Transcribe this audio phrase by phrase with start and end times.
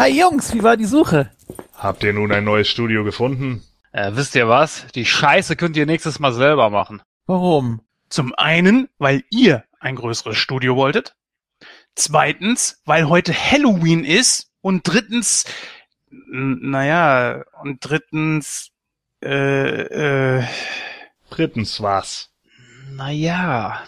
[0.00, 1.30] Hi Jungs, wie war die Suche?
[1.74, 3.62] Habt ihr nun ein neues Studio gefunden?
[3.92, 4.86] Äh, wisst ihr was?
[4.94, 7.02] Die Scheiße könnt ihr nächstes Mal selber machen.
[7.26, 7.82] Warum?
[8.08, 11.16] Zum einen, weil ihr ein größeres Studio wolltet.
[11.96, 14.50] Zweitens, weil heute Halloween ist.
[14.62, 15.44] Und drittens,
[16.08, 18.70] naja, und drittens,
[19.22, 20.44] äh, äh,
[21.28, 22.30] Drittens was?
[22.90, 23.82] Naja.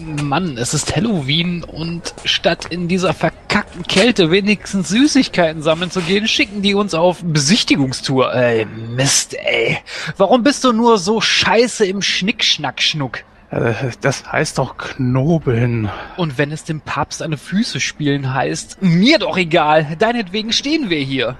[0.00, 6.26] Mann, es ist Halloween und statt in dieser verkackten Kälte wenigstens Süßigkeiten sammeln zu gehen,
[6.26, 8.34] schicken die uns auf Besichtigungstour.
[8.34, 9.78] Ey, Mist, ey.
[10.16, 13.24] Warum bist du nur so scheiße im Schnickschnack-Schnuck?
[13.50, 15.90] äh, das heißt doch Knobeln.
[16.16, 20.90] Und wenn es dem Papst an die Füße spielen heißt, mir doch egal, deinetwegen stehen
[20.90, 21.36] wir hier.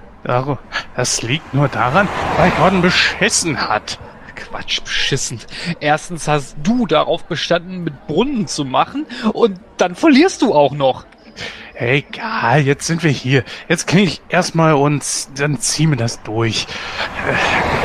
[0.95, 2.07] Das liegt nur daran,
[2.37, 3.97] weil Gordon beschissen hat.
[4.41, 5.39] Quatsch, beschissen.
[5.79, 11.05] Erstens hast du darauf bestanden, mit Brunnen zu machen und dann verlierst du auch noch.
[11.73, 13.43] Egal, jetzt sind wir hier.
[13.67, 15.03] Jetzt klinge ich erstmal und
[15.39, 16.67] dann ziehen wir das durch.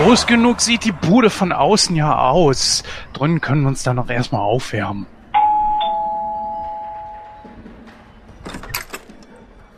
[0.02, 2.82] Groß genug sieht die Bude von außen ja aus.
[3.14, 5.06] Drinnen können wir uns dann noch erstmal aufwärmen.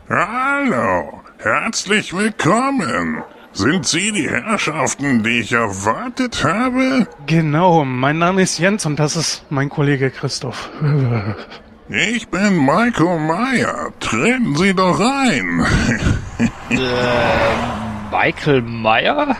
[0.09, 3.23] Hallo, herzlich willkommen.
[3.59, 7.05] Sind Sie die Herrschaften, die ich erwartet habe?
[7.25, 10.69] Genau, mein Name ist Jens und das ist mein Kollege Christoph.
[11.89, 13.91] Ich bin Michael Meyer.
[13.99, 15.65] Treten Sie doch ein.
[18.09, 19.35] Michael Meyer?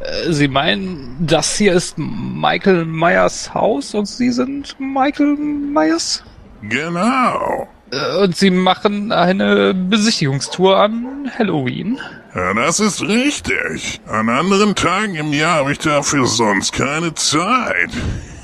[0.00, 6.24] Äh, Sie meinen, das hier ist Michael Meyers Haus und Sie sind Michael Myers?
[6.62, 7.68] genau.
[7.92, 12.00] Äh, Und Sie machen eine Besichtigungstour an Halloween?
[12.34, 14.00] Ja, das ist richtig.
[14.06, 17.90] An anderen Tagen im Jahr habe ich dafür sonst keine Zeit.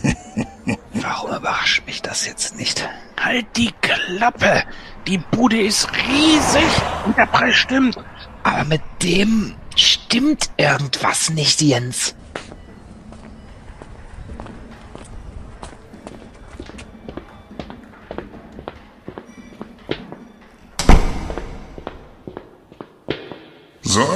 [0.94, 2.88] Warum überrascht mich das jetzt nicht?
[3.20, 4.64] Halt die Klappe!
[5.06, 6.64] Die Bude ist riesig
[7.04, 7.96] und der Preis stimmt.
[8.42, 12.16] Aber mit dem stimmt irgendwas nicht, Jens.
[23.96, 24.06] So,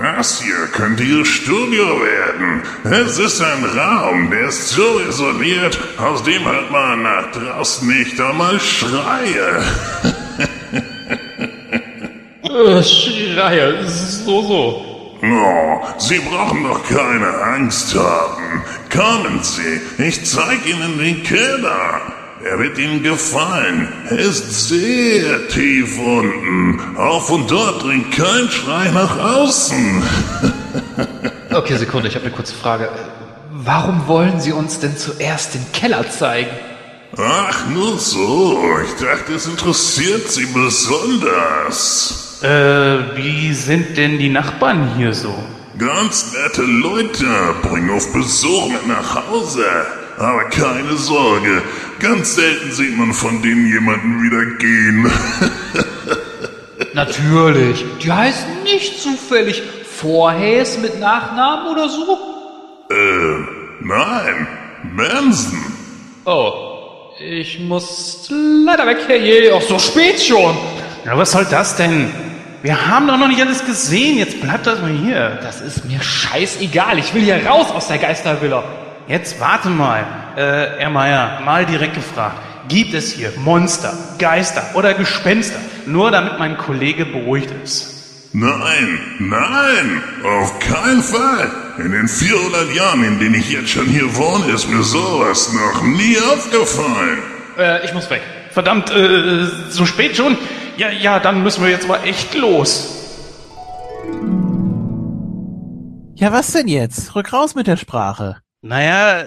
[0.00, 2.62] das hier könnte Ihr Studio werden.
[2.82, 8.18] Es ist ein Raum, der ist so isoliert, aus dem hört man nach draußen nicht
[8.18, 9.64] einmal Schreie.
[12.42, 15.18] Äh, Schreier, so, so.
[15.22, 18.62] Oh, Sie brauchen doch keine Angst haben.
[18.90, 22.00] Kommen Sie, ich zeige Ihnen den Keller.
[22.44, 23.92] Er wird Ihnen gefallen.
[24.10, 26.96] Er ist sehr tief unten.
[26.96, 30.02] Auf und dort dringt kein Schrei nach außen.
[31.54, 32.88] Okay, Sekunde, ich habe eine kurze Frage.
[33.50, 36.48] Warum wollen Sie uns denn zuerst den Keller zeigen?
[37.18, 38.58] Ach, nur so.
[38.82, 42.40] Ich dachte, es interessiert Sie besonders.
[42.42, 45.34] Äh, wie sind denn die Nachbarn hier so?
[45.76, 47.26] Ganz nette Leute
[47.60, 49.66] bringen auf Besuch mit nach Hause.
[50.18, 51.62] Aber keine Sorge,
[52.00, 55.10] ganz selten sieht man von denen jemanden wieder gehen.
[56.94, 57.84] Natürlich.
[58.02, 59.62] Die heißen nicht zufällig
[59.96, 62.18] Vorhäs mit Nachnamen oder so?
[62.90, 63.38] äh,
[63.80, 64.46] nein,
[64.96, 65.58] Benson.
[66.24, 66.52] Oh,
[67.18, 69.52] ich muss leider weg, herrje.
[69.56, 70.56] Ach, so spät schon.
[71.04, 72.12] Na, was soll das denn?
[72.62, 74.18] Wir haben doch noch nicht alles gesehen.
[74.18, 75.38] Jetzt bleibt das mal hier.
[75.42, 76.98] Das ist mir scheißegal.
[76.98, 78.62] Ich will hier raus aus der Geistervilla.
[79.08, 80.04] Jetzt warte mal.
[80.36, 82.36] Äh, Herr Meier, mal direkt gefragt.
[82.68, 85.58] Gibt es hier Monster, Geister oder Gespenster?
[85.86, 88.32] Nur damit mein Kollege beruhigt ist.
[88.34, 91.50] Nein, nein, auf keinen Fall.
[91.78, 95.82] In den 400 Jahren, in denen ich jetzt schon hier wohne, ist mir sowas noch
[95.82, 97.18] nie aufgefallen.
[97.58, 98.22] Äh, ich muss weg.
[98.50, 100.38] Verdammt, äh, so spät schon?
[100.78, 102.98] Ja, ja, dann müssen wir jetzt aber echt los.
[106.14, 107.14] Ja, was denn jetzt?
[107.14, 108.36] Rück raus mit der Sprache.
[108.62, 109.26] Naja,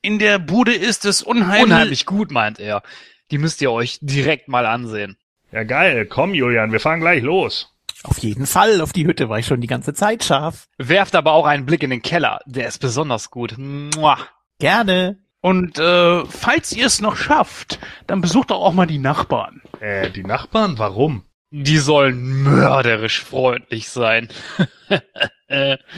[0.00, 1.64] in der Bude ist es unheimlich.
[1.64, 2.82] Unheimlich gut, meint er.
[3.30, 5.16] Die müsst ihr euch direkt mal ansehen.
[5.52, 7.74] Ja geil, komm Julian, wir fahren gleich los.
[8.02, 10.68] Auf jeden Fall, auf die Hütte war ich schon die ganze Zeit scharf.
[10.78, 12.40] Werft aber auch einen Blick in den Keller.
[12.46, 13.56] Der ist besonders gut.
[13.58, 14.18] Mua.
[14.58, 15.18] Gerne.
[15.42, 19.60] Und äh, falls ihr es noch schafft, dann besucht doch auch mal die Nachbarn.
[19.80, 21.24] Äh, die Nachbarn, warum?
[21.50, 24.28] Die sollen mörderisch freundlich sein.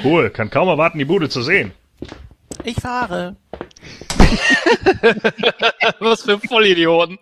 [0.02, 1.72] Cool, kann kaum erwarten, die Bude zu sehen.
[2.64, 3.36] Ich fahre.
[5.98, 7.18] Was für Vollidioten.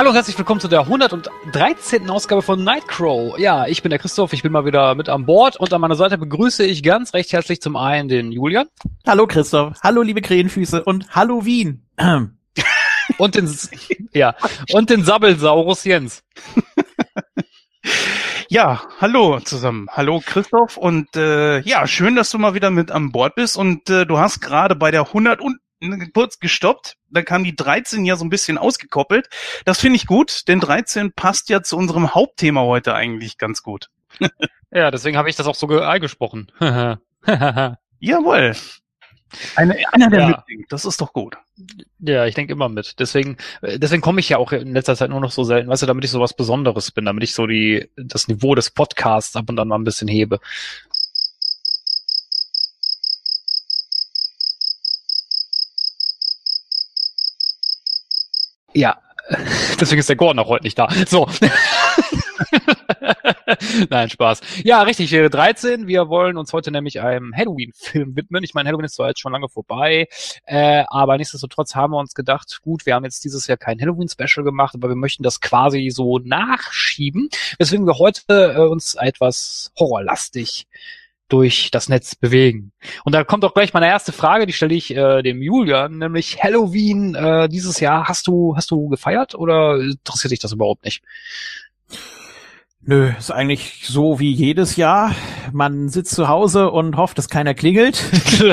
[0.00, 2.08] Hallo und herzlich willkommen zu der 113.
[2.08, 3.38] Ausgabe von Nightcrow.
[3.38, 5.94] Ja, ich bin der Christoph, ich bin mal wieder mit an Bord und an meiner
[5.94, 8.66] Seite begrüße ich ganz recht herzlich zum einen den Julian.
[9.06, 11.86] Hallo Christoph, hallo liebe Krähenfüße und hallo Wien.
[13.18, 13.46] und den,
[14.14, 14.34] ja,
[14.72, 16.24] und den Sabbelsaurus Jens.
[18.52, 19.86] Ja, hallo zusammen.
[19.92, 23.88] Hallo Christoph und äh, ja, schön, dass du mal wieder mit an Bord bist und
[23.90, 25.58] äh, du hast gerade bei der 100 und
[26.12, 29.28] kurz gestoppt, dann kam die 13 ja so ein bisschen ausgekoppelt.
[29.64, 33.90] Das finde ich gut, denn 13 passt ja zu unserem Hauptthema heute eigentlich ganz gut.
[34.70, 36.50] ja, deswegen habe ich das auch so eingesprochen.
[38.00, 38.54] Jawohl.
[39.54, 40.26] Eine, einer, der ja.
[40.28, 41.36] mitdenkt, das ist doch gut.
[42.00, 42.98] Ja, ich denke immer mit.
[42.98, 45.82] Deswegen, äh, deswegen komme ich ja auch in letzter Zeit nur noch so selten, weißt
[45.82, 49.36] du, damit ich so was Besonderes bin, damit ich so die, das Niveau des Podcasts
[49.36, 50.40] ab und an mal ein bisschen hebe.
[58.72, 58.98] Ja,
[59.80, 60.88] deswegen ist der Gordon auch heute nicht da.
[61.06, 61.28] So.
[63.90, 64.40] Nein, Spaß.
[64.64, 65.86] Ja, richtig, wäre 13.
[65.86, 68.42] Wir wollen uns heute nämlich einem Halloween-Film widmen.
[68.42, 70.08] Ich meine, Halloween ist zwar jetzt schon lange vorbei,
[70.46, 74.44] äh, aber nichtsdestotrotz haben wir uns gedacht, gut, wir haben jetzt dieses Jahr kein Halloween-Special
[74.44, 77.28] gemacht, aber wir möchten das quasi so nachschieben,
[77.58, 80.66] weswegen wir heute äh, uns etwas horrorlastig
[81.32, 82.72] durch das Netz bewegen.
[83.04, 86.42] Und da kommt auch gleich meine erste Frage, die stelle ich äh, dem Julian, nämlich
[86.42, 91.02] Halloween äh, dieses Jahr hast du hast du gefeiert oder interessiert dich das überhaupt nicht?
[92.82, 95.14] Nö, ist eigentlich so wie jedes Jahr.
[95.52, 98.02] Man sitzt zu Hause und hofft, dass keiner klingelt.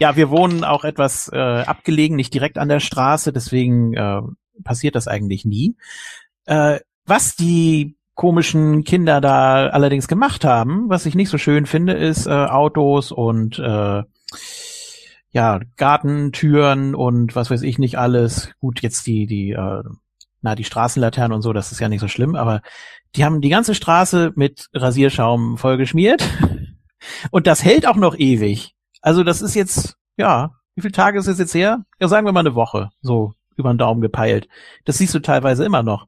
[0.00, 4.20] ja, wir wohnen auch etwas äh, abgelegen, nicht direkt an der Straße, deswegen äh,
[4.62, 5.74] passiert das eigentlich nie.
[6.44, 11.94] Äh, was die komischen Kinder da allerdings gemacht haben, was ich nicht so schön finde,
[11.94, 14.02] ist äh, Autos und äh,
[15.30, 18.50] ja Gartentüren und was weiß ich nicht alles.
[18.60, 19.82] Gut, jetzt die die äh,
[20.42, 22.62] na, die Straßenlaternen und so, das ist ja nicht so schlimm, aber
[23.14, 26.28] die haben die ganze Straße mit Rasierschaum vollgeschmiert.
[27.30, 28.74] Und das hält auch noch ewig.
[29.00, 31.84] Also das ist jetzt, ja, wie viele Tage ist es jetzt her?
[32.00, 34.48] Ja, sagen wir mal eine Woche, so über den Daumen gepeilt.
[34.84, 36.06] Das siehst du teilweise immer noch.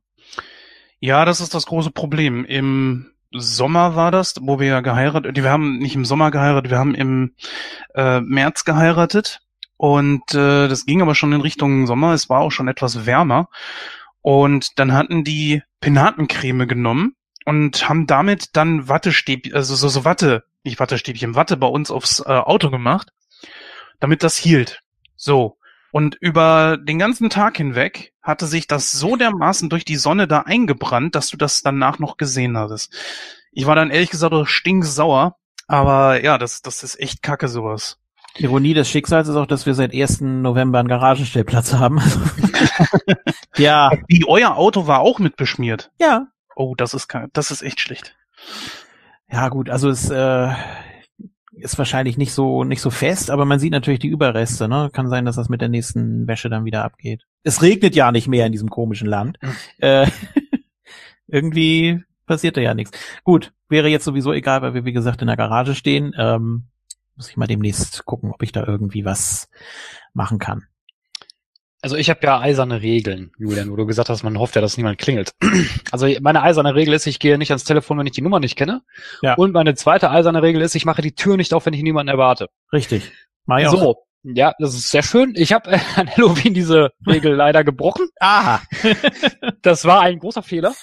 [1.01, 2.45] Ja, das ist das große Problem.
[2.45, 6.95] Im Sommer war das, wo wir geheiratet, wir haben nicht im Sommer geheiratet, wir haben
[6.95, 7.35] im
[7.95, 9.41] äh, März geheiratet
[9.77, 12.13] und äh, das ging aber schon in Richtung Sommer.
[12.13, 13.49] Es war auch schon etwas wärmer
[14.23, 17.15] und dann hatten die Penatencreme genommen
[17.45, 22.21] und haben damit dann Wattestäbchen, also so, so Watte, nicht Wattestäbchen, Watte bei uns aufs
[22.21, 23.11] äh, Auto gemacht,
[24.01, 24.81] damit das hielt.
[25.17, 25.59] So.
[25.93, 30.41] Und über den ganzen Tag hinweg hatte sich das so dermaßen durch die Sonne da
[30.41, 32.93] eingebrannt, dass du das danach noch gesehen hattest.
[33.53, 35.37] Ich war dann ehrlich gesagt stinksauer,
[35.69, 37.99] aber ja, das, das ist echt kacke sowas.
[38.37, 40.23] Ironie des Schicksals ist auch, dass wir seit 1.
[40.23, 42.01] November einen Garagenstellplatz haben.
[43.57, 43.93] ja.
[44.09, 45.93] Wie euer Auto war auch mit beschmiert.
[46.01, 46.27] Ja.
[46.57, 48.17] Oh, das ist das ist echt schlecht.
[49.31, 50.49] Ja, gut, also es äh,
[51.57, 54.91] ist wahrscheinlich nicht so nicht so fest, aber man sieht natürlich die Überreste, ne?
[54.93, 57.23] Kann sein, dass das mit der nächsten Wäsche dann wieder abgeht.
[57.43, 59.39] Es regnet ja nicht mehr in diesem komischen Land.
[59.41, 59.57] Mhm.
[59.79, 60.07] Äh,
[61.27, 62.99] irgendwie passiert da ja nichts.
[63.23, 66.15] Gut, wäre jetzt sowieso egal, weil wir wie gesagt in der Garage stehen.
[66.19, 66.65] Ähm,
[67.17, 69.49] muss ich mal demnächst gucken, ob ich da irgendwie was
[70.13, 70.67] machen kann.
[71.85, 74.79] Also ich habe ja eiserne Regeln, Julian, wo du gesagt hast, man hofft ja, dass
[74.79, 75.33] niemand klingelt.
[75.93, 78.57] Also meine eiserne Regel ist, ich gehe nicht ans Telefon, wenn ich die Nummer nicht
[78.57, 78.81] kenne.
[79.21, 79.35] Ja.
[79.35, 82.09] Und meine zweite eiserne Regel ist, ich mache die Tür nicht auf, wenn ich niemanden
[82.09, 82.49] erwarte.
[82.73, 83.13] Richtig.
[83.45, 83.79] Mach ich so.
[83.79, 83.97] Auch.
[84.23, 85.35] Ja, das ist sehr schön.
[85.37, 88.09] Ich habe äh, an Halloween diese Regel leider gebrochen.
[88.19, 88.63] Aha.
[89.63, 90.75] das war ein großer Fehler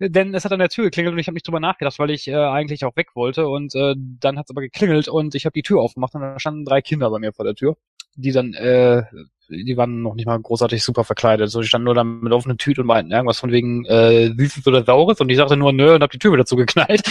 [0.00, 2.26] denn es hat an der Tür geklingelt und ich habe nicht drüber nachgedacht, weil ich
[2.26, 5.52] äh, eigentlich auch weg wollte und äh, dann hat es aber geklingelt und ich habe
[5.52, 7.76] die Tür aufgemacht und da standen drei Kinder bei mir vor der Tür,
[8.16, 9.02] die dann äh,
[9.48, 11.50] die waren noch nicht mal großartig super verkleidet.
[11.50, 14.66] So, die standen nur dann mit offenen Tüten und meinten irgendwas von wegen äh, Süßes
[14.66, 17.02] oder Saures und ich sagte nur nö und hab die Tür wieder zugeknallt.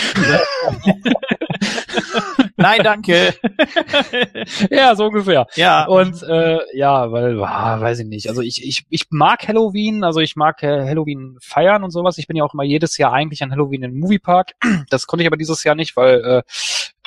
[2.55, 3.33] Nein, danke.
[4.69, 5.47] ja, so ungefähr.
[5.55, 5.85] Ja.
[5.85, 8.29] Und äh, ja, weil, ah, weiß ich nicht.
[8.29, 12.17] Also ich, ich, ich mag Halloween, also ich mag äh, Halloween feiern und sowas.
[12.17, 14.53] Ich bin ja auch immer jedes Jahr eigentlich an Halloween im Moviepark.
[14.89, 16.43] Das konnte ich aber dieses Jahr nicht, weil äh,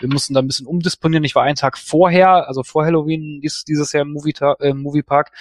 [0.00, 1.25] wir mussten da ein bisschen umdisponieren.
[1.25, 5.33] Ich war einen Tag vorher, also vor Halloween dies, dieses Jahr im Movie, äh, Moviepark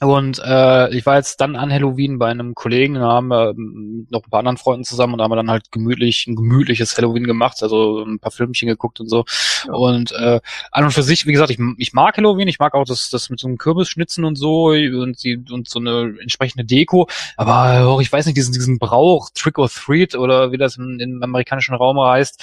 [0.00, 4.06] und äh, ich war jetzt dann an Halloween bei einem Kollegen, da haben wir ähm,
[4.10, 6.96] noch ein paar anderen Freunden zusammen und da haben wir dann halt gemütlich ein gemütliches
[6.96, 9.24] Halloween gemacht, also ein paar Filmchen geguckt und so.
[9.66, 9.72] Ja.
[9.72, 12.84] Und äh, an und für sich, wie gesagt, ich, ich mag Halloween, ich mag auch
[12.84, 17.08] das, das mit so einem Kürbisschnitzen und so und die und so eine entsprechende Deko,
[17.36, 21.00] aber auch ich weiß nicht, diesen, diesen Brauch, Trick or Treat oder wie das im,
[21.00, 22.40] im amerikanischen Raum heißt,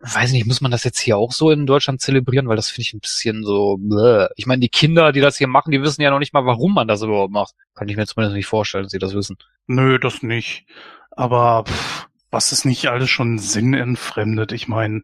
[0.00, 2.82] weiß nicht, muss man das jetzt hier auch so in Deutschland zelebrieren, weil das finde
[2.82, 4.28] ich ein bisschen so, bläh.
[4.36, 6.74] ich meine, die Kinder, die das hier machen, die wissen ja noch nicht mal, warum
[6.74, 7.54] man das überhaupt macht.
[7.74, 9.36] Kann ich mir zumindest nicht vorstellen, dass sie das wissen.
[9.66, 10.66] Nö, das nicht.
[11.10, 14.52] Aber pff, was ist nicht alles schon sinnentfremdet?
[14.52, 15.02] Ich meine,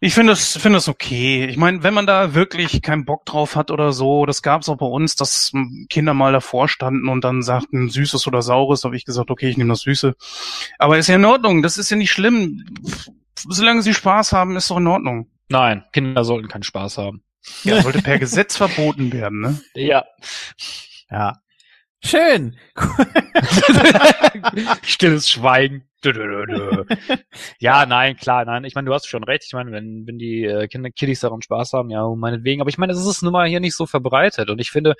[0.00, 1.44] ich finde es finde es okay.
[1.44, 4.68] Ich meine, wenn man da wirklich keinen Bock drauf hat oder so, das gab es
[4.68, 5.52] auch bei uns, dass
[5.88, 9.56] Kinder mal davor standen und dann sagten süßes oder saures, habe ich gesagt, okay, ich
[9.56, 10.16] nehme das Süße.
[10.78, 12.64] Aber ist ja in Ordnung, das ist ja nicht schlimm.
[13.36, 15.30] Solange sie Spaß haben, ist doch in Ordnung.
[15.48, 17.22] Nein, Kinder sollten keinen Spaß haben.
[17.64, 19.60] Ja, sollte per Gesetz verboten werden, ne?
[19.74, 20.04] Ja.
[21.10, 21.42] Ja.
[22.04, 22.56] Schön.
[24.82, 25.88] Stilles Schweigen.
[27.60, 28.64] ja, nein, klar, nein.
[28.64, 29.44] Ich meine, du hast schon recht.
[29.46, 32.60] Ich meine, wenn, wenn die äh, Kinder, Kiddies daran Spaß haben, ja, meinetwegen.
[32.60, 34.50] Aber ich meine, das ist nun mal hier nicht so verbreitet.
[34.50, 34.94] Und ich finde,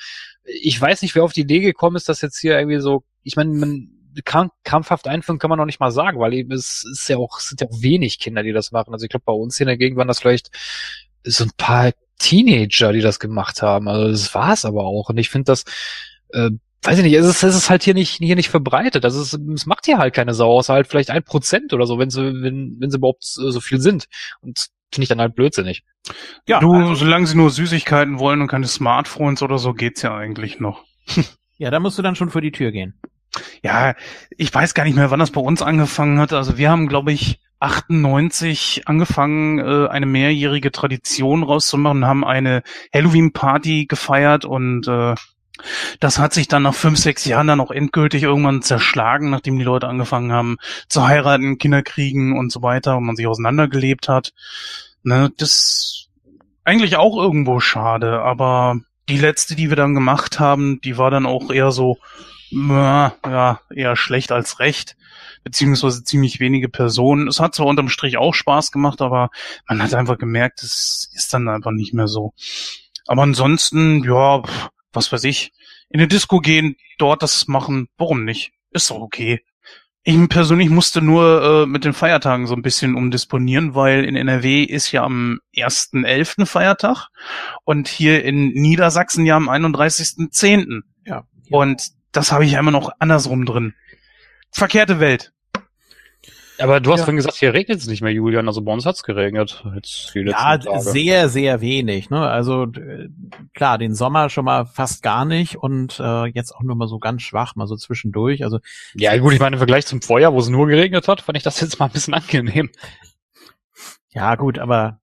[0.45, 3.35] ich weiß nicht, wer auf die Idee gekommen ist, dass jetzt hier irgendwie so, ich
[3.35, 3.89] meine, man
[4.25, 7.41] kamp krampfhaft einführen kann man noch nicht mal sagen, weil eben es ist ja auch,
[7.41, 8.93] sind ja auch wenig Kinder, die das machen.
[8.93, 10.51] Also ich glaube, bei uns hier in der Gegend waren das vielleicht
[11.25, 13.89] so ein paar Teenager, die das gemacht haben.
[13.89, 15.09] Also das war es aber auch.
[15.09, 15.65] Und ich finde das,
[16.31, 16.51] äh,
[16.83, 19.05] weiß ich nicht, es ist, es ist halt hier nicht, hier nicht verbreitet.
[19.05, 21.99] Also es, es macht hier halt keine Sau, außer halt vielleicht ein Prozent oder so,
[21.99, 24.07] wenn sie, wenn, wenn sie überhaupt so viel sind.
[24.41, 25.85] Und finde ich dann halt blödsinnig.
[26.47, 30.17] Ja, du, also, solange sie nur Süßigkeiten wollen und keine Smartphones oder so, geht's ja
[30.17, 30.85] eigentlich noch.
[31.57, 32.95] ja, da musst du dann schon vor die Tür gehen.
[33.63, 33.95] Ja,
[34.37, 36.33] ich weiß gar nicht mehr, wann das bei uns angefangen hat.
[36.33, 42.63] Also wir haben, glaube ich, 98 angefangen, äh, eine mehrjährige Tradition rauszumachen, haben eine
[42.93, 45.15] Halloween-Party gefeiert und äh,
[46.01, 49.65] das hat sich dann nach fünf, sechs Jahren dann auch endgültig irgendwann zerschlagen, nachdem die
[49.65, 50.57] Leute angefangen haben
[50.89, 54.33] zu heiraten, Kinder kriegen und so weiter und man sich auseinandergelebt hat.
[55.05, 56.09] Ne, das
[56.65, 58.77] eigentlich auch irgendwo schade, aber
[59.09, 61.99] die letzte, die wir dann gemacht haben, die war dann auch eher so,
[62.53, 64.97] ja, eher schlecht als recht,
[65.43, 67.29] beziehungsweise ziemlich wenige Personen.
[67.29, 69.31] Es hat zwar unterm Strich auch Spaß gemacht, aber
[69.69, 72.35] man hat einfach gemerkt, es ist dann einfach nicht mehr so.
[73.07, 74.43] Aber ansonsten, ja,
[74.93, 75.53] was weiß ich,
[75.89, 78.53] in eine Disco gehen, dort das machen, warum nicht?
[78.71, 79.41] Ist doch okay.
[80.05, 84.65] Ich persönlich musste nur äh, mit den Feiertagen so ein bisschen umdisponieren, weil in NRW
[84.65, 86.45] ist ja am 1.11.
[86.45, 87.09] Feiertag
[87.65, 90.81] und hier in Niedersachsen ja am 31.10.
[91.07, 91.25] Ja.
[91.51, 93.75] Und das habe ich ja immer noch andersrum drin.
[94.51, 95.33] Verkehrte Welt.
[96.59, 97.05] Aber du hast ja.
[97.07, 98.47] vorhin gesagt, hier regnet es nicht mehr, Julian.
[98.47, 99.65] Also bei uns hat's geregnet.
[99.75, 100.81] Jetzt ja, Tage.
[100.81, 102.11] sehr, sehr wenig.
[102.11, 102.21] Ne?
[102.21, 102.69] Also
[103.55, 106.99] klar, den Sommer schon mal fast gar nicht und äh, jetzt auch nur mal so
[106.99, 108.45] ganz schwach, mal so zwischendurch.
[108.45, 108.61] Also
[108.95, 111.43] ja, gut, ich meine im Vergleich zum Vorjahr, wo es nur geregnet hat, fand ich
[111.43, 112.71] das jetzt mal ein bisschen angenehm.
[114.11, 115.01] Ja, gut, aber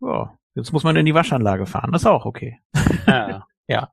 [0.00, 1.92] oh, jetzt muss man in die Waschanlage fahren.
[1.92, 2.58] Das ist auch okay.
[3.06, 3.46] Ja.
[3.68, 3.92] ja.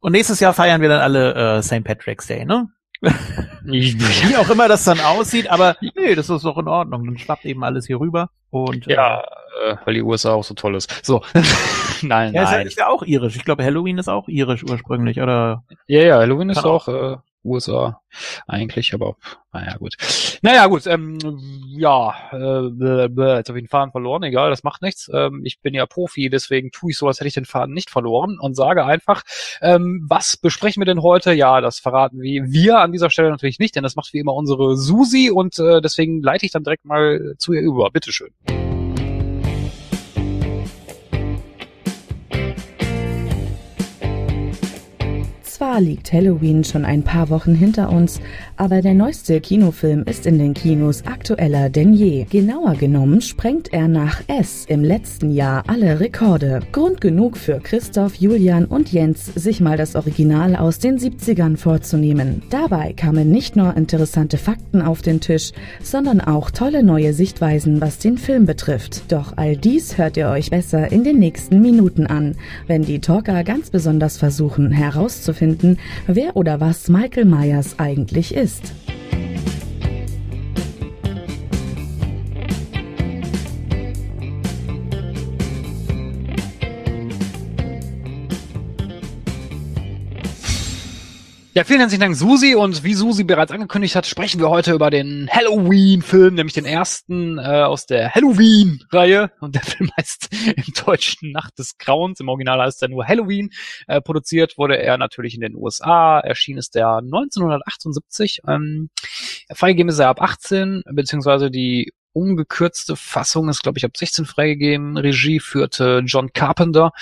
[0.00, 1.84] Und nächstes Jahr feiern wir dann alle äh, St.
[1.84, 2.68] Patrick's Day, ne?
[3.62, 7.06] Wie auch immer das dann aussieht, aber nee, das ist doch in Ordnung.
[7.06, 9.20] Dann schwappt eben alles hier rüber und ja,
[9.64, 11.04] äh, weil die USA auch so toll ist.
[11.04, 11.22] So,
[12.02, 12.66] nein, ja, nein.
[12.66, 13.36] Ist ja auch irisch.
[13.36, 15.64] Ich glaube, Halloween ist auch irisch ursprünglich, oder?
[15.86, 18.00] Ja, ja, Halloween ist auch, auch äh, USA
[18.46, 19.16] eigentlich, aber
[19.52, 19.94] naja gut.
[20.42, 21.18] Naja gut, ähm,
[21.68, 25.10] ja, äh, jetzt habe ich den Faden verloren, egal, das macht nichts.
[25.12, 27.90] Ähm, ich bin ja Profi, deswegen tue ich so, als hätte ich den Faden nicht
[27.90, 29.22] verloren und sage einfach,
[29.60, 31.32] ähm, was besprechen wir denn heute?
[31.32, 34.34] Ja, das verraten wir, wir an dieser Stelle natürlich nicht, denn das macht wie immer
[34.34, 37.90] unsere Susi und äh, deswegen leite ich dann direkt mal zu ihr über.
[37.90, 38.30] Bitteschön.
[45.78, 48.20] Zwar liegt Halloween schon ein paar Wochen hinter uns,
[48.56, 52.24] aber der neueste Kinofilm ist in den Kinos aktueller denn je.
[52.24, 56.62] Genauer genommen sprengt er nach S im letzten Jahr alle Rekorde.
[56.72, 62.42] Grund genug für Christoph, Julian und Jens, sich mal das Original aus den 70ern vorzunehmen.
[62.50, 67.98] Dabei kamen nicht nur interessante Fakten auf den Tisch, sondern auch tolle neue Sichtweisen, was
[67.98, 69.12] den Film betrifft.
[69.12, 72.34] Doch all dies hört ihr euch besser in den nächsten Minuten an,
[72.66, 75.67] wenn die Talker ganz besonders versuchen herauszufinden,
[76.06, 78.72] wer oder was Michael Myers eigentlich ist
[91.54, 92.54] Ja, vielen herzlichen Dank, Susi.
[92.54, 97.38] Und wie Susi bereits angekündigt hat, sprechen wir heute über den Halloween-Film, nämlich den ersten
[97.38, 99.30] äh, aus der Halloween-Reihe.
[99.40, 102.20] Und der Film heißt im Deutschen Nacht des Grauens.
[102.20, 103.50] Im Original heißt er nur Halloween.
[103.86, 106.20] Äh, produziert wurde er natürlich in den USA.
[106.20, 108.42] Erschien ist der 1978.
[108.46, 108.90] Ähm,
[109.50, 114.98] freigegeben ist er ab 18, beziehungsweise die ungekürzte Fassung ist, glaube ich, ab 16 freigegeben.
[114.98, 116.92] Regie führte John Carpenter.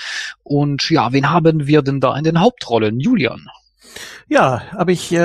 [0.43, 3.01] Und ja, wen haben wir denn da in den Hauptrollen?
[3.01, 3.47] Julian.
[4.27, 5.17] Ja, habe ich äh,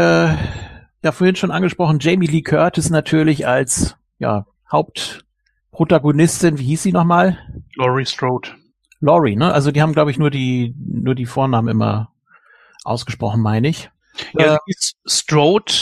[1.02, 5.24] ja vorhin schon angesprochen, Jamie Lee Curtis natürlich als ja, Haupt
[5.72, 7.38] Protagonistin, wie hieß sie nochmal?
[7.76, 8.50] Laurie Strode.
[9.00, 9.52] Laurie, ne?
[9.52, 12.12] Also die haben, glaube ich, nur die, nur die Vornamen immer
[12.84, 13.90] ausgesprochen, meine ich.
[14.34, 14.58] Ja, äh,
[15.06, 15.72] Strode,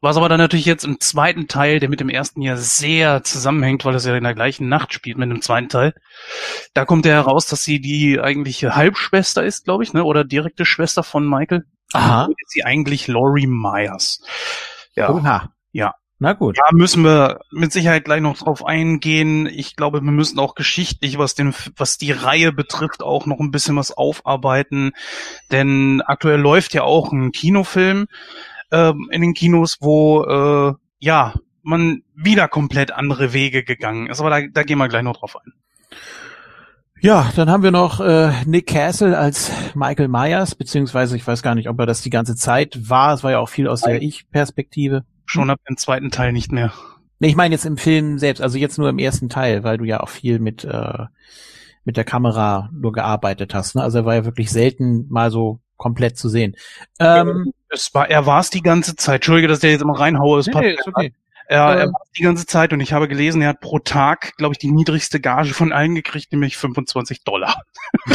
[0.00, 3.84] was aber dann natürlich jetzt im zweiten Teil, der mit dem ersten ja sehr zusammenhängt,
[3.84, 5.92] weil es ja in der gleichen Nacht spielt mit dem zweiten Teil.
[6.72, 10.04] Da kommt ja heraus, dass sie die eigentliche Halbschwester ist, glaube ich, ne?
[10.04, 11.64] Oder direkte Schwester von Michael.
[11.92, 12.28] Aha.
[12.38, 14.22] Ist sie eigentlich Laurie Myers.
[14.94, 15.10] Ja.
[15.10, 15.52] Oha.
[15.72, 15.94] Ja.
[16.18, 16.56] Na gut.
[16.56, 19.46] Da müssen wir mit Sicherheit gleich noch drauf eingehen.
[19.46, 23.50] Ich glaube, wir müssen auch geschichtlich, was den, was die Reihe betrifft, auch noch ein
[23.50, 24.92] bisschen was aufarbeiten.
[25.50, 28.06] Denn aktuell läuft ja auch ein Kinofilm
[28.70, 34.20] ähm, in den Kinos, wo äh, ja man wieder komplett andere Wege gegangen ist.
[34.20, 35.52] Aber da, da gehen wir gleich noch drauf ein.
[37.02, 41.56] Ja, dann haben wir noch äh, Nick Castle als Michael Myers, beziehungsweise ich weiß gar
[41.56, 43.12] nicht, ob er das die ganze Zeit war.
[43.12, 45.02] Es war ja auch viel aus der Ich-Perspektive.
[45.26, 46.72] Schon ab dem zweiten Teil nicht mehr.
[47.18, 49.84] Nee, ich meine jetzt im Film selbst, also jetzt nur im ersten Teil, weil du
[49.84, 51.06] ja auch viel mit, äh,
[51.84, 53.74] mit der Kamera nur gearbeitet hast.
[53.74, 53.82] Ne?
[53.82, 56.54] Also er war ja wirklich selten mal so komplett zu sehen.
[57.00, 59.16] Ähm, es war, er war es die ganze Zeit.
[59.16, 60.38] Entschuldige, dass der jetzt immer reinhaue.
[60.38, 61.12] Es nee, nee, ist okay.
[61.52, 64.54] Er, er war die ganze Zeit und ich habe gelesen, er hat pro Tag, glaube
[64.54, 67.62] ich, die niedrigste Gage von allen gekriegt, nämlich 25 Dollar.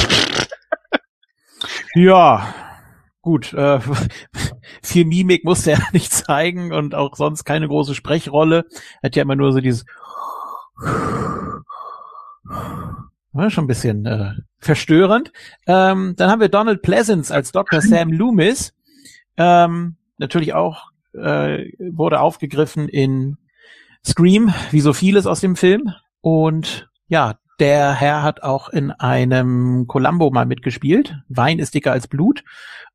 [1.94, 2.56] ja,
[3.22, 3.80] gut, äh,
[4.82, 8.66] viel Mimik musste er nicht zeigen und auch sonst keine große Sprechrolle.
[9.04, 9.86] Er hat ja immer nur so dieses
[13.34, 15.32] war schon ein bisschen äh, verstörend.
[15.68, 17.82] Ähm, dann haben wir Donald Pleasance als Dr.
[17.82, 18.74] Sam Loomis.
[19.38, 23.38] Ähm, natürlich auch äh, wurde aufgegriffen in
[24.06, 25.94] Scream, wie so vieles aus dem Film.
[26.22, 31.18] Und ja, der Herr hat auch in einem Columbo mal mitgespielt.
[31.28, 32.44] Wein ist dicker als Blut.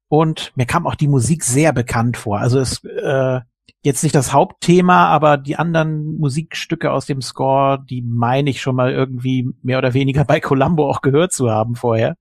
[0.08, 2.38] Und mir kam auch die Musik sehr bekannt vor.
[2.38, 3.40] Also es äh,
[3.82, 8.76] jetzt nicht das Hauptthema, aber die anderen Musikstücke aus dem Score, die meine ich schon
[8.76, 12.16] mal irgendwie mehr oder weniger bei Columbo auch gehört zu haben vorher.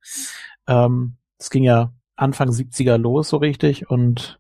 [0.68, 3.90] Ähm, es ging ja Anfang 70er los, so richtig.
[3.90, 4.40] Und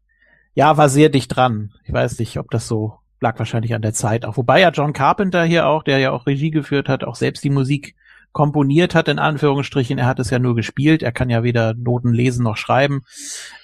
[0.54, 1.74] ja, war sehr dicht dran.
[1.86, 4.38] Ich weiß nicht, ob das so lag wahrscheinlich an der Zeit auch.
[4.38, 7.50] Wobei ja John Carpenter hier auch, der ja auch Regie geführt hat, auch selbst die
[7.50, 7.96] Musik
[8.32, 9.98] komponiert hat, in Anführungsstrichen.
[9.98, 11.04] Er hat es ja nur gespielt.
[11.04, 13.04] Er kann ja weder Noten lesen noch schreiben.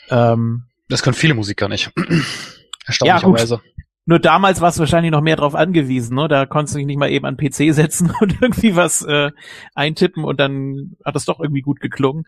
[0.10, 1.91] Ähm, das können viele Musiker nicht.
[2.86, 3.56] Erstaunlicherweise.
[3.56, 6.30] Ja, nur damals war es wahrscheinlich noch mehr drauf angewiesen, ne?
[6.30, 9.32] Da konntest du dich nicht mal eben an PC setzen und irgendwie was äh,
[9.76, 12.23] eintippen und dann hat es doch irgendwie gut geklungen.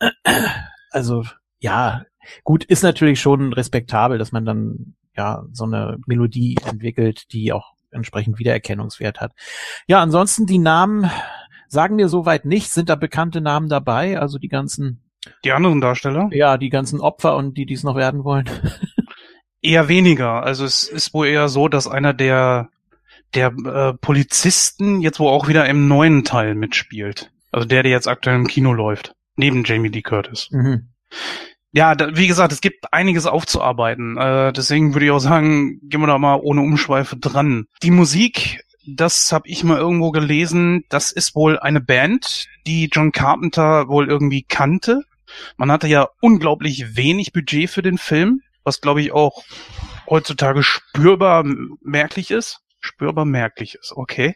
[0.90, 1.22] Also,
[1.58, 2.04] ja,
[2.44, 7.74] gut, ist natürlich schon respektabel, dass man dann ja so eine Melodie entwickelt, die auch
[7.90, 9.32] entsprechend Wiedererkennungswert hat.
[9.86, 11.10] Ja, ansonsten die Namen
[11.68, 12.74] sagen mir soweit nichts.
[12.74, 14.18] Sind da bekannte Namen dabei?
[14.18, 15.02] Also die ganzen
[15.44, 16.28] die anderen Darsteller?
[16.32, 18.48] Ja, die ganzen Opfer und die, die es noch werden wollen.
[19.62, 20.42] Eher weniger.
[20.42, 22.70] Also es ist wohl eher so, dass einer der
[23.34, 27.30] der äh, Polizisten jetzt wohl auch wieder im neuen Teil mitspielt.
[27.50, 29.14] Also der, der jetzt aktuell im Kino läuft.
[29.36, 30.48] Neben Jamie Lee Curtis.
[30.50, 30.88] Mhm.
[31.72, 34.16] Ja, da, wie gesagt, es gibt einiges aufzuarbeiten.
[34.16, 37.66] Äh, deswegen würde ich auch sagen, gehen wir da mal ohne Umschweife dran.
[37.82, 43.12] Die Musik, das habe ich mal irgendwo gelesen, das ist wohl eine Band, die John
[43.12, 45.02] Carpenter wohl irgendwie kannte.
[45.58, 49.42] Man hatte ja unglaublich wenig Budget für den Film was glaube ich auch
[50.08, 51.42] heutzutage spürbar
[51.80, 52.60] merklich ist.
[52.80, 54.34] Spürbar merklich ist, okay.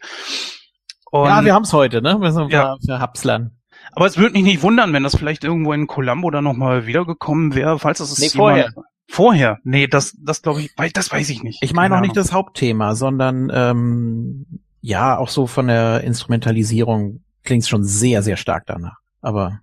[1.11, 2.19] Und, ja, wir haben es heute, ne?
[2.19, 2.75] Wir sind ja.
[2.83, 3.51] für Hapslern.
[3.91, 7.55] Aber es würde mich nicht wundern, wenn das vielleicht irgendwo in Columbo dann nochmal wiedergekommen
[7.55, 8.71] wäre, falls das nee, vorher.
[9.07, 9.59] Vorher?
[9.63, 11.61] Nee, das, das glaube ich, das weiß ich nicht.
[11.61, 14.45] Ich meine auch nicht das Hauptthema, sondern ähm,
[14.81, 18.97] ja, auch so von der Instrumentalisierung klingt es schon sehr, sehr stark danach.
[19.21, 19.59] Aber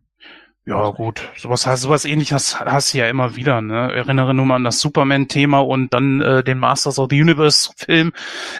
[0.67, 1.29] ja, gut.
[1.37, 3.93] Sowas, sowas ähnliches hast du ja immer wieder, ne?
[3.93, 8.13] Erinnere nur mal an das Superman-Thema und dann äh, den Masters of the Universe-Film.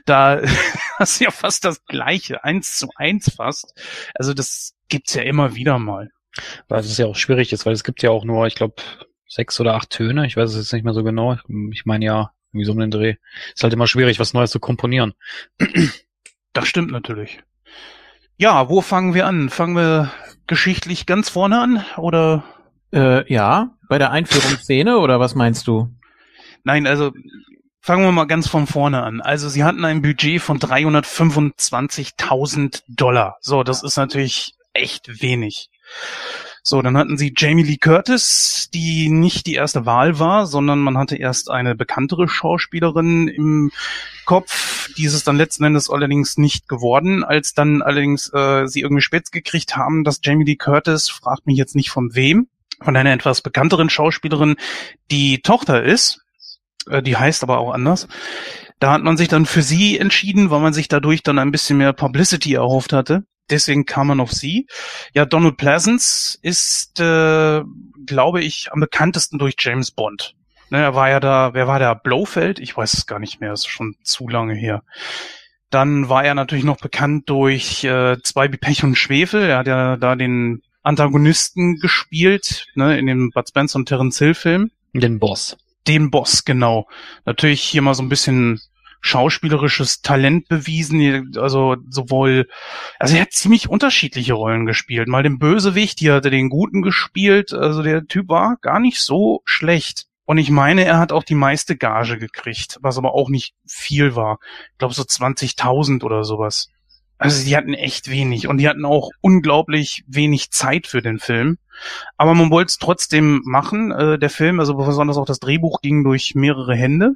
[0.07, 0.41] Da
[0.99, 3.75] hast du ja fast das gleiche, eins zu eins fast.
[4.15, 6.11] Also das gibt's ja immer wieder mal.
[6.69, 8.75] Weil es ja auch schwierig ist, weil es gibt ja auch nur, ich glaube,
[9.27, 10.27] sechs oder acht Töne.
[10.27, 11.37] Ich weiß es jetzt nicht mehr so genau.
[11.73, 13.15] Ich meine ja, wie so um den Dreh.
[13.55, 15.15] Ist halt immer schwierig, was Neues zu komponieren.
[16.53, 17.41] Das stimmt natürlich.
[18.37, 19.51] Ja, wo fangen wir an?
[19.51, 20.11] Fangen wir
[20.49, 22.43] geschichtlich ganz vorne an oder?
[22.93, 25.95] Äh, ja, bei der Einführungsszene oder was meinst du?
[26.65, 27.13] Nein, also
[27.81, 29.21] fangen wir mal ganz von vorne an.
[29.21, 33.37] Also sie hatten ein Budget von 325.000 Dollar.
[33.41, 35.71] So, das ist natürlich echt wenig.
[36.63, 40.99] So, dann hatten sie Jamie Lee Curtis, die nicht die erste Wahl war, sondern man
[40.99, 43.73] hatte erst eine bekanntere Schauspielerin im
[44.27, 44.91] Kopf.
[44.97, 49.77] Dieses dann letzten Endes allerdings nicht geworden, als dann allerdings äh, sie irgendwie spitz gekriegt
[49.77, 52.49] haben, dass Jamie Lee Curtis, fragt mich jetzt nicht von wem,
[52.83, 54.57] von einer etwas bekannteren Schauspielerin,
[55.11, 56.21] die Tochter ist.
[56.89, 58.07] Äh, die heißt aber auch anders.
[58.79, 61.79] Da hat man sich dann für sie entschieden, weil man sich dadurch dann ein bisschen
[61.79, 63.25] mehr Publicity erhofft hatte.
[63.51, 64.67] Deswegen kam man auf sie.
[65.13, 67.63] Ja, Donald Pleasance ist, äh,
[68.07, 70.35] glaube ich, am bekanntesten durch James Bond.
[70.71, 71.97] Ne, er war ja da, wer war der?
[71.97, 72.61] Blofeld?
[72.61, 74.83] Ich weiß es gar nicht mehr, ist schon zu lange her.
[75.69, 79.43] Dann war er natürlich noch bekannt durch äh, zwei wie Pech und Schwefel.
[79.43, 84.35] Er hat ja da den Antagonisten gespielt, ne, in dem Bud Spencer und Terence Hill
[84.35, 84.71] Film.
[84.93, 85.57] Den Boss.
[85.87, 86.89] Den Boss, genau.
[87.25, 88.61] Natürlich hier mal so ein bisschen
[89.01, 92.49] schauspielerisches Talent bewiesen, also sowohl,
[92.99, 95.09] also er hat ziemlich unterschiedliche Rollen gespielt.
[95.09, 99.01] Mal den Bösewicht, hier hat er den Guten gespielt, also der Typ war gar nicht
[99.01, 100.07] so schlecht.
[100.25, 104.15] Und ich meine, er hat auch die meiste Gage gekriegt, was aber auch nicht viel
[104.15, 104.39] war.
[104.73, 106.71] Ich glaube so 20.000 oder sowas.
[107.21, 111.59] Also die hatten echt wenig und die hatten auch unglaublich wenig Zeit für den Film.
[112.17, 113.93] Aber man wollte es trotzdem machen.
[113.93, 117.13] Äh, der Film, also besonders auch das Drehbuch, ging durch mehrere Hände.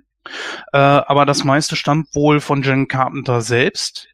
[0.74, 4.08] Äh, aber das meiste stammt wohl von Jen Carpenter selbst.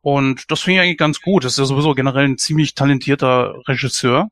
[0.00, 1.44] Und das finde ich eigentlich ganz gut.
[1.44, 4.30] Das ist ja sowieso generell ein ziemlich talentierter Regisseur.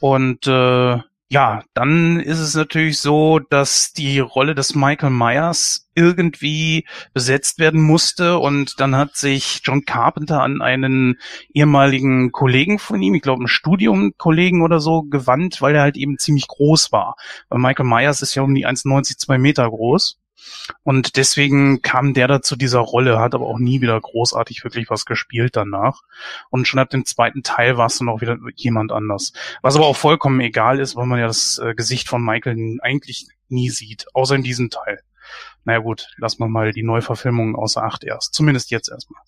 [0.00, 6.86] Und äh, ja, dann ist es natürlich so, dass die Rolle des Michael Myers irgendwie
[7.14, 11.18] besetzt werden musste und dann hat sich John Carpenter an einen
[11.52, 16.16] ehemaligen Kollegen von ihm, ich glaube einen Studiumkollegen oder so, gewandt, weil er halt eben
[16.18, 17.16] ziemlich groß war.
[17.48, 20.18] Weil Michael Myers ist ja um die 1,90, 2 Meter groß.
[20.82, 24.90] Und deswegen kam der da zu dieser Rolle, hat aber auch nie wieder großartig wirklich
[24.90, 26.02] was gespielt danach.
[26.50, 29.32] Und schon ab dem zweiten Teil war es dann auch wieder jemand anders.
[29.62, 33.28] Was aber auch vollkommen egal ist, weil man ja das äh, Gesicht von Michael eigentlich
[33.48, 35.00] nie sieht, außer in diesem Teil.
[35.64, 38.34] Naja gut, lassen wir mal die Neuverfilmungen außer Acht erst.
[38.34, 39.22] Zumindest jetzt erstmal.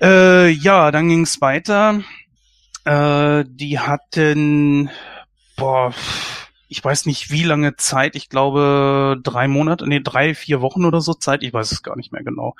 [0.00, 2.02] Äh, ja, dann ging's weiter.
[2.84, 4.90] Äh, die hatten,
[5.56, 5.94] boah,
[6.74, 11.00] ich weiß nicht wie lange Zeit, ich glaube drei Monate, nee, drei, vier Wochen oder
[11.00, 12.56] so Zeit, ich weiß es gar nicht mehr genau.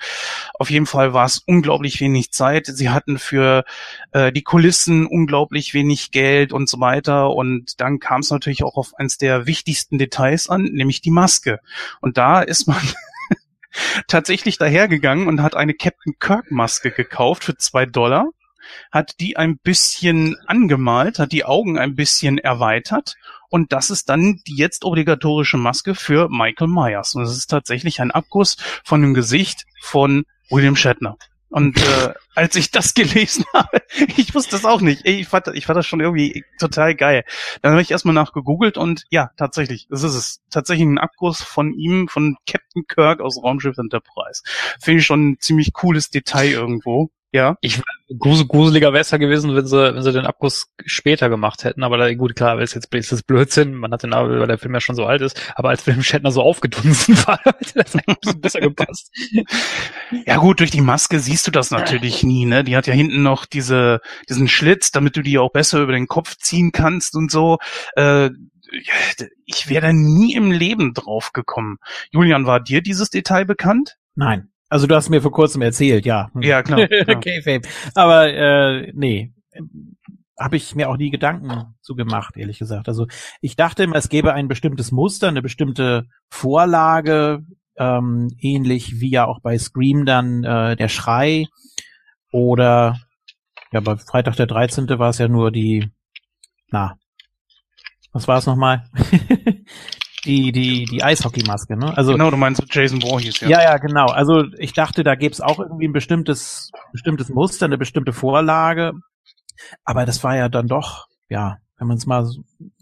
[0.56, 2.66] Auf jeden Fall war es unglaublich wenig Zeit.
[2.66, 3.64] Sie hatten für
[4.12, 7.30] äh, die Kulissen unglaublich wenig Geld und so weiter.
[7.30, 11.58] Und dann kam es natürlich auch auf eins der wichtigsten Details an, nämlich die Maske.
[12.00, 12.80] Und da ist man
[14.06, 18.28] tatsächlich dahergegangen und hat eine Captain Kirk Maske gekauft für zwei Dollar
[18.90, 23.16] hat die ein bisschen angemalt, hat die Augen ein bisschen erweitert
[23.54, 27.14] und das ist dann die jetzt obligatorische Maske für Michael Myers.
[27.14, 31.16] Und es ist tatsächlich ein Abguss von dem Gesicht von William Shatner.
[31.50, 33.82] Und äh, als ich das gelesen habe,
[34.16, 35.06] ich wusste das auch nicht.
[35.06, 37.22] Ich fand, ich fand das schon irgendwie total geil.
[37.62, 40.40] Dann habe ich erstmal nachgegoogelt und ja, tatsächlich, das ist es.
[40.50, 44.42] Tatsächlich ein Abguss von ihm, von Captain Kirk aus Raumschiff Enterprise.
[44.80, 47.10] Finde ich schon ein ziemlich cooles Detail irgendwo.
[47.34, 47.58] Ja.
[47.62, 47.82] Ich
[48.16, 51.82] gruseliger wäre es ja gewesen, wenn sie, wenn sie den Abguss später gemacht hätten.
[51.82, 53.74] Aber da, gut, klar, ist jetzt ist das Blödsinn.
[53.74, 55.52] Man hat den, weil der Film ja schon so alt ist.
[55.56, 59.10] Aber als William Shatner so aufgedunsen war, hätte das ein bisschen besser gepasst.
[60.26, 62.62] Ja gut, durch die Maske siehst du das natürlich nie, ne?
[62.62, 66.06] Die hat ja hinten noch diese, diesen Schlitz, damit du die auch besser über den
[66.06, 67.58] Kopf ziehen kannst und so.
[67.96, 68.30] Äh,
[69.44, 71.78] ich wäre da nie im Leben drauf gekommen.
[72.12, 73.96] Julian, war dir dieses Detail bekannt?
[74.14, 74.50] Nein.
[74.74, 76.32] Also du hast mir vor kurzem erzählt, ja.
[76.40, 76.80] Ja, klar.
[76.80, 77.62] okay, Fame.
[77.94, 79.32] Aber äh, nee,
[80.36, 82.88] habe ich mir auch nie Gedanken zu gemacht, ehrlich gesagt.
[82.88, 83.06] Also
[83.40, 87.44] ich dachte immer, es gäbe ein bestimmtes Muster, eine bestimmte Vorlage,
[87.76, 91.46] ähm, ähnlich wie ja auch bei Scream dann äh, der Schrei
[92.32, 92.98] oder
[93.70, 94.88] ja, bei Freitag der 13.
[94.98, 95.88] war es ja nur die,
[96.72, 96.98] na,
[98.10, 98.90] was war es nochmal?
[100.24, 101.96] die, die, die Eishockeymaske, ne?
[101.96, 103.48] Also, genau, du meinst Jason Voorhees, ja.
[103.48, 104.06] Ja, ja, genau.
[104.06, 108.92] Also ich dachte, da gäbe es auch irgendwie ein bestimmtes, bestimmtes Muster, eine bestimmte Vorlage.
[109.84, 112.28] Aber das war ja dann doch, ja, wenn man es mal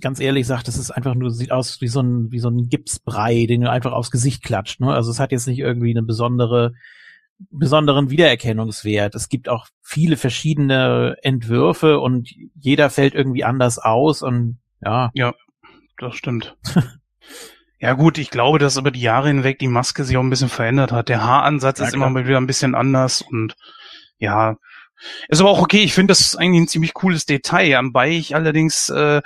[0.00, 2.68] ganz ehrlich sagt, das ist einfach nur, sieht aus wie so ein, wie so ein
[2.68, 4.92] Gipsbrei, den du einfach aufs Gesicht klatscht, ne?
[4.92, 6.72] Also es hat jetzt nicht irgendwie eine besondere,
[7.50, 9.14] besonderen Wiedererkennungswert.
[9.14, 15.10] Es gibt auch viele verschiedene Entwürfe und jeder fällt irgendwie anders aus und ja.
[15.14, 15.34] Ja,
[15.98, 16.56] das stimmt.
[17.82, 20.48] Ja gut, ich glaube, dass über die Jahre hinweg die Maske sich auch ein bisschen
[20.48, 21.08] verändert hat.
[21.08, 22.06] Der Haaransatz ja, ist klar.
[22.06, 23.56] immer mal wieder ein bisschen anders und
[24.18, 24.56] ja,
[25.28, 25.82] ist aber auch okay.
[25.82, 27.76] Ich finde, das ist eigentlich ein ziemlich cooles Detail.
[27.76, 29.20] Anbei ich allerdings äh,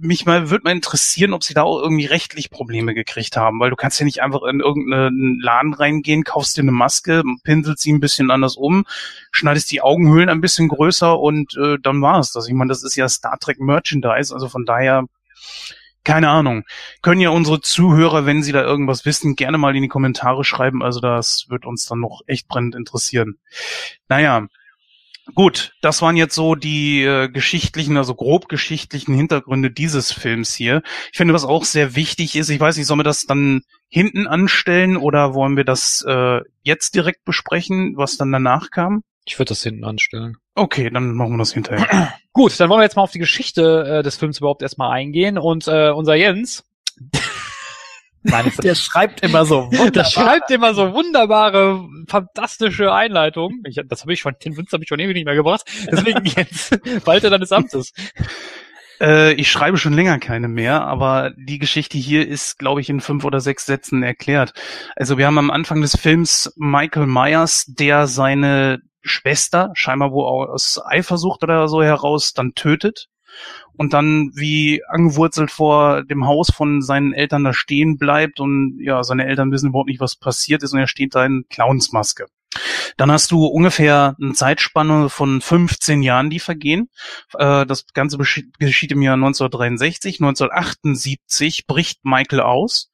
[0.00, 3.70] mich mal würde mal interessieren, ob sie da auch irgendwie rechtlich Probleme gekriegt haben, weil
[3.70, 7.92] du kannst ja nicht einfach in irgendeinen Laden reingehen, kaufst dir eine Maske, pinselst sie
[7.92, 8.84] ein bisschen anders um,
[9.32, 12.46] schneidest die Augenhöhlen ein bisschen größer und äh, dann war es das.
[12.46, 15.06] Ich meine, das ist ja Star Trek Merchandise, also von daher
[16.04, 16.64] keine Ahnung.
[17.02, 20.82] Können ja unsere Zuhörer, wenn sie da irgendwas wissen, gerne mal in die Kommentare schreiben.
[20.82, 23.38] Also das wird uns dann noch echt brennend interessieren.
[24.08, 24.46] Naja,
[25.34, 30.82] Gut, das waren jetzt so die äh, geschichtlichen, also grob geschichtlichen Hintergründe dieses Films hier.
[31.12, 34.26] Ich finde, was auch sehr wichtig ist, ich weiß nicht, sollen wir das dann hinten
[34.26, 39.02] anstellen oder wollen wir das äh, jetzt direkt besprechen, was dann danach kam?
[39.24, 40.36] Ich würde das hinten anstellen.
[40.54, 42.12] Okay, dann machen wir das hinterher.
[42.32, 45.36] Gut, dann wollen wir jetzt mal auf die Geschichte äh, des Films überhaupt erstmal eingehen
[45.38, 46.64] und äh, unser Jens.
[48.22, 49.70] Nein, der schreibt immer so.
[49.94, 53.62] Der schreibt immer so wunderbare, fantastische Einleitungen.
[53.66, 55.62] Ich, das habe ich schon, den Witz habe ich schon ewig nicht mehr gebracht.
[55.90, 57.94] Deswegen jetzt walte deines Amtes.
[59.00, 63.00] Äh, ich schreibe schon länger keine mehr, aber die Geschichte hier ist, glaube ich, in
[63.00, 64.52] fünf oder sechs Sätzen erklärt.
[64.96, 70.80] Also wir haben am Anfang des Films Michael Myers, der seine Schwester, scheinbar wo aus
[70.84, 73.08] Eifersucht oder so heraus, dann tötet
[73.76, 79.02] und dann wie angewurzelt vor dem Haus von seinen Eltern da stehen bleibt und ja,
[79.04, 82.26] seine Eltern wissen überhaupt nicht, was passiert ist und er steht da in Clownsmaske.
[82.96, 86.90] Dann hast du ungefähr eine Zeitspanne von 15 Jahren, die vergehen.
[87.38, 90.16] Äh, das Ganze geschieht im Jahr 1963.
[90.20, 92.90] 1978 bricht Michael aus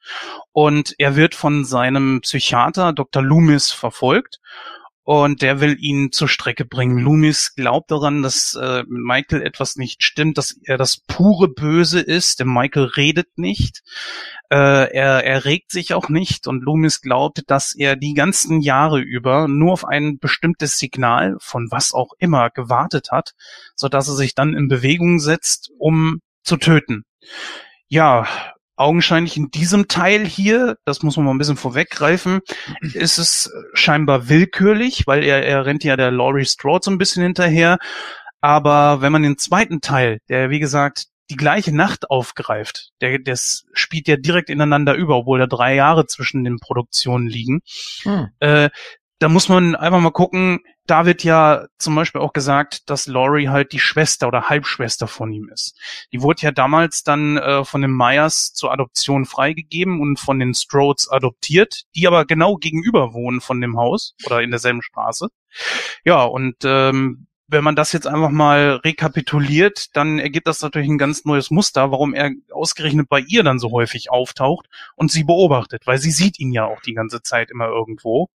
[0.53, 3.23] und er wird von seinem Psychiater Dr.
[3.23, 4.41] Loomis verfolgt
[5.07, 6.99] und der will ihn zur Strecke bringen.
[6.99, 12.41] Loomis glaubt daran, dass äh, Michael etwas nicht stimmt, dass er das pure Böse ist.
[12.41, 13.85] Der Michael redet nicht,
[14.51, 18.99] äh, er, er regt sich auch nicht und Loomis glaubt, dass er die ganzen Jahre
[18.99, 23.35] über nur auf ein bestimmtes Signal von was auch immer gewartet hat,
[23.77, 27.05] so dass er sich dann in Bewegung setzt, um zu töten.
[27.87, 28.27] Ja,
[28.77, 32.41] augenscheinlich in diesem Teil hier, das muss man mal ein bisschen vorweggreifen,
[32.95, 37.23] ist es scheinbar willkürlich, weil er, er rennt ja der Laurie Strode so ein bisschen
[37.23, 37.79] hinterher.
[38.41, 43.65] Aber wenn man den zweiten Teil, der wie gesagt die gleiche Nacht aufgreift, der, das
[43.73, 47.61] spielt ja direkt ineinander über, obwohl da drei Jahre zwischen den Produktionen liegen,
[48.03, 48.29] hm.
[48.39, 48.71] äh,
[49.19, 53.49] da muss man einfach mal gucken, da wird ja zum Beispiel auch gesagt, dass Laurie
[53.49, 55.79] halt die Schwester oder Halbschwester von ihm ist.
[56.13, 60.55] Die wurde ja damals dann äh, von den Myers zur Adoption freigegeben und von den
[60.55, 65.29] Strodes adoptiert, die aber genau gegenüber wohnen von dem Haus oder in derselben Straße.
[66.05, 70.99] Ja, und ähm, wenn man das jetzt einfach mal rekapituliert, dann ergibt das natürlich ein
[70.99, 75.87] ganz neues Muster, warum er ausgerechnet bei ihr dann so häufig auftaucht und sie beobachtet,
[75.87, 78.31] weil sie sieht ihn ja auch die ganze Zeit immer irgendwo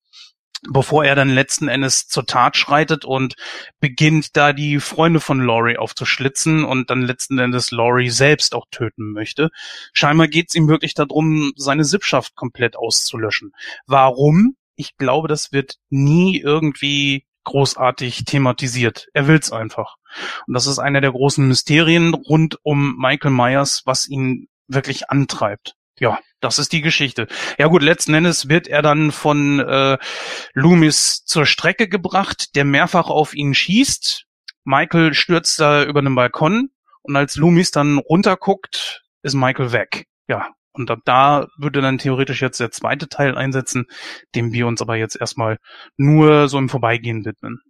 [0.69, 3.35] bevor er dann letzten Endes zur Tat schreitet und
[3.81, 9.13] beginnt da die Freunde von Laurie aufzuschlitzen und dann letzten Endes Laurie selbst auch töten
[9.13, 9.51] möchte.
[9.93, 13.53] Scheinbar geht es ihm wirklich darum, seine Sippschaft komplett auszulöschen.
[13.87, 14.57] Warum?
[14.75, 19.09] Ich glaube, das wird nie irgendwie großartig thematisiert.
[19.15, 19.97] Er will's einfach.
[20.47, 25.75] Und das ist einer der großen Mysterien rund um Michael Myers, was ihn wirklich antreibt
[26.01, 27.27] ja, das ist die Geschichte.
[27.59, 29.99] Ja gut, letzten Endes wird er dann von äh,
[30.55, 34.25] Loomis zur Strecke gebracht, der mehrfach auf ihn schießt.
[34.65, 36.71] Michael stürzt da über den Balkon
[37.03, 40.07] und als Loomis dann runterguckt, ist Michael weg.
[40.29, 43.87] Ja, und ab da würde dann theoretisch jetzt der zweite Teil einsetzen,
[44.35, 45.59] dem wir uns aber jetzt erstmal
[45.97, 47.61] nur so im Vorbeigehen widmen.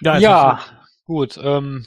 [0.00, 0.60] Ja, ja
[1.04, 1.38] gut.
[1.42, 1.86] Ähm,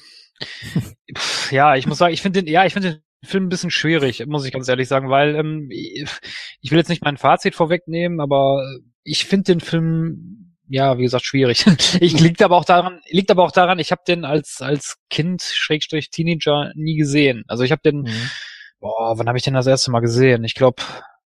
[1.51, 4.25] ja, ich muss sagen, ich finde den, ja, ich finde den Film ein bisschen schwierig,
[4.27, 8.63] muss ich ganz ehrlich sagen, weil ähm, ich will jetzt nicht mein Fazit vorwegnehmen, aber
[9.03, 11.65] ich finde den Film ja, wie gesagt, schwierig.
[11.99, 15.41] ich liegt aber auch daran, liegt aber auch daran, ich habe den als als Kind
[15.41, 17.43] Schrägstrich Teenager nie gesehen.
[17.47, 18.29] Also ich habe den mhm.
[18.79, 20.45] boah, wann habe ich den das erste Mal gesehen?
[20.45, 20.81] Ich glaube,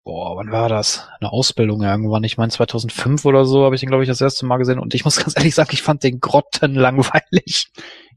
[0.04, 1.08] boah, wann war das?
[1.20, 4.46] Eine Ausbildung irgendwann, ich meine 2005 oder so habe ich den glaube ich das erste
[4.46, 7.72] Mal gesehen und ich muss ganz ehrlich sagen, ich fand den grottenlangweilig.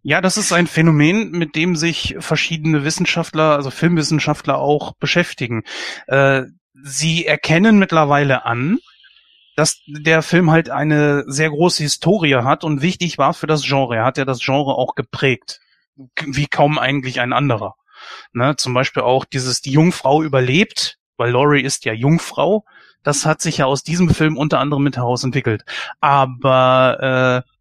[0.07, 5.63] Ja, das ist ein Phänomen, mit dem sich verschiedene Wissenschaftler, also Filmwissenschaftler auch beschäftigen.
[6.09, 6.43] Äh,
[6.75, 8.81] sie erkennen mittlerweile an,
[9.57, 13.97] dass der Film halt eine sehr große Historie hat und wichtig war für das Genre.
[13.97, 15.61] Er hat ja das Genre auch geprägt,
[16.23, 17.75] wie kaum eigentlich ein anderer.
[18.35, 22.67] Ne, zum Beispiel auch dieses, die Jungfrau überlebt, weil Laurie ist ja Jungfrau.
[23.03, 25.65] Das hat sich ja aus diesem Film unter anderem mit heraus entwickelt.
[26.01, 27.54] Aber äh,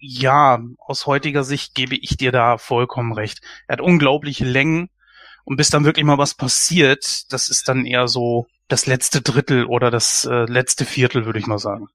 [0.00, 3.40] ja, aus heutiger Sicht gebe ich dir da vollkommen recht.
[3.68, 4.88] Er hat unglaubliche Längen
[5.44, 9.66] und bis dann wirklich mal was passiert, das ist dann eher so das letzte Drittel
[9.66, 11.88] oder das äh, letzte Viertel, würde ich mal sagen.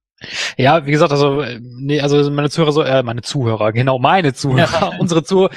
[0.58, 4.34] Ja, wie gesagt, also äh, nee, also meine Zuhörer so, äh, meine Zuhörer, genau meine
[4.34, 4.94] Zuhörer, ja.
[5.00, 5.50] unsere Zu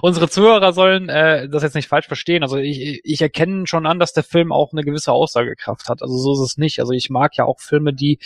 [0.00, 2.42] unsere Zuhörer sollen äh, das jetzt nicht falsch verstehen.
[2.44, 6.02] Also ich, ich erkenne schon an, dass der Film auch eine gewisse Aussagekraft hat.
[6.02, 6.78] Also so ist es nicht.
[6.78, 8.20] Also ich mag ja auch Filme, die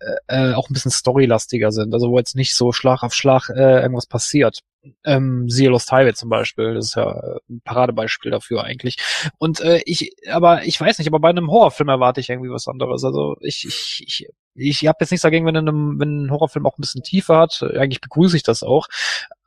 [0.00, 1.92] äh, äh auch ein bisschen storylastiger sind.
[1.92, 4.60] Also wo jetzt nicht so Schlag auf Schlag äh, irgendwas passiert.
[5.04, 8.96] Ähm, siehe Lost Highway zum Beispiel, das ist ja ein Paradebeispiel dafür eigentlich.
[9.38, 12.68] Und äh, ich, aber ich weiß nicht, aber bei einem Horrorfilm erwarte ich irgendwie was
[12.68, 13.04] anderes.
[13.04, 16.78] Also ich, ich, ich, ich habe jetzt nichts dagegen, wenn, einem, wenn ein Horrorfilm auch
[16.78, 17.62] ein bisschen tiefer hat.
[17.62, 18.86] Eigentlich begrüße ich das auch.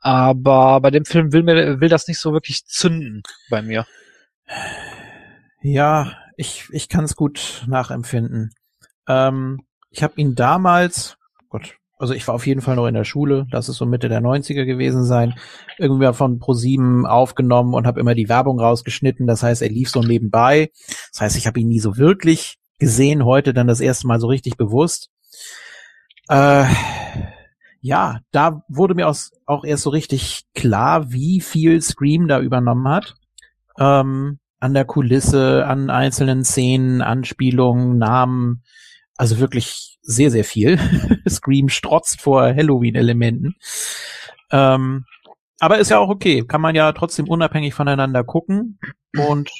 [0.00, 3.86] Aber bei dem Film will mir will das nicht so wirklich zünden bei mir.
[5.62, 8.54] Ja, ich, ich kann es gut nachempfinden.
[9.06, 11.16] Ähm, ich habe ihn damals,
[11.48, 14.08] Gott, also ich war auf jeden Fall noch in der Schule, das ist so Mitte
[14.08, 15.34] der 90er gewesen sein,
[15.78, 19.26] irgendwie von Pro7 aufgenommen und habe immer die Werbung rausgeschnitten.
[19.26, 20.70] Das heißt, er lief so nebenbei.
[21.12, 24.28] Das heißt, ich habe ihn nie so wirklich gesehen, heute dann das erste Mal so
[24.28, 25.10] richtig bewusst.
[26.28, 26.64] Äh,
[27.82, 33.14] ja, da wurde mir auch, erst so richtig klar, wie viel Scream da übernommen hat.
[33.78, 38.62] Ähm, an der Kulisse, an einzelnen Szenen, Anspielungen, Namen.
[39.16, 40.78] Also wirklich sehr, sehr viel.
[41.28, 43.54] Scream strotzt vor Halloween-Elementen.
[44.50, 45.04] Ähm,
[45.58, 46.44] aber ist ja auch okay.
[46.46, 48.78] Kann man ja trotzdem unabhängig voneinander gucken.
[49.16, 49.50] Und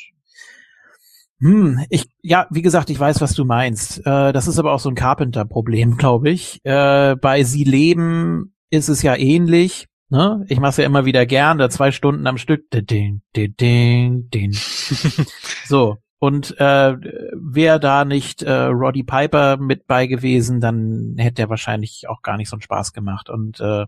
[1.41, 3.99] hm, ich, ja, wie gesagt, ich weiß, was du meinst.
[4.07, 6.61] Äh, das ist aber auch so ein Carpenter-Problem, glaube ich.
[6.65, 9.87] Äh, bei Sie leben ist es ja ähnlich.
[10.11, 10.45] Ne?
[10.49, 12.71] Ich mache es ja immer wieder gern, da zwei Stunden am Stück.
[12.71, 14.53] Ding, ding, ding, ding.
[15.67, 15.99] so.
[16.21, 16.97] Und äh,
[17.33, 22.37] wäre da nicht äh, Roddy Piper mit bei gewesen, dann hätte er wahrscheinlich auch gar
[22.37, 23.31] nicht so einen Spaß gemacht.
[23.31, 23.87] Und äh,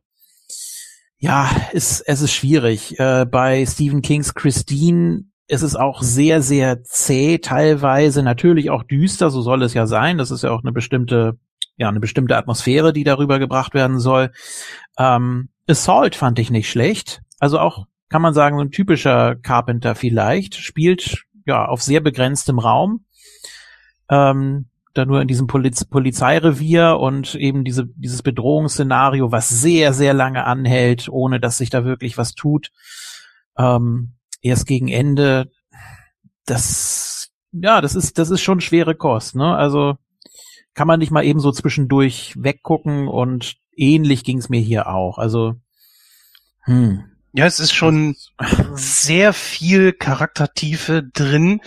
[1.18, 2.99] ja, es, es ist schwierig.
[2.99, 9.29] Äh, bei Stephen Kings Christine ist es auch sehr, sehr zäh teilweise, natürlich auch düster,
[9.29, 10.16] so soll es ja sein.
[10.16, 11.38] Das ist ja auch eine bestimmte,
[11.77, 14.33] ja, eine bestimmte Atmosphäre, die darüber gebracht werden soll.
[14.99, 17.21] Ähm, Assault fand ich nicht schlecht.
[17.38, 20.55] Also auch, kann man sagen, so ein typischer Carpenter vielleicht.
[20.55, 23.05] Spielt, ja, auf sehr begrenztem Raum.
[24.09, 30.12] Ähm, da nur in diesem Poliz Polizeirevier und eben diese, dieses Bedrohungsszenario, was sehr, sehr
[30.12, 32.70] lange anhält, ohne dass sich da wirklich was tut.
[33.57, 35.50] Ähm, erst gegen Ende,
[36.44, 39.57] das, ja, das ist, das ist schon schwere Kost, ne?
[39.57, 39.96] Also,
[40.74, 45.18] kann man nicht mal eben so zwischendurch weggucken und ähnlich ging es mir hier auch.
[45.18, 45.55] Also,
[46.64, 47.05] hm.
[47.33, 48.16] Ja, es ist schon
[48.75, 51.61] sehr viel Charaktertiefe drin,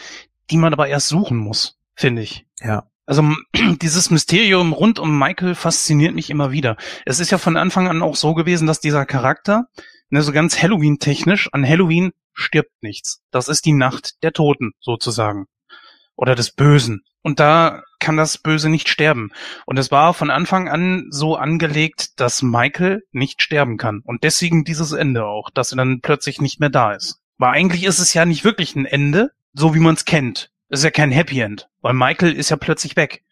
[0.50, 2.46] die man aber erst suchen muss, finde ich.
[2.62, 2.88] Ja.
[3.06, 3.24] Also
[3.82, 6.78] dieses Mysterium rund um Michael fasziniert mich immer wieder.
[7.06, 9.68] Es ist ja von Anfang an auch so gewesen, dass dieser Charakter,
[10.10, 13.22] ne, so ganz Halloween-technisch, an Halloween stirbt nichts.
[13.32, 15.48] Das ist die Nacht der Toten, sozusagen.
[16.16, 17.04] Oder des Bösen.
[17.22, 19.32] Und da kann das Böse nicht sterben.
[19.66, 24.02] Und es war von Anfang an so angelegt, dass Michael nicht sterben kann.
[24.04, 27.20] Und deswegen dieses Ende auch, dass er dann plötzlich nicht mehr da ist.
[27.38, 30.52] Weil eigentlich ist es ja nicht wirklich ein Ende, so wie man es kennt.
[30.70, 33.24] Es ist ja kein Happy End, weil Michael ist ja plötzlich weg.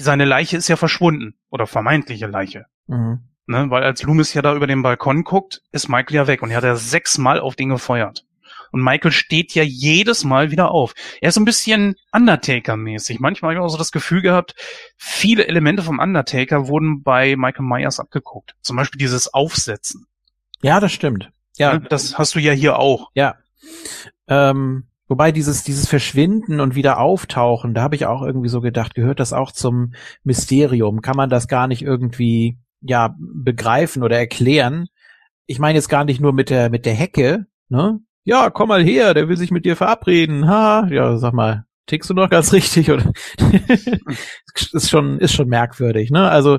[0.00, 1.34] Seine Leiche ist ja verschwunden.
[1.50, 2.66] Oder vermeintliche Leiche.
[2.86, 3.20] Mhm.
[3.46, 6.50] Ne, weil als Loomis ja da über den Balkon guckt, ist Michael ja weg und
[6.50, 8.24] er hat ja sechsmal auf den gefeuert.
[8.72, 10.94] Und Michael steht ja jedes Mal wieder auf.
[11.20, 13.20] Er ist so ein bisschen Undertaker-mäßig.
[13.20, 14.54] Manchmal habe ich auch so das Gefühl gehabt,
[14.96, 18.56] viele Elemente vom Undertaker wurden bei Michael Myers abgeguckt.
[18.62, 20.06] Zum Beispiel dieses Aufsetzen.
[20.62, 21.30] Ja, das stimmt.
[21.58, 23.10] Ja, das hast du ja hier auch.
[23.14, 23.36] Ja.
[24.26, 28.94] Ähm, wobei dieses dieses Verschwinden und wieder auftauchen, da habe ich auch irgendwie so gedacht,
[28.94, 29.92] gehört das auch zum
[30.24, 31.02] Mysterium?
[31.02, 34.88] Kann man das gar nicht irgendwie ja begreifen oder erklären?
[35.46, 38.00] Ich meine jetzt gar nicht nur mit der mit der Hecke, ne?
[38.24, 40.48] Ja, komm mal her, der will sich mit dir verabreden.
[40.48, 43.12] Ha, ja, sag mal, tickst du noch ganz richtig oder
[44.72, 46.28] ist schon ist schon merkwürdig, ne?
[46.30, 46.58] Also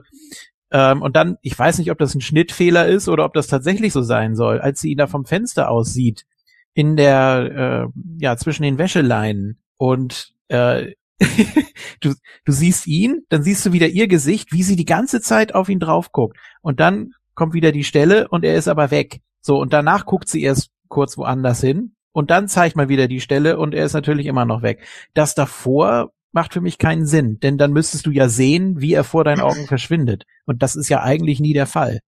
[0.71, 3.93] ähm, und dann, ich weiß nicht, ob das ein Schnittfehler ist oder ob das tatsächlich
[3.93, 6.26] so sein soll, als sie ihn da vom Fenster aus sieht,
[6.73, 10.93] in der äh, ja zwischen den Wäscheleinen und äh,
[12.02, 12.13] du,
[12.45, 15.69] du siehst ihn, dann siehst du wieder ihr Gesicht, wie sie die ganze Zeit auf
[15.69, 16.38] ihn drauf guckt.
[16.62, 19.21] Und dann kommt wieder die Stelle und er ist aber weg.
[19.41, 23.19] So, und danach guckt sie erst kurz woanders hin und dann zeigt mal wieder die
[23.19, 24.86] Stelle und er ist natürlich immer noch weg.
[25.13, 29.03] Das davor macht für mich keinen Sinn, denn dann müsstest du ja sehen, wie er
[29.03, 30.25] vor deinen Augen verschwindet.
[30.45, 31.99] Und das ist ja eigentlich nie der Fall.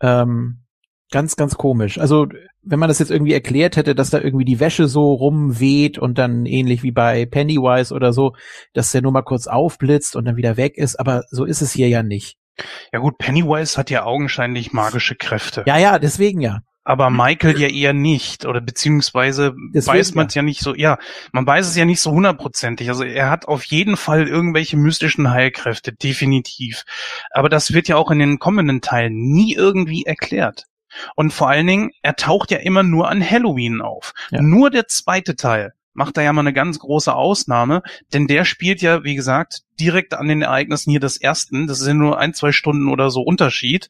[0.00, 0.64] Ähm,
[1.10, 1.98] ganz, ganz komisch.
[1.98, 2.26] Also,
[2.62, 6.18] wenn man das jetzt irgendwie erklärt hätte, dass da irgendwie die Wäsche so rumweht und
[6.18, 8.34] dann ähnlich wie bei Pennywise oder so,
[8.72, 11.72] dass der nur mal kurz aufblitzt und dann wieder weg ist, aber so ist es
[11.72, 12.36] hier ja nicht.
[12.92, 15.62] Ja gut, Pennywise hat ja augenscheinlich magische Kräfte.
[15.66, 20.34] Ja, ja, deswegen ja aber Michael ja eher nicht oder beziehungsweise Deswegen, weiß man es
[20.34, 20.38] ja.
[20.40, 20.98] ja nicht so, ja,
[21.32, 22.88] man weiß es ja nicht so hundertprozentig.
[22.88, 26.84] Also er hat auf jeden Fall irgendwelche mystischen Heilkräfte, definitiv.
[27.32, 30.66] Aber das wird ja auch in den kommenden Teilen nie irgendwie erklärt.
[31.16, 34.14] Und vor allen Dingen, er taucht ja immer nur an Halloween auf.
[34.30, 34.40] Ja.
[34.40, 37.82] Nur der zweite Teil macht da ja mal eine ganz große Ausnahme,
[38.12, 41.66] denn der spielt ja, wie gesagt, direkt an den Ereignissen hier des ersten.
[41.66, 43.88] Das sind nur ein, zwei Stunden oder so Unterschied.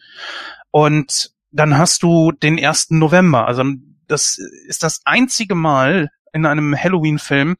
[0.70, 2.90] Und dann hast du den 1.
[2.90, 3.46] November.
[3.46, 3.64] Also
[4.08, 7.56] das ist das einzige Mal in einem Halloween-Film,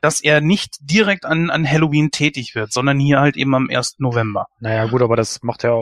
[0.00, 3.96] dass er nicht direkt an, an Halloween tätig wird, sondern hier halt eben am 1.
[3.98, 4.46] November.
[4.60, 5.72] Naja, gut, aber das macht ja,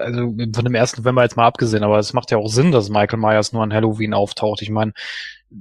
[0.00, 0.98] also von dem 1.
[0.98, 3.72] November jetzt mal abgesehen, aber es macht ja auch Sinn, dass Michael Myers nur an
[3.72, 4.60] Halloween auftaucht.
[4.60, 4.92] Ich meine,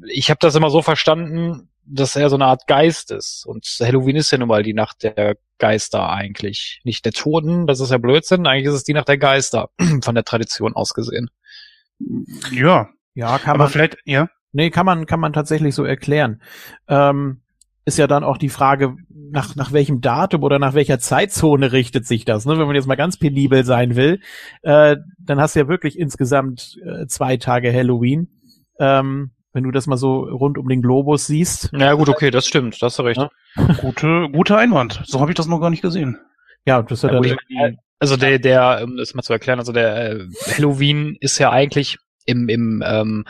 [0.08, 3.46] ich habe das immer so verstanden, dass er so eine Art Geist ist.
[3.46, 6.82] Und Halloween ist ja nun mal die Nacht der Geister eigentlich.
[6.84, 9.70] Nicht der Toten, das ist ja Blödsinn, eigentlich ist es die Nacht der Geister,
[10.02, 11.30] von der Tradition aus gesehen.
[12.52, 12.90] Ja.
[13.16, 14.28] Ja, kann Aber man, vielleicht, ja.
[14.52, 16.42] nee, kann man, kann man tatsächlich so erklären.
[16.88, 17.42] Ähm,
[17.86, 22.08] ist ja dann auch die Frage, nach, nach welchem Datum oder nach welcher Zeitzone richtet
[22.08, 22.46] sich das.
[22.46, 22.58] Ne?
[22.58, 24.22] Wenn man jetzt mal ganz penibel sein will,
[24.62, 28.30] äh, dann hast du ja wirklich insgesamt äh, zwei Tage Halloween.
[28.80, 31.70] Ähm, wenn du das mal so rund um den Globus siehst.
[31.74, 33.20] Ja gut, okay, das stimmt, das hast du recht.
[33.20, 33.30] Ja.
[33.82, 35.02] Gute, guter Einwand.
[35.06, 36.18] So habe ich das noch gar nicht gesehen.
[36.66, 40.12] Ja, das ist ja dann also der, der, um das mal zu erklären, also der
[40.12, 43.24] äh, Halloween ist ja eigentlich im, im, ähm,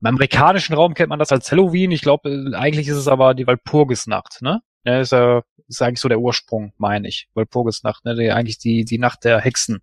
[0.00, 1.92] im amerikanischen Raum kennt man das als Halloween.
[1.92, 4.62] Ich glaube, äh, eigentlich ist es aber die Walpurgisnacht, ne?
[4.84, 7.28] Ja, ist, äh, ist eigentlich so der Ursprung, meine ich.
[7.34, 8.16] Walpurgisnacht, ne?
[8.16, 9.80] Die, eigentlich die, die Nacht der Hexen.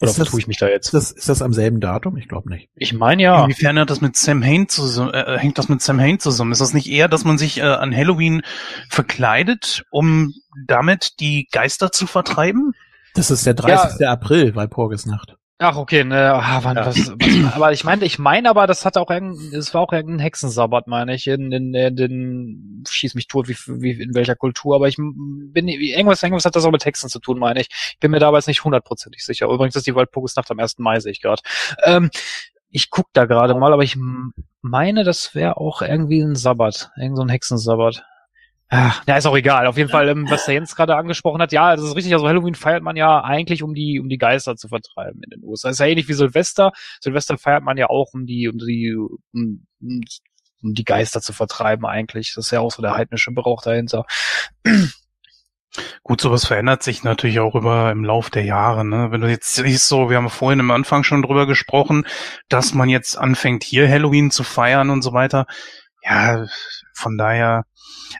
[0.00, 0.86] Oder Ist das- vertue ich mich da jetzt?
[0.88, 2.16] ist das, ist das am selben Datum?
[2.18, 2.68] Ich glaube nicht.
[2.74, 3.42] Ich meine ja.
[3.44, 6.52] Inwiefern hat das mit Sam Hain zusammen, äh, hängt das mit Sam Hain zusammen?
[6.52, 8.42] Ist das nicht eher, dass man sich äh, an Halloween
[8.90, 10.32] verkleidet, um
[10.66, 12.72] damit die Geister zu vertreiben?
[13.14, 14.06] Das ist der 30.
[14.06, 15.36] April, Walpurgisnacht.
[15.58, 16.84] Ach, okay, ne, ah, wann, Ja.
[16.84, 19.92] was, was, aber ich meine, ich meine aber, das hat auch irgendein, es war auch
[19.92, 24.36] irgendein Hexensabbat, meine ich, in, in, in, in schieß mich tot, wie, wie, in welcher
[24.36, 27.68] Kultur, aber ich bin, irgendwas, irgendwas hat das auch mit Hexen zu tun, meine ich.
[27.70, 29.46] Ich bin mir dabei jetzt nicht hundertprozentig sicher.
[29.46, 30.76] Übrigens ist die Walpurgisnacht am 1.
[30.78, 31.40] Mai, sehe ich gerade.
[31.84, 32.10] Ähm,
[32.68, 33.96] ich guck da gerade mal, aber ich
[34.60, 38.04] meine, das wäre auch irgendwie ein Sabbat, irgend so ein Hexensabbat.
[38.68, 39.66] Ach, ja, ist auch egal.
[39.66, 42.12] Auf jeden Fall, ähm, was der Jens gerade angesprochen hat, ja, das ist richtig.
[42.14, 45.44] Also Halloween feiert man ja eigentlich, um die, um die Geister zu vertreiben in den
[45.44, 45.70] USA.
[45.70, 46.72] ist ja ähnlich wie Silvester.
[47.00, 50.00] Silvester feiert man ja auch, um die, um die, um, um
[50.62, 52.34] um die Geister zu vertreiben eigentlich.
[52.34, 54.04] Das ist ja auch so der heidnische Brauch dahinter.
[56.02, 58.84] Gut, sowas verändert sich natürlich auch über im Lauf der Jahre.
[58.84, 59.10] Ne?
[59.10, 62.06] Wenn du jetzt siehst, so, wir haben vorhin am Anfang schon drüber gesprochen,
[62.48, 65.46] dass man jetzt anfängt, hier Halloween zu feiern und so weiter.
[66.02, 66.46] Ja,
[66.94, 67.64] von daher.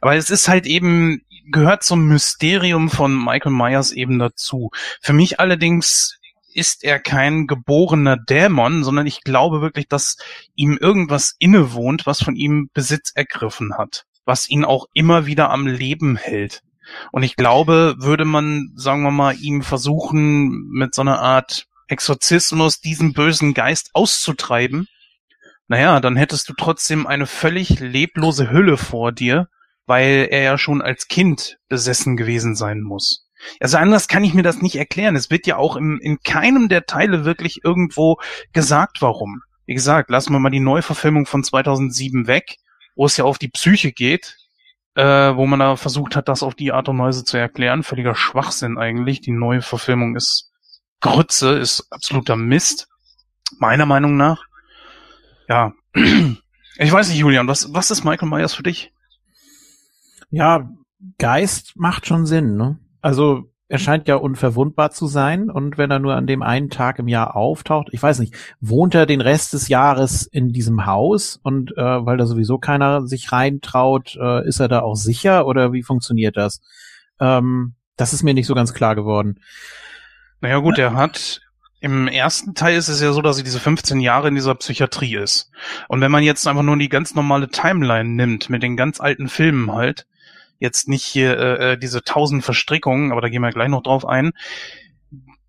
[0.00, 4.70] Aber es ist halt eben, gehört zum Mysterium von Michael Myers eben dazu.
[5.00, 6.18] Für mich allerdings
[6.52, 10.16] ist er kein geborener Dämon, sondern ich glaube wirklich, dass
[10.54, 15.66] ihm irgendwas innewohnt, was von ihm Besitz ergriffen hat, was ihn auch immer wieder am
[15.66, 16.62] Leben hält.
[17.12, 22.80] Und ich glaube, würde man, sagen wir mal, ihm versuchen, mit so einer Art Exorzismus
[22.80, 24.88] diesen bösen Geist auszutreiben,
[25.68, 29.48] naja, dann hättest du trotzdem eine völlig leblose Hülle vor dir,
[29.86, 33.26] weil er ja schon als Kind besessen gewesen sein muss.
[33.60, 35.16] Also anders kann ich mir das nicht erklären.
[35.16, 38.16] Es wird ja auch im, in keinem der Teile wirklich irgendwo
[38.52, 39.42] gesagt, warum.
[39.66, 42.56] Wie gesagt, lassen wir mal die Neuverfilmung von 2007 weg,
[42.94, 44.36] wo es ja auf die Psyche geht,
[44.94, 47.82] äh, wo man da versucht hat, das auf die Art und Weise zu erklären.
[47.82, 49.20] Völliger Schwachsinn eigentlich.
[49.20, 50.50] Die neue Verfilmung ist
[51.00, 52.88] Grütze, ist absoluter Mist.
[53.58, 54.44] Meiner Meinung nach.
[55.48, 55.72] Ja.
[56.78, 58.92] Ich weiß nicht, Julian, was, was ist Michael Myers für dich?
[60.30, 60.68] Ja,
[61.18, 62.78] Geist macht schon Sinn, ne?
[63.00, 67.00] Also er scheint ja unverwundbar zu sein und wenn er nur an dem einen Tag
[67.00, 71.40] im Jahr auftaucht, ich weiß nicht, wohnt er den Rest des Jahres in diesem Haus
[71.42, 75.72] und äh, weil da sowieso keiner sich reintraut, äh, ist er da auch sicher oder
[75.72, 76.60] wie funktioniert das?
[77.18, 79.40] Ähm, das ist mir nicht so ganz klar geworden.
[80.40, 81.40] Naja gut, er hat
[81.80, 85.16] im ersten Teil ist es ja so, dass er diese 15 Jahre in dieser Psychiatrie
[85.16, 85.50] ist.
[85.88, 89.28] Und wenn man jetzt einfach nur die ganz normale Timeline nimmt, mit den ganz alten
[89.28, 90.06] Filmen halt,
[90.58, 94.06] jetzt nicht hier äh, äh, diese tausend Verstrickungen, aber da gehen wir gleich noch drauf
[94.06, 94.32] ein,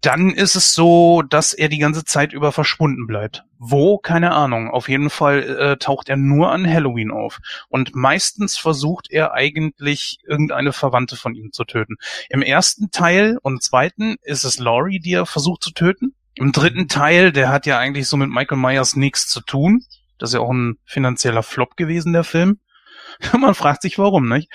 [0.02, 3.44] dann ist es so, dass er die ganze Zeit über verschwunden bleibt.
[3.58, 3.98] Wo?
[3.98, 4.70] Keine Ahnung.
[4.70, 7.40] Auf jeden Fall äh, taucht er nur an Halloween auf.
[7.68, 11.96] Und meistens versucht er eigentlich irgendeine Verwandte von ihm zu töten.
[12.30, 16.14] Im ersten Teil und zweiten ist es Laurie, die er versucht zu töten.
[16.36, 19.84] Im dritten Teil, der hat ja eigentlich so mit Michael Myers nichts zu tun.
[20.20, 22.60] Das ist ja auch ein finanzieller Flop gewesen, der Film.
[23.38, 24.52] Man fragt sich warum, nicht?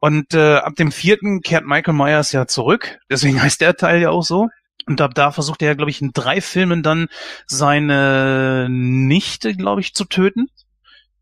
[0.00, 2.98] Und äh, ab dem vierten kehrt Michael Myers ja zurück.
[3.10, 4.48] Deswegen heißt der Teil ja auch so.
[4.86, 7.08] Und ab da versucht er ja, glaube ich, in drei Filmen dann
[7.46, 10.48] seine Nichte, glaube ich, zu töten.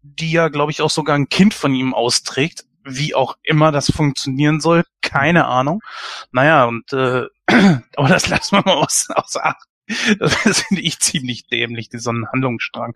[0.03, 2.65] Die ja, glaube ich, auch sogar ein Kind von ihm austrägt.
[2.85, 5.83] Wie auch immer das funktionieren soll, keine Ahnung.
[6.33, 7.27] Naja, und äh,
[7.97, 9.67] aber das lassen wir mal aus, außer Acht.
[10.19, 12.95] Das finde ich ziemlich dämlich, diesen Handlungsstrang.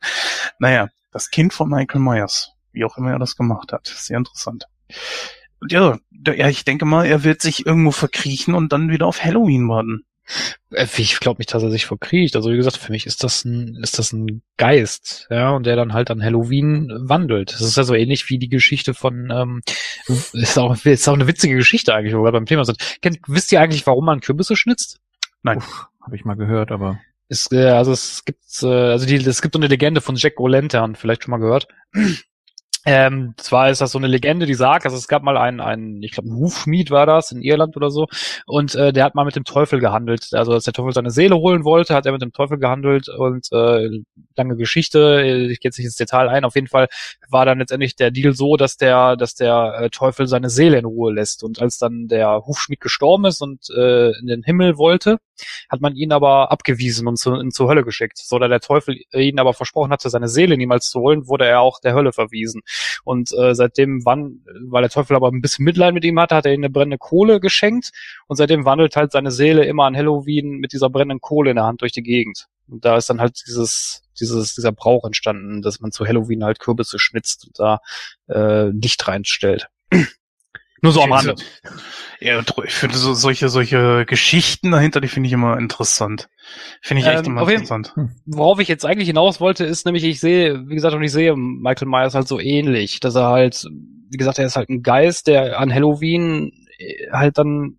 [0.59, 3.87] Naja, das Kind von Michael Myers, wie auch immer er das gemacht hat.
[3.87, 4.67] Sehr interessant.
[5.61, 5.99] Und ja,
[6.49, 10.03] ich denke mal, er wird sich irgendwo verkriechen und dann wieder auf Halloween warten.
[10.71, 12.37] Äh, Ich glaube nicht, dass er sich verkriecht.
[12.37, 15.77] Also wie gesagt, für mich ist das ein, ist das ein Geist, ja, und der
[15.77, 17.53] dann halt an Halloween wandelt.
[17.53, 19.63] Das ist ja so ähnlich wie die Geschichte von, ähm,
[20.33, 22.79] ist auch, ist auch eine witzige Geschichte eigentlich, wo wir beim Thema sind.
[23.01, 24.99] Kennt, wisst ihr eigentlich, warum man Kürbisse schnitzt?
[25.43, 25.63] Nein.
[26.03, 29.55] Habe ich mal gehört, aber Ist, äh, also es gibt, äh, also die, es gibt
[29.55, 31.69] so eine Legende von Jack O'Lantern, vielleicht schon mal gehört.
[32.87, 36.03] Ähm, zwar ist das so eine Legende, die sagt, also es gab mal einen, einen
[36.03, 38.07] ich glaube, Hufschmied war das in Irland oder so,
[38.47, 40.29] und äh, der hat mal mit dem Teufel gehandelt.
[40.33, 43.51] Also als der Teufel seine Seele holen wollte, hat er mit dem Teufel gehandelt und
[43.53, 43.89] äh,
[44.37, 46.89] lange Geschichte, ich gehe jetzt nicht ins Detail ein, auf jeden Fall
[47.29, 50.85] war dann letztendlich der Deal so, dass der, dass der äh, Teufel seine Seele in
[50.85, 51.43] Ruhe lässt.
[51.43, 55.19] Und als dann der Hufschmied gestorben ist und äh, in den Himmel wollte,
[55.69, 58.19] hat man ihn aber abgewiesen und zu, in, zur Hölle geschickt.
[58.19, 61.61] So da der Teufel ihn aber versprochen hatte, seine Seele niemals zu holen, wurde er
[61.61, 62.63] auch der Hölle verwiesen.
[63.05, 66.47] Und äh, seitdem wann, weil der Teufel aber ein bisschen Mitleid mit ihm hatte, hat
[66.47, 67.91] er ihm eine brennende Kohle geschenkt
[68.27, 71.67] und seitdem wandelt halt seine Seele immer an Halloween mit dieser brennenden Kohle in der
[71.67, 72.47] Hand durch die Gegend.
[72.69, 76.59] Und da ist dann halt dieses, dieses, dieser Brauch entstanden, dass man zu Halloween halt
[76.59, 77.81] Kürbisse schnitzt und da
[78.29, 79.69] äh, Licht reinstellt.
[80.83, 81.35] Nur so am Rande.
[82.21, 86.29] Ja, ich finde so, solche, solche Geschichten dahinter, die finde ich immer interessant.
[86.83, 87.95] Finde ich echt Ähm, immer auf jeden- interessant.
[88.27, 91.37] Worauf ich jetzt eigentlich hinaus wollte, ist nämlich, ich sehe, wie gesagt, und ich sehe
[91.37, 93.67] Michael Myers halt so ähnlich, dass er halt,
[94.11, 97.79] wie gesagt, er ist halt ein Geist, der an Halloween äh, halt dann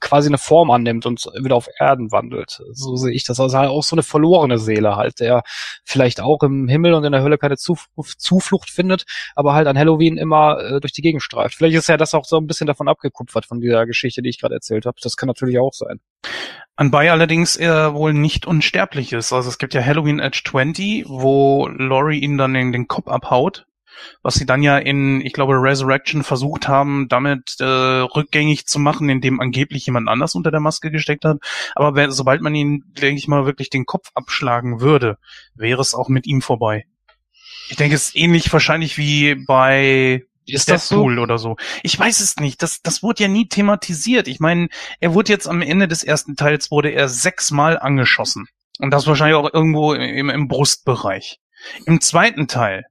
[0.00, 2.62] quasi eine Form annimmt und wieder auf Erden wandelt.
[2.72, 3.40] So sehe ich das.
[3.40, 5.42] Also halt auch so eine verlorene Seele halt, der
[5.84, 9.78] vielleicht auch im Himmel und in der Hölle keine Zuflucht, Zuflucht findet, aber halt an
[9.78, 11.54] Halloween immer äh, durch die Gegend streift.
[11.54, 14.40] Vielleicht ist ja das auch so ein bisschen davon abgekupfert von dieser Geschichte, die ich
[14.40, 14.96] gerade erzählt habe.
[15.02, 16.00] Das kann natürlich auch sein.
[16.76, 19.32] Anbei allerdings er wohl nicht unsterblich ist.
[19.32, 23.66] Also es gibt ja Halloween Edge 20, wo Laurie ihn dann in den Kopf abhaut,
[24.22, 29.08] was sie dann ja in, ich glaube, Resurrection versucht haben, damit äh, rückgängig zu machen,
[29.08, 31.38] indem angeblich jemand anders unter der Maske gesteckt hat.
[31.74, 35.18] Aber wer, sobald man ihn, denke ich mal, wirklich den Kopf abschlagen würde,
[35.54, 36.86] wäre es auch mit ihm vorbei.
[37.68, 41.04] Ich denke, es ist ähnlich wahrscheinlich wie bei Ist das so?
[41.04, 41.56] Oder so.
[41.82, 42.62] Ich weiß es nicht.
[42.62, 44.28] Das, das wurde ja nie thematisiert.
[44.28, 44.68] Ich meine,
[45.00, 48.46] er wurde jetzt am Ende des ersten Teils wurde er sechsmal angeschossen.
[48.78, 51.40] Und das wahrscheinlich auch irgendwo im, im Brustbereich.
[51.86, 52.84] Im zweiten Teil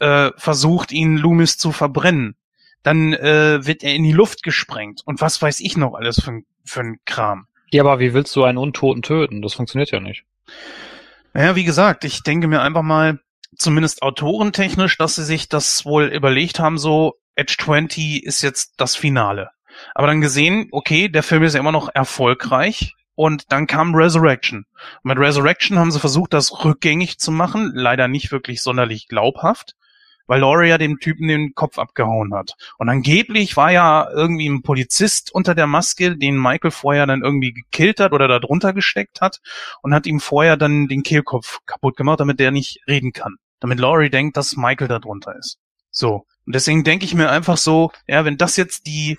[0.00, 2.36] äh, versucht ihn Loomis zu verbrennen.
[2.82, 5.02] Dann äh, wird er in die Luft gesprengt.
[5.04, 7.46] Und was weiß ich noch alles für, für ein Kram.
[7.70, 9.42] Ja, aber wie willst du einen Untoten töten?
[9.42, 10.24] Das funktioniert ja nicht.
[11.34, 13.18] Naja, wie gesagt, ich denke mir einfach mal,
[13.56, 18.96] zumindest autorentechnisch, dass sie sich das wohl überlegt haben, so Edge 20 ist jetzt das
[18.96, 19.50] Finale.
[19.94, 24.66] Aber dann gesehen, okay, der Film ist ja immer noch erfolgreich und dann kam Resurrection.
[25.02, 29.74] Und mit Resurrection haben sie versucht, das rückgängig zu machen, leider nicht wirklich sonderlich glaubhaft,
[30.26, 32.52] weil Laurie ja dem Typen den Kopf abgehauen hat.
[32.78, 37.52] Und angeblich war ja irgendwie ein Polizist unter der Maske, den Michael vorher dann irgendwie
[37.52, 39.40] gekillt hat oder da drunter gesteckt hat
[39.82, 43.36] und hat ihm vorher dann den Kehlkopf kaputt gemacht, damit der nicht reden kann.
[43.60, 45.58] Damit Laurie denkt, dass Michael da drunter ist.
[45.90, 46.26] So.
[46.44, 49.18] Und deswegen denke ich mir einfach so, ja, wenn das jetzt die,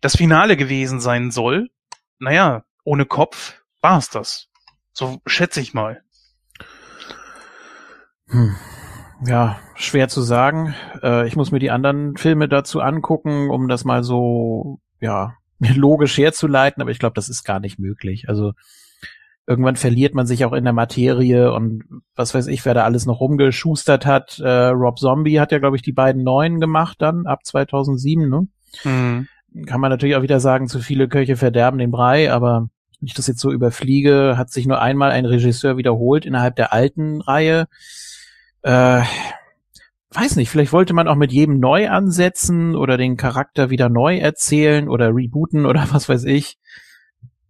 [0.00, 1.68] das Finale gewesen sein soll,
[2.18, 4.48] naja, ohne Kopf war's das.
[4.92, 6.02] So schätze ich mal.
[8.28, 8.54] Hm.
[9.26, 10.74] Ja, schwer zu sagen.
[11.02, 16.16] Äh, ich muss mir die anderen Filme dazu angucken, um das mal so, ja, logisch
[16.18, 18.28] herzuleiten, aber ich glaube, das ist gar nicht möglich.
[18.28, 18.52] Also
[19.46, 23.06] irgendwann verliert man sich auch in der Materie und was weiß ich, wer da alles
[23.06, 24.38] noch rumgeschustert hat.
[24.38, 28.48] Äh, Rob Zombie hat ja, glaube ich, die beiden neuen gemacht dann ab 2007, ne?
[28.82, 29.28] Hm.
[29.66, 32.68] Kann man natürlich auch wieder sagen, zu viele Köche verderben den Brei, aber
[33.00, 36.72] wenn ich das jetzt so überfliege, hat sich nur einmal ein Regisseur wiederholt innerhalb der
[36.72, 37.66] alten Reihe.
[38.62, 39.02] Äh,
[40.10, 44.18] weiß nicht, vielleicht wollte man auch mit jedem neu ansetzen oder den Charakter wieder neu
[44.18, 46.58] erzählen oder rebooten oder was weiß ich.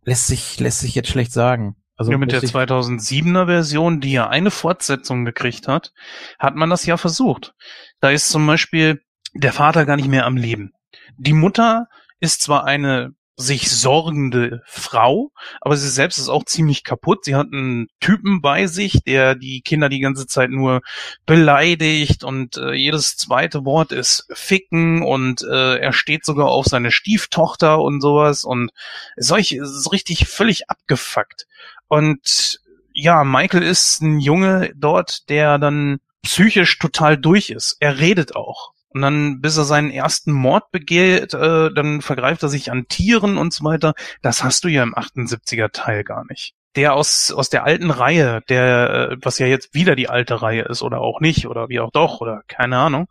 [0.05, 1.77] Lässt sich, lässt sich jetzt schlecht sagen.
[1.97, 5.93] Also ja, mit der lässt sich- 2007er Version, die ja eine Fortsetzung gekriegt hat,
[6.39, 7.55] hat man das ja versucht.
[8.01, 9.01] Da ist zum Beispiel
[9.33, 10.73] der Vater gar nicht mehr am Leben.
[11.17, 11.89] Die Mutter
[12.21, 17.25] ist zwar eine sich sorgende Frau, aber sie selbst ist auch ziemlich kaputt.
[17.25, 20.83] Sie hat einen Typen bei sich, der die Kinder die ganze Zeit nur
[21.27, 26.93] beleidigt und äh, jedes zweite Wort ist ficken und äh, er steht sogar auf seine
[26.93, 28.71] Stieftochter und sowas und
[29.17, 31.47] solch ist richtig völlig abgefuckt.
[31.89, 32.61] Und
[32.93, 37.77] ja, Michael ist ein Junge dort, der dann psychisch total durch ist.
[37.81, 38.73] Er redet auch.
[38.95, 43.39] Und dann, bis er seinen ersten Mord begeht, äh, dann vergreift er sich an Tieren
[43.39, 43.95] und so weiter.
[44.23, 46.55] Das hast du ja im 78er Teil gar nicht.
[46.77, 50.63] Der aus, aus der alten Reihe, der, äh, was ja jetzt wieder die alte Reihe
[50.63, 53.09] ist oder auch nicht oder wie auch doch oder keine Ahnung,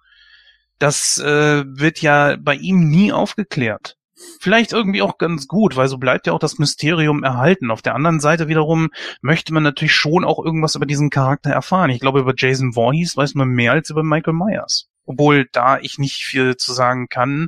[0.80, 3.98] das äh, wird ja bei ihm nie aufgeklärt.
[4.40, 7.72] vielleicht irgendwie auch ganz gut, weil so bleibt ja auch das Mysterium erhalten.
[7.72, 8.90] Auf der anderen Seite wiederum
[9.22, 11.90] möchte man natürlich schon auch irgendwas über diesen Charakter erfahren.
[11.90, 14.88] Ich glaube, über Jason Voorhees weiß man mehr als über Michael Myers.
[15.06, 17.48] Obwohl da ich nicht viel zu sagen kann,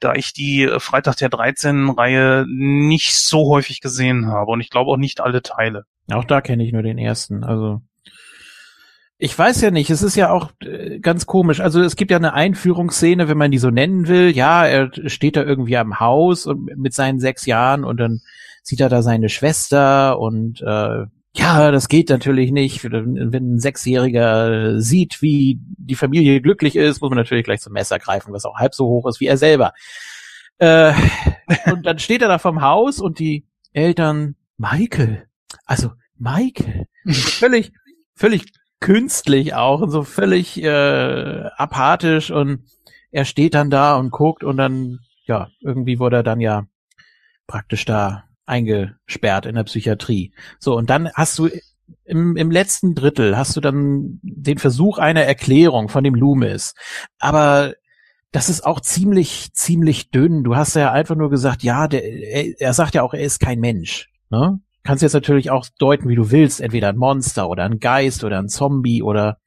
[0.00, 4.70] da ich die äh, Freitag der 13 Reihe nicht so häufig gesehen habe und ich
[4.70, 5.84] glaube auch nicht alle Teile.
[6.12, 7.80] Auch da kenne ich nur den ersten, also
[9.16, 11.60] ich weiß ja nicht, es ist ja auch äh, ganz komisch.
[11.60, 14.30] Also es gibt ja eine Einführungsszene, wenn man die so nennen will.
[14.30, 18.20] Ja, er steht da irgendwie am Haus mit seinen sechs Jahren und dann
[18.62, 21.06] sieht er da seine Schwester und äh,
[21.36, 22.84] ja, das geht natürlich nicht.
[22.84, 27.98] Wenn ein Sechsjähriger sieht, wie die Familie glücklich ist, muss man natürlich gleich zum Messer
[27.98, 29.72] greifen, was auch halb so hoch ist wie er selber.
[30.58, 30.92] Äh,
[31.72, 35.26] und dann steht er da vom Haus und die Eltern, Michael,
[35.66, 37.72] also Michael, völlig,
[38.14, 42.64] völlig künstlich auch und so völlig äh, apathisch und
[43.10, 46.66] er steht dann da und guckt und dann, ja, irgendwie wurde er dann ja
[47.48, 50.32] praktisch da eingesperrt in der Psychiatrie.
[50.58, 51.48] So, und dann hast du
[52.04, 56.74] im, im letzten Drittel hast du dann den Versuch einer Erklärung von dem Loomis.
[57.18, 57.74] Aber
[58.32, 60.44] das ist auch ziemlich, ziemlich dünn.
[60.44, 63.38] Du hast ja einfach nur gesagt, ja, der, er, er sagt ja auch, er ist
[63.38, 64.10] kein Mensch.
[64.30, 64.60] Ne?
[64.84, 68.38] kannst jetzt natürlich auch deuten, wie du willst, entweder ein Monster oder ein Geist oder
[68.38, 69.38] ein Zombie oder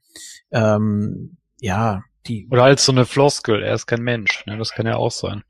[0.52, 2.48] ähm, ja, die.
[2.52, 4.58] Oder als so eine Floskel, er ist kein Mensch, ne?
[4.58, 5.44] Das kann ja auch sein.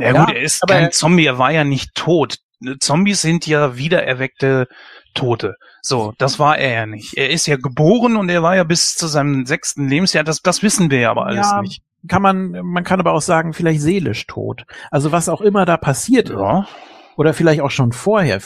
[0.00, 2.38] Ja, ja gut, er ist kein Zombie, er war ja nicht tot.
[2.80, 4.68] Zombies sind ja wiedererweckte
[5.14, 5.56] Tote.
[5.82, 7.16] So, das war er ja nicht.
[7.16, 10.62] Er ist ja geboren und er war ja bis zu seinem sechsten Lebensjahr, das, das
[10.62, 11.82] wissen wir ja aber alles ja, nicht.
[12.08, 14.64] Kann man, man kann aber auch sagen, vielleicht seelisch tot.
[14.90, 16.60] Also was auch immer da passiert ja.
[16.60, 16.68] ist.
[17.16, 18.40] Oder vielleicht auch schon vorher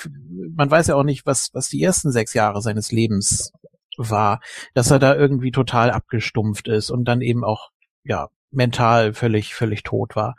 [0.55, 3.53] man weiß ja auch nicht, was, was die ersten sechs Jahre seines Lebens
[3.97, 4.41] war,
[4.75, 7.71] dass er da irgendwie total abgestumpft ist und dann eben auch,
[8.05, 10.37] ja, mental völlig, völlig tot war.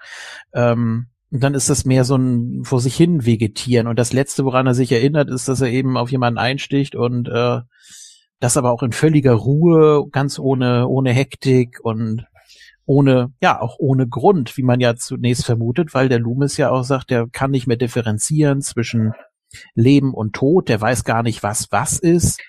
[0.54, 3.88] Ähm, und dann ist das mehr so ein vor sich hin vegetieren.
[3.88, 7.28] Und das Letzte, woran er sich erinnert, ist, dass er eben auf jemanden einsticht und
[7.28, 7.62] äh,
[8.40, 12.28] das aber auch in völliger Ruhe, ganz ohne, ohne Hektik und
[12.86, 16.84] ohne, ja, auch ohne Grund, wie man ja zunächst vermutet, weil der Loomis ja auch
[16.84, 19.14] sagt, der kann nicht mehr differenzieren zwischen
[19.74, 22.42] Leben und Tod, der weiß gar nicht, was was ist.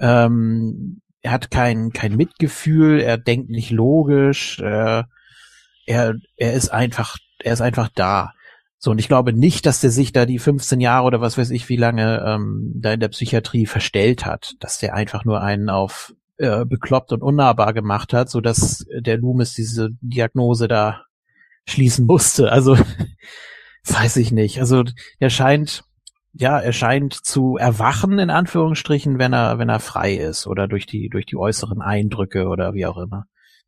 [0.00, 5.02] Ähm, er hat kein, kein Mitgefühl, er denkt nicht logisch, äh,
[5.84, 8.32] er, er ist einfach, er ist einfach da.
[8.78, 11.50] So, und ich glaube nicht, dass der sich da die 15 Jahre oder was weiß
[11.50, 15.68] ich, wie lange ähm, da in der Psychiatrie verstellt hat, dass der einfach nur einen
[15.68, 21.02] auf äh, bekloppt und unnahbar gemacht hat, so dass der Loomis diese Diagnose da
[21.66, 22.50] schließen musste.
[22.50, 22.78] Also
[23.84, 24.60] weiß ich nicht.
[24.60, 24.84] Also
[25.20, 25.84] der scheint
[26.32, 30.86] ja, er scheint zu erwachen, in Anführungsstrichen, wenn er, wenn er frei ist oder durch
[30.86, 33.26] die, durch die äußeren Eindrücke oder wie auch immer.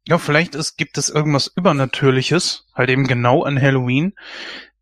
[0.09, 4.15] Ja, vielleicht ist, gibt es irgendwas Übernatürliches, halt eben genau an Halloween,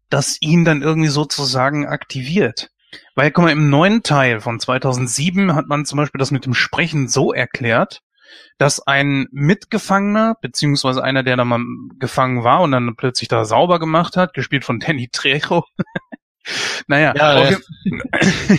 [0.09, 2.71] das ihn dann irgendwie sozusagen aktiviert.
[3.15, 6.55] Weil, guck mal, im neuen Teil von 2007 hat man zum Beispiel das mit dem
[6.55, 8.01] Sprechen so erklärt,
[8.59, 11.61] dass ein Mitgefangener, beziehungsweise einer, der da mal
[11.99, 15.65] gefangen war und dann plötzlich da sauber gemacht hat, gespielt von Danny Trejo,
[16.87, 17.51] naja, ja, auf
[17.85, 18.57] ja.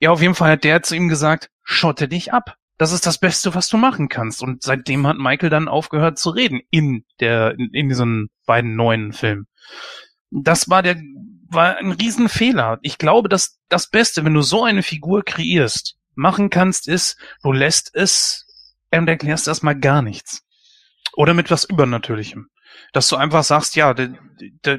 [0.00, 2.57] ja, auf jeden Fall hat der zu ihm gesagt, schotte dich ab.
[2.78, 4.42] Das ist das Beste, was du machen kannst.
[4.42, 9.12] Und seitdem hat Michael dann aufgehört zu reden in der, in, in diesen beiden neuen
[9.12, 9.46] Filmen.
[10.30, 10.96] Das war der,
[11.48, 12.78] war ein Riesenfehler.
[12.82, 17.52] Ich glaube, dass das Beste, wenn du so eine Figur kreierst, machen kannst, ist, du
[17.52, 18.46] lässt es
[18.90, 20.44] und erklärst erstmal gar nichts.
[21.14, 22.48] Oder mit was Übernatürlichem.
[22.92, 23.94] Dass du einfach sagst, ja,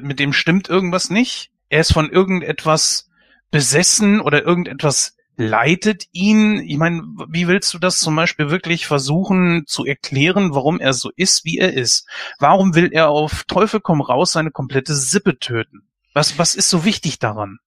[0.00, 3.08] mit dem stimmt irgendwas nicht er ist von irgendetwas
[3.50, 6.60] besessen oder irgendetwas leitet ihn.
[6.60, 11.10] Ich meine, wie willst du das zum Beispiel wirklich versuchen zu erklären, warum er so
[11.16, 12.06] ist, wie er ist?
[12.38, 15.82] Warum will er auf Teufel komm raus seine komplette Sippe töten?
[16.12, 17.58] Was, was ist so wichtig daran?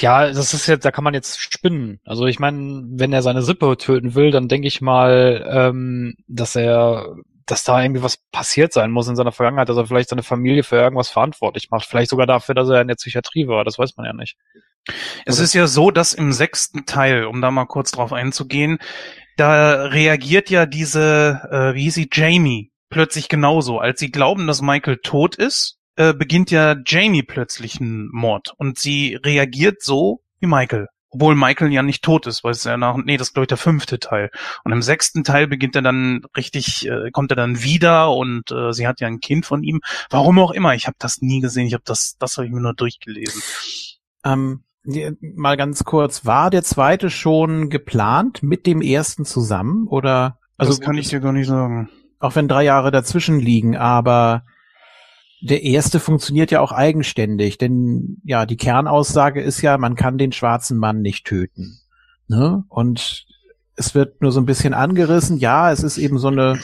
[0.00, 2.00] Ja, das ist jetzt, da kann man jetzt spinnen.
[2.04, 6.56] Also ich meine, wenn er seine Sippe töten will, dann denke ich mal, ähm, dass
[6.56, 7.16] er
[7.46, 10.64] dass da irgendwie was passiert sein muss in seiner Vergangenheit, dass er vielleicht seine Familie
[10.64, 11.86] für irgendwas verantwortlich macht.
[11.86, 13.64] Vielleicht sogar dafür, dass er in der Psychiatrie war.
[13.64, 14.36] Das weiß man ja nicht.
[15.24, 18.78] Es ist ja so, dass im sechsten Teil, um da mal kurz drauf einzugehen,
[19.36, 23.78] da reagiert ja diese, äh, wie hieß sie, Jamie, plötzlich genauso.
[23.78, 28.52] Als sie glauben, dass Michael tot ist, äh, beginnt ja Jamie plötzlich ein Mord.
[28.56, 30.88] Und sie reagiert so wie Michael.
[31.10, 33.48] Obwohl Michael ja nicht tot ist, weil es ja nach, nee, das ist glaube ich
[33.48, 34.30] der fünfte Teil.
[34.64, 38.72] Und im sechsten Teil beginnt er dann richtig, äh, kommt er dann wieder und äh,
[38.72, 39.80] sie hat ja ein Kind von ihm.
[40.10, 42.60] Warum auch immer, ich habe das nie gesehen, ich habe das, das habe ich mir
[42.60, 43.40] nur durchgelesen.
[44.24, 44.64] Ähm,
[45.20, 50.38] mal ganz kurz, war der zweite schon geplant mit dem ersten zusammen oder?
[50.56, 51.90] Also das kann ich dir gar nicht sagen.
[52.18, 54.42] Auch wenn drei Jahre dazwischen liegen, aber
[55.42, 60.32] der erste funktioniert ja auch eigenständig, denn ja, die Kernaussage ist ja, man kann den
[60.32, 61.78] schwarzen Mann nicht töten.
[62.28, 62.64] Ne?
[62.68, 63.26] Und
[63.76, 65.36] es wird nur so ein bisschen angerissen.
[65.36, 66.58] Ja, es ist eben so eine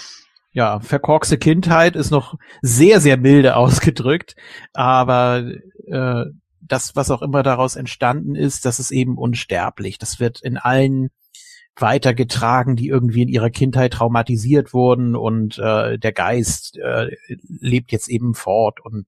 [0.53, 4.37] ja, verkorkste Kindheit ist noch sehr, sehr milde ausgedrückt,
[4.73, 5.45] aber
[5.87, 6.25] äh,
[6.73, 9.99] das, was auch immer daraus entstanden ist, das ist eben unsterblich.
[9.99, 11.11] Das wird in allen
[11.77, 17.11] weitergetragen, die irgendwie in ihrer Kindheit traumatisiert wurden und äh, der Geist äh,
[17.49, 19.07] lebt jetzt eben fort und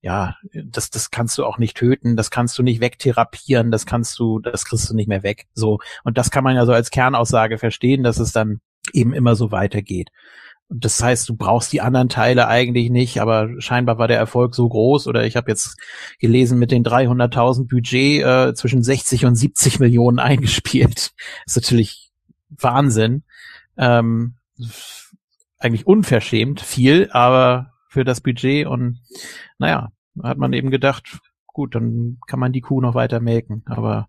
[0.00, 4.18] ja, das, das kannst du auch nicht töten, das kannst du nicht wegtherapieren, das kannst
[4.18, 5.46] du, das kriegst du nicht mehr weg.
[5.54, 5.78] So.
[6.02, 8.60] Und das kann man ja so als Kernaussage verstehen, dass es dann
[8.92, 10.08] eben immer so weitergeht.
[10.74, 14.68] Das heißt, du brauchst die anderen Teile eigentlich nicht, aber scheinbar war der Erfolg so
[14.68, 15.76] groß oder ich habe jetzt
[16.18, 21.12] gelesen, mit den 300.000 Budget äh, zwischen 60 und 70 Millionen eingespielt.
[21.44, 22.10] Das ist natürlich
[22.48, 23.24] Wahnsinn.
[23.76, 24.36] Ähm,
[25.58, 29.00] eigentlich unverschämt viel, aber für das Budget und
[29.58, 29.90] naja,
[30.22, 34.08] hat man eben gedacht, gut, dann kann man die Kuh noch weiter melken, aber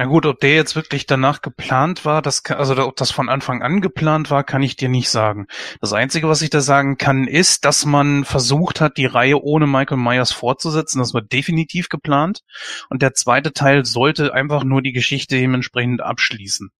[0.00, 3.60] na gut, ob der jetzt wirklich danach geplant war, das also ob das von Anfang
[3.60, 5.46] an geplant war, kann ich dir nicht sagen.
[5.82, 9.66] Das Einzige, was ich da sagen kann, ist, dass man versucht hat, die Reihe ohne
[9.66, 11.00] Michael Myers fortzusetzen.
[11.00, 12.44] Das war definitiv geplant.
[12.88, 16.70] Und der zweite Teil sollte einfach nur die Geschichte dementsprechend abschließen.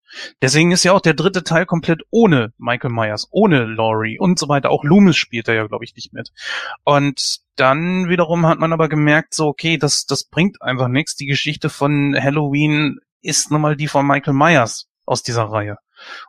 [0.40, 4.48] Deswegen ist ja auch der dritte Teil komplett ohne Michael Myers, ohne Laurie und so
[4.48, 4.70] weiter.
[4.70, 6.32] Auch Loomis spielt da ja, glaube ich, nicht mit.
[6.84, 11.16] Und dann wiederum hat man aber gemerkt, so, okay, das, das bringt einfach nichts.
[11.16, 15.78] Die Geschichte von Halloween ist nun mal die von Michael Myers aus dieser Reihe.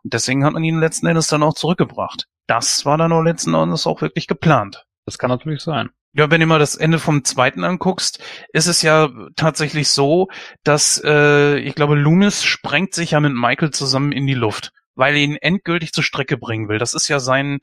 [0.03, 2.27] Und deswegen hat man ihn letzten Endes dann auch zurückgebracht.
[2.47, 4.85] Das war dann auch letzten Endes auch wirklich geplant.
[5.05, 5.89] Das kann natürlich sein.
[6.13, 8.21] Ja, wenn du mal das Ende vom zweiten anguckst,
[8.51, 10.27] ist es ja tatsächlich so,
[10.63, 15.15] dass äh, ich glaube, Loomis sprengt sich ja mit Michael zusammen in die Luft, weil
[15.15, 16.79] er ihn endgültig zur Strecke bringen will.
[16.79, 17.59] Das ist ja sein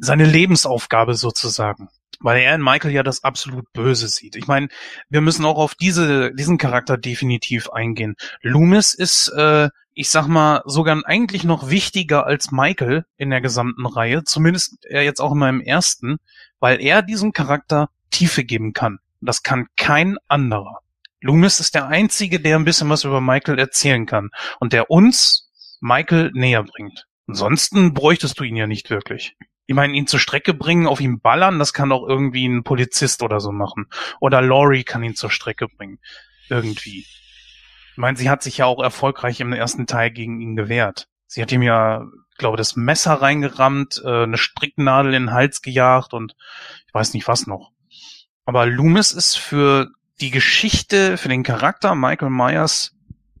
[0.00, 1.88] seine Lebensaufgabe sozusagen
[2.20, 4.36] weil er in Michael ja das absolut Böse sieht.
[4.36, 4.68] Ich meine,
[5.08, 8.16] wir müssen auch auf diese, diesen Charakter definitiv eingehen.
[8.42, 13.86] Loomis ist, äh, ich sag mal, sogar eigentlich noch wichtiger als Michael in der gesamten
[13.86, 16.18] Reihe, zumindest er jetzt auch in meinem ersten,
[16.60, 18.98] weil er diesem Charakter Tiefe geben kann.
[19.20, 20.80] Das kann kein anderer.
[21.20, 25.50] Loomis ist der Einzige, der ein bisschen was über Michael erzählen kann und der uns
[25.80, 27.06] Michael näher bringt.
[27.26, 29.36] Ansonsten bräuchtest du ihn ja nicht wirklich.
[29.66, 33.22] Ich meine, ihn zur Strecke bringen, auf ihn ballern, das kann doch irgendwie ein Polizist
[33.22, 33.86] oder so machen.
[34.20, 35.98] Oder Laurie kann ihn zur Strecke bringen.
[36.50, 37.06] Irgendwie.
[37.92, 41.08] Ich meine, sie hat sich ja auch erfolgreich im ersten Teil gegen ihn gewehrt.
[41.26, 42.06] Sie hat ihm ja,
[42.36, 46.34] glaube das Messer reingerammt, äh, eine Stricknadel in den Hals gejagt und
[46.86, 47.70] ich weiß nicht was noch.
[48.44, 49.90] Aber Loomis ist für
[50.20, 52.94] die Geschichte, für den Charakter Michael Myers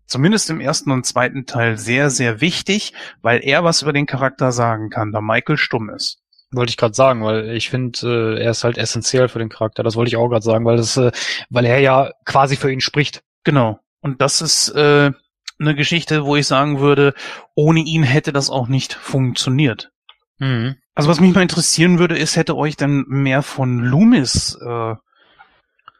[0.06, 2.92] zumindest im ersten und zweiten Teil sehr, sehr wichtig,
[3.22, 6.18] weil er was über den Charakter sagen kann, da Michael stumm ist.
[6.52, 9.82] Wollte ich gerade sagen, weil ich finde, äh, er ist halt essentiell für den Charakter.
[9.82, 11.10] Das wollte ich auch gerade sagen, weil das, äh,
[11.50, 13.22] weil er ja quasi für ihn spricht.
[13.42, 13.80] Genau.
[14.00, 15.10] Und das ist äh,
[15.58, 17.14] eine Geschichte, wo ich sagen würde,
[17.54, 19.90] ohne ihn hätte das auch nicht funktioniert.
[20.38, 20.76] Mhm.
[20.94, 24.94] Also was mich mal interessieren würde, ist, hätte euch denn mehr von Loomis äh,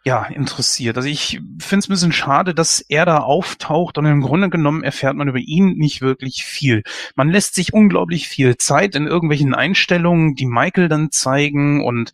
[0.07, 0.99] ja, interessiert.
[0.99, 4.85] Also ich finde es ein bisschen schade, dass er da auftaucht und im Grunde genommen
[4.85, 6.83] erfährt man über ihn nicht wirklich viel.
[7.15, 12.13] Man lässt sich unglaublich viel Zeit in irgendwelchen Einstellungen, die Michael dann zeigen und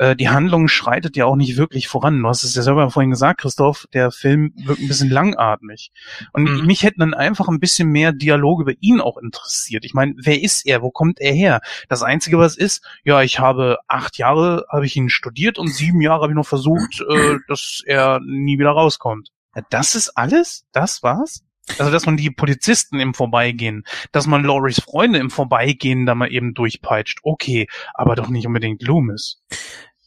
[0.00, 2.20] äh, die Handlung schreitet ja auch nicht wirklich voran.
[2.20, 5.92] Du hast es ja selber vorhin gesagt, Christoph, der Film wirkt ein bisschen langatmig.
[6.32, 6.66] Und mhm.
[6.66, 9.84] mich hätten dann einfach ein bisschen mehr Dialog über ihn auch interessiert.
[9.84, 10.82] Ich meine, wer ist er?
[10.82, 11.60] Wo kommt er her?
[11.88, 16.00] Das Einzige, was ist, ja, ich habe acht Jahre, habe ich ihn studiert und sieben
[16.00, 19.30] Jahre habe ich noch versucht, äh, dass er nie wieder rauskommt.
[19.54, 20.64] Ja, das ist alles?
[20.72, 21.44] Das war's?
[21.78, 26.32] Also, dass man die Polizisten im Vorbeigehen, dass man Loris Freunde im Vorbeigehen da mal
[26.32, 27.18] eben durchpeitscht.
[27.22, 29.42] Okay, aber doch nicht unbedingt Loomis.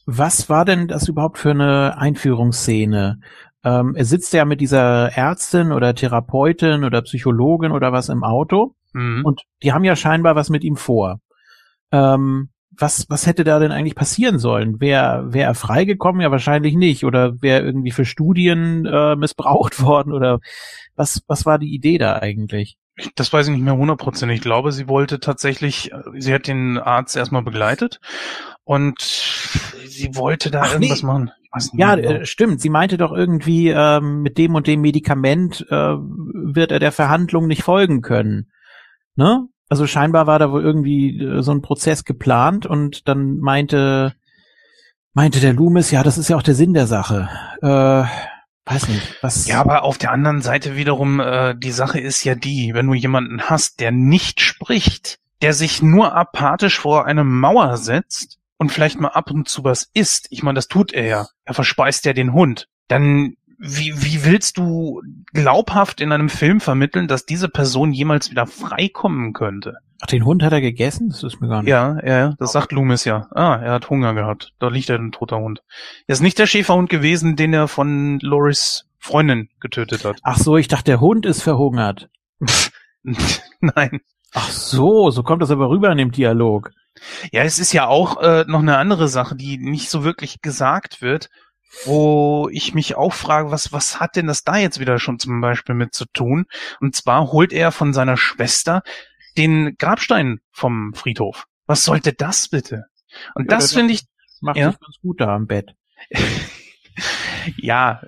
[0.06, 3.20] Was war denn das überhaupt für eine Einführungsszene?
[3.64, 8.76] Ähm, er sitzt ja mit dieser Ärztin oder Therapeutin oder Psychologin oder was im Auto
[8.94, 9.24] mhm.
[9.24, 11.20] und die haben ja scheinbar was mit ihm vor.
[11.92, 14.80] Ähm, was, was hätte da denn eigentlich passieren sollen?
[14.80, 16.22] Wäre wär er freigekommen?
[16.22, 17.04] Ja, wahrscheinlich nicht.
[17.04, 20.14] Oder wäre irgendwie für Studien äh, missbraucht worden?
[20.14, 20.40] Oder
[20.96, 22.78] was, was war die Idee da eigentlich?
[23.16, 24.38] Das weiß ich nicht mehr hundertprozentig.
[24.38, 28.00] Ich glaube, sie wollte tatsächlich, sie hat den Arzt erstmal begleitet
[28.64, 31.08] und sie wollte da Ach, irgendwas nee.
[31.08, 31.32] machen.
[31.74, 32.12] ja, genau.
[32.12, 32.62] äh, stimmt.
[32.62, 37.48] Sie meinte doch irgendwie, ähm, mit dem und dem Medikament äh, wird er der Verhandlung
[37.48, 38.52] nicht folgen können.
[39.16, 39.48] Ne?
[39.72, 44.14] Also scheinbar war da wohl irgendwie äh, so ein Prozess geplant und dann meinte,
[45.14, 47.30] meinte der Loomis, ja, das ist ja auch der Sinn der Sache.
[47.62, 48.04] Äh,
[48.70, 49.48] weiß nicht, was.
[49.48, 52.96] Ja, aber auf der anderen Seite wiederum, äh, die Sache ist ja die, wenn du
[52.96, 59.00] jemanden hast, der nicht spricht, der sich nur apathisch vor eine Mauer setzt und vielleicht
[59.00, 62.12] mal ab und zu was isst, ich meine, das tut er ja, er verspeist ja
[62.12, 65.04] den Hund, dann wie, wie willst du
[65.34, 69.78] glaubhaft in einem Film vermitteln, dass diese Person jemals wieder freikommen könnte?
[70.02, 71.10] Ach, den Hund hat er gegessen?
[71.10, 71.70] Das ist mir gar nicht.
[71.70, 73.28] Ja, ja, das sagt Loomis ja.
[73.30, 74.54] Ah, er hat Hunger gehabt.
[74.58, 75.62] Da liegt er ein toter Hund.
[76.08, 80.18] Er ist nicht der Schäferhund gewesen, den er von Loris Freundin getötet hat.
[80.24, 82.10] Ach so, ich dachte, der Hund ist verhungert.
[83.04, 84.02] Nein.
[84.34, 86.72] Ach so, so kommt das aber rüber in dem Dialog.
[87.32, 91.02] Ja, es ist ja auch äh, noch eine andere Sache, die nicht so wirklich gesagt
[91.02, 91.30] wird,
[91.86, 95.42] wo ich mich auch frage, was, was hat denn das da jetzt wieder schon zum
[95.42, 96.46] Beispiel mit zu tun?
[96.80, 98.84] Und zwar holt er von seiner Schwester
[99.38, 101.46] den Grabstein vom Friedhof.
[101.66, 102.86] Was sollte das bitte?
[103.36, 104.04] Und Ja, das das finde ich,
[104.42, 104.72] Macht Ja.
[104.72, 105.76] sich ganz gut da im Bett.
[107.58, 108.02] ja,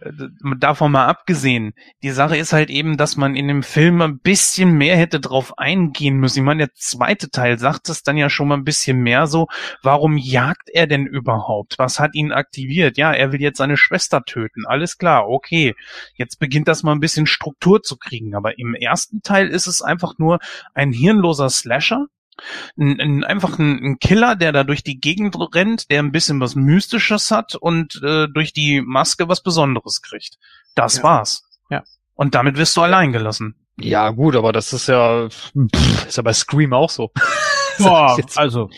[0.60, 1.74] davon mal abgesehen.
[2.04, 5.58] Die Sache ist halt eben, dass man in dem Film ein bisschen mehr hätte drauf
[5.58, 6.39] eingehen müssen.
[6.39, 9.48] Ich meine, der zweite Teil sagt es dann ja schon mal ein bisschen mehr so,
[9.82, 11.76] warum jagt er denn überhaupt?
[11.78, 12.98] Was hat ihn aktiviert?
[12.98, 14.66] Ja, er will jetzt seine Schwester töten.
[14.66, 15.76] Alles klar, okay.
[16.16, 18.36] Jetzt beginnt das mal ein bisschen Struktur zu kriegen.
[18.36, 20.39] Aber im ersten Teil ist es einfach nur
[20.74, 22.08] ein hirnloser Slasher.
[22.78, 26.40] Ein, ein, einfach ein, ein Killer, der da durch die Gegend rennt, der ein bisschen
[26.40, 30.38] was Mystisches hat und äh, durch die Maske was Besonderes kriegt.
[30.76, 31.04] Das Ja.
[31.04, 31.44] war's.
[31.70, 31.84] Ja.
[32.16, 33.56] Und damit wirst du allein gelassen.
[33.80, 35.52] Ja, gut, aber das ist ja, pff,
[36.08, 37.12] ist ja bei Scream auch so.
[37.80, 38.70] Boah, also,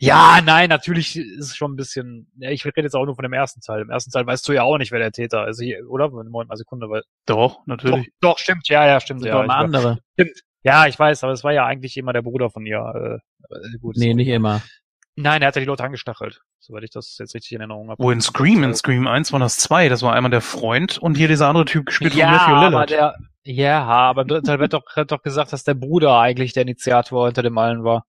[0.00, 3.22] Ja, nein, natürlich ist es schon ein bisschen, ja, ich rede jetzt auch nur von
[3.22, 3.82] dem ersten Teil.
[3.82, 6.10] Im ersten Teil weißt du ja auch nicht, wer der Täter ist, hier, oder?
[6.10, 8.10] Moment mal, Sekunde, weil, Doch, doch, natürlich.
[8.20, 9.40] doch, stimmt, ja, ja, stimmt, sind ja.
[9.42, 10.00] doch war- andere.
[10.14, 10.40] Stimmt.
[10.66, 12.78] Ja, ich weiß, aber es war ja eigentlich immer der Bruder von ihr.
[12.78, 14.62] Äh, äh, gut, Nee, nicht immer.
[15.14, 18.02] Nein, er hat ja die Leute angestachelt, soweit ich das jetzt richtig in Erinnerung habe.
[18.02, 19.88] Wo in Scream, in Scream 1 waren das zwei.
[19.88, 22.66] Das war einmal der Freund und hier dieser andere Typ gespielt ja, von Matthew aber
[22.66, 22.90] Lillard.
[22.90, 26.52] der, ja, aber im dritten Teil wird doch, wird doch gesagt, dass der Bruder eigentlich
[26.52, 28.04] der Initiator hinter dem allen war.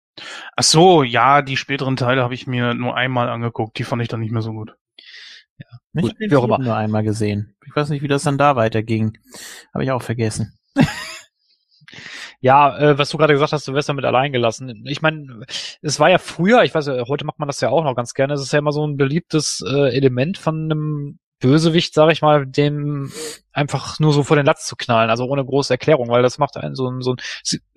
[0.55, 3.77] Ach so, ja, die späteren Teile habe ich mir nur einmal angeguckt.
[3.77, 4.73] Die fand ich dann nicht mehr so gut.
[5.93, 6.57] Ich Gut, wie auch immer.
[6.57, 7.55] nur einmal gesehen.
[7.67, 9.17] Ich weiß nicht, wie das dann da weiterging.
[9.73, 10.57] Habe ich auch vergessen.
[12.39, 14.83] Ja, äh, was du gerade gesagt hast, du wirst damit allein gelassen.
[14.87, 15.43] Ich meine,
[15.81, 18.13] es war ja früher, ich weiß ja, heute macht man das ja auch noch ganz
[18.13, 22.21] gerne, es ist ja immer so ein beliebtes äh, Element von einem Bösewicht, sage ich
[22.21, 23.11] mal, dem
[23.51, 26.57] einfach nur so vor den Latz zu knallen, also ohne große Erklärung, weil das macht
[26.57, 27.17] einen so ein, so ein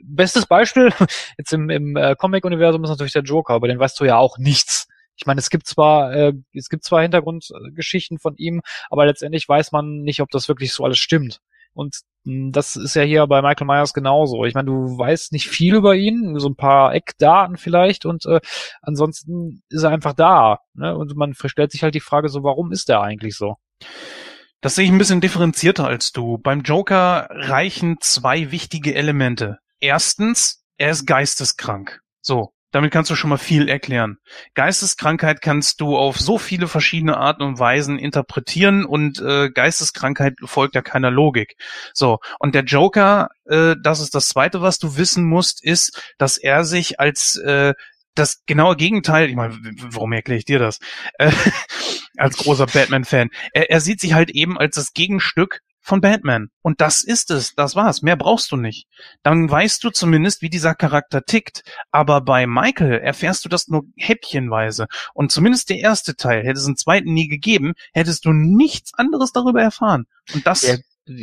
[0.03, 0.93] bestes Beispiel
[1.39, 4.39] jetzt im, im äh, Comic-Universum ist natürlich der Joker, aber den weißt du ja auch
[4.39, 4.89] nichts.
[5.17, 9.73] Ich meine, es gibt zwar äh, es gibt zwar Hintergrundgeschichten von ihm, aber letztendlich weiß
[9.73, 11.41] man nicht, ob das wirklich so alles stimmt.
[11.75, 14.45] Und das ist ja hier bei Michael Myers genauso.
[14.45, 18.41] Ich meine, du weißt nicht viel über ihn, so ein paar Eckdaten vielleicht und äh,
[18.83, 20.59] ansonsten ist er einfach da.
[20.75, 20.97] Ne?
[20.97, 23.57] Und man stellt sich halt die Frage so, warum ist er eigentlich so?
[24.61, 26.37] Das sehe ich ein bisschen differenzierter als du.
[26.37, 29.59] Beim Joker reichen zwei wichtige Elemente.
[29.81, 32.03] Erstens, er ist geisteskrank.
[32.21, 34.19] So, damit kannst du schon mal viel erklären.
[34.55, 40.75] Geisteskrankheit kannst du auf so viele verschiedene Arten und Weisen interpretieren und äh, Geisteskrankheit folgt
[40.75, 41.57] ja keiner Logik.
[41.95, 46.37] So, und der Joker, äh, das ist das Zweite, was du wissen musst, ist, dass
[46.37, 47.75] er sich als äh,
[48.15, 50.79] das genaue Gegenteil, ich meine, warum erkläre ich dir das?
[51.19, 51.31] Äh,
[52.17, 53.31] als großer Batman-Fan.
[53.53, 56.51] Er, er sieht sich halt eben als das Gegenstück von Batman.
[56.63, 58.03] Und das ist es, das war's.
[58.03, 58.87] Mehr brauchst du nicht.
[59.23, 61.63] Dann weißt du zumindest, wie dieser Charakter tickt.
[61.91, 64.87] Aber bei Michael erfährst du das nur häppchenweise.
[65.15, 69.33] Und zumindest der erste Teil, hätte es einen zweiten nie gegeben, hättest du nichts anderes
[69.33, 70.07] darüber erfahren.
[70.35, 70.65] Und das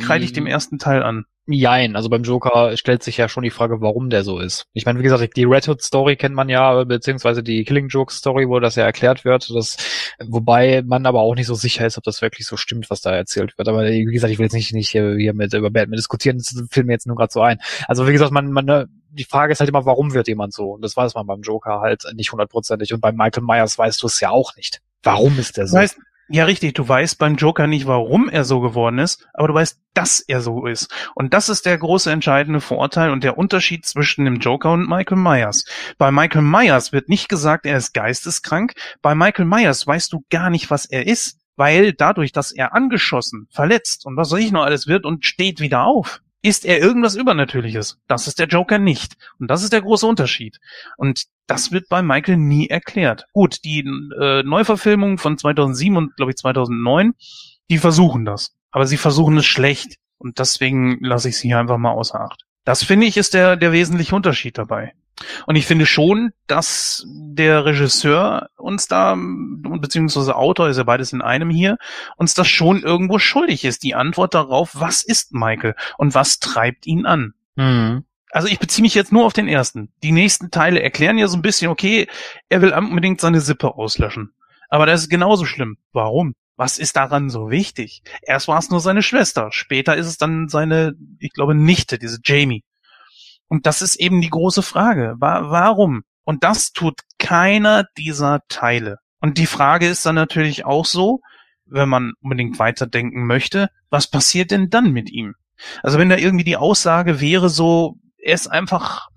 [0.00, 1.24] kreide ich dem ersten Teil an.
[1.50, 4.66] Jein, also beim Joker stellt sich ja schon die Frage, warum der so ist.
[4.74, 8.12] Ich meine, wie gesagt, die Red Hood Story kennt man ja, beziehungsweise die Killing Joke
[8.12, 9.78] Story, wo das ja erklärt wird, das,
[10.26, 13.12] wobei man aber auch nicht so sicher ist, ob das wirklich so stimmt, was da
[13.12, 13.66] erzählt wird.
[13.66, 16.54] Aber wie gesagt, ich will jetzt nicht, nicht hier, hier mit über Batman diskutieren, das
[16.70, 17.58] fällt mir jetzt nur gerade so ein.
[17.86, 20.72] Also wie gesagt, man, man, ne, die Frage ist halt immer, warum wird jemand so?
[20.72, 22.92] Und das weiß man beim Joker halt nicht hundertprozentig.
[22.92, 24.82] Und bei Michael Myers weißt du es ja auch nicht.
[25.02, 25.78] Warum ist der so?
[25.78, 25.96] heißt,
[26.28, 29.80] ja richtig, du weißt beim Joker nicht, warum er so geworden ist, aber du weißt,
[29.94, 30.92] dass er so ist.
[31.14, 35.18] Und das ist der große entscheidende Vorteil und der Unterschied zwischen dem Joker und Michael
[35.18, 35.64] Myers.
[35.96, 38.74] Bei Michael Myers wird nicht gesagt, er ist geisteskrank.
[39.02, 43.48] Bei Michael Myers weißt du gar nicht, was er ist, weil dadurch, dass er angeschossen,
[43.50, 47.16] verletzt und was weiß ich noch alles wird und steht wieder auf, ist er irgendwas
[47.16, 47.98] Übernatürliches.
[48.06, 49.16] Das ist der Joker nicht.
[49.40, 50.60] Und das ist der große Unterschied.
[50.96, 53.24] Und das wird bei Michael nie erklärt.
[53.32, 57.14] Gut, die äh, Neuverfilmung von 2007 und glaube ich 2009,
[57.70, 58.54] die versuchen das.
[58.70, 59.96] Aber sie versuchen es schlecht.
[60.18, 62.44] Und deswegen lasse ich sie hier einfach mal außer Acht.
[62.64, 64.92] Das finde ich ist der, der wesentliche Unterschied dabei.
[65.46, 71.22] Und ich finde schon, dass der Regisseur uns da, beziehungsweise Autor, ist ja beides in
[71.22, 71.78] einem hier,
[72.16, 73.82] uns das schon irgendwo schuldig ist.
[73.82, 77.34] Die Antwort darauf, was ist Michael und was treibt ihn an?
[77.56, 78.04] Mhm.
[78.30, 79.92] Also ich beziehe mich jetzt nur auf den ersten.
[80.02, 82.08] Die nächsten Teile erklären ja so ein bisschen, okay,
[82.48, 84.32] er will unbedingt seine Sippe auslöschen.
[84.68, 85.78] Aber das ist genauso schlimm.
[85.92, 86.34] Warum?
[86.56, 88.02] Was ist daran so wichtig?
[88.22, 92.18] Erst war es nur seine Schwester, später ist es dann seine, ich glaube, Nichte, diese
[92.24, 92.64] Jamie.
[93.48, 95.14] Und das ist eben die große Frage.
[95.18, 96.02] warum?
[96.24, 98.98] Und das tut keiner dieser Teile.
[99.20, 101.20] Und die Frage ist dann natürlich auch so,
[101.64, 105.34] wenn man unbedingt weiterdenken möchte, was passiert denn dann mit ihm?
[105.82, 107.96] Also wenn da irgendwie die Aussage wäre so,
[108.28, 109.08] er ist einfach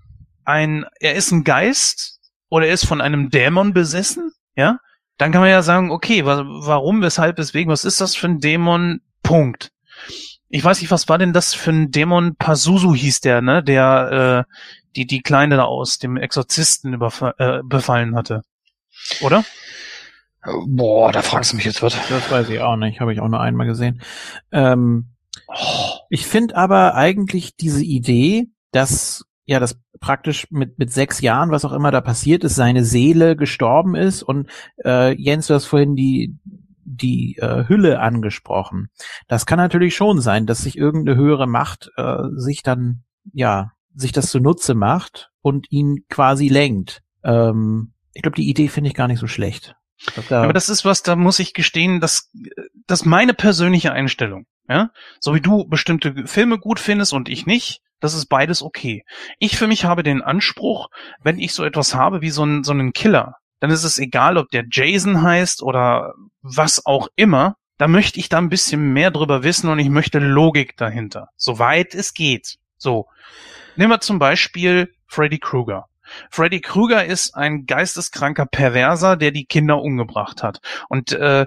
[0.45, 4.79] ein, er ist ein Geist oder er ist von einem Dämon besessen, ja,
[5.17, 9.01] dann kann man ja sagen, okay, warum, weshalb, weswegen, was ist das für ein Dämon?
[9.21, 9.71] Punkt.
[10.49, 12.35] Ich weiß nicht, was war denn das für ein Dämon?
[12.35, 13.63] Pazuzu hieß der, ne?
[13.63, 14.53] Der äh,
[14.95, 18.41] die die Kleine da aus dem Exorzisten überfall, äh, befallen hatte,
[19.21, 19.45] oder?
[20.65, 21.95] Boah, da fragst du mich jetzt was.
[22.09, 24.01] Das weiß ich auch nicht, habe ich auch nur einmal gesehen.
[24.51, 25.11] Ähm,
[26.09, 31.65] ich finde aber eigentlich diese Idee, dass ja das praktisch mit mit sechs Jahren, was
[31.65, 34.49] auch immer da passiert ist, seine Seele gestorben ist und
[34.83, 36.37] äh, Jens, du hast vorhin die
[36.83, 38.89] die äh, Hülle angesprochen.
[39.27, 43.03] Das kann natürlich schon sein, dass sich irgendeine höhere Macht äh, sich dann
[43.33, 47.01] ja sich das zunutze macht und ihn quasi lenkt.
[47.23, 49.75] Ähm, ich glaube, die Idee finde ich gar nicht so schlecht.
[50.29, 52.31] Da Aber das ist was, da muss ich gestehen, dass
[52.87, 54.45] das meine persönliche Einstellung.
[54.67, 59.03] Ja, so wie du bestimmte Filme gut findest und ich nicht, das ist beides okay.
[59.37, 60.89] Ich für mich habe den Anspruch,
[61.21, 64.37] wenn ich so etwas habe wie so einen, so einen Killer, dann ist es egal,
[64.37, 67.55] ob der Jason heißt oder was auch immer.
[67.77, 71.29] Da möchte ich da ein bisschen mehr drüber wissen und ich möchte Logik dahinter.
[71.35, 72.57] Soweit es geht.
[72.77, 73.07] So.
[73.75, 75.85] Nehmen wir zum Beispiel Freddy Krueger.
[76.29, 80.59] Freddy Krueger ist ein geisteskranker Perverser, der die Kinder umgebracht hat.
[80.89, 81.45] Und äh,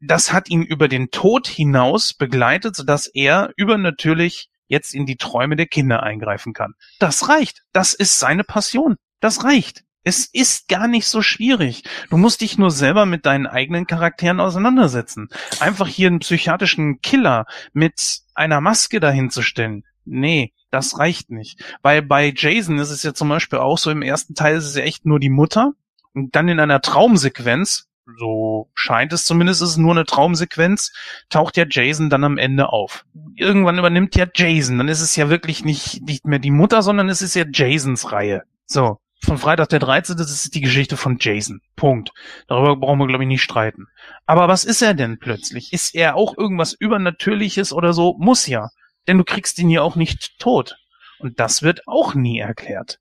[0.00, 5.56] das hat ihn über den Tod hinaus begleitet, sodass er übernatürlich jetzt in die Träume
[5.56, 6.74] der Kinder eingreifen kann.
[6.98, 7.62] Das reicht.
[7.72, 8.96] Das ist seine Passion.
[9.20, 9.84] Das reicht.
[10.02, 11.82] Es ist gar nicht so schwierig.
[12.10, 15.28] Du musst dich nur selber mit deinen eigenen Charakteren auseinandersetzen.
[15.60, 19.84] Einfach hier einen psychiatrischen Killer mit einer Maske dahinzustellen.
[20.04, 21.62] Nee, das reicht nicht.
[21.82, 24.76] Weil bei Jason ist es ja zum Beispiel auch so, im ersten Teil ist es
[24.76, 25.72] ja echt nur die Mutter
[26.12, 27.88] und dann in einer Traumsequenz,
[28.18, 30.92] so scheint es zumindest, ist es nur eine Traumsequenz,
[31.30, 33.04] taucht ja Jason dann am Ende auf.
[33.34, 37.08] Irgendwann übernimmt ja Jason, dann ist es ja wirklich nicht, nicht mehr die Mutter, sondern
[37.08, 38.42] es ist ja Jasons Reihe.
[38.66, 38.98] So.
[39.22, 40.18] Von Freitag der 13.
[40.18, 41.62] Das ist die Geschichte von Jason.
[41.76, 42.10] Punkt.
[42.46, 43.86] Darüber brauchen wir, glaube ich, nicht streiten.
[44.26, 45.72] Aber was ist er denn plötzlich?
[45.72, 48.16] Ist er auch irgendwas Übernatürliches oder so?
[48.18, 48.68] Muss ja
[49.08, 50.76] denn du kriegst ihn ja auch nicht tot.
[51.18, 52.98] Und das wird auch nie erklärt.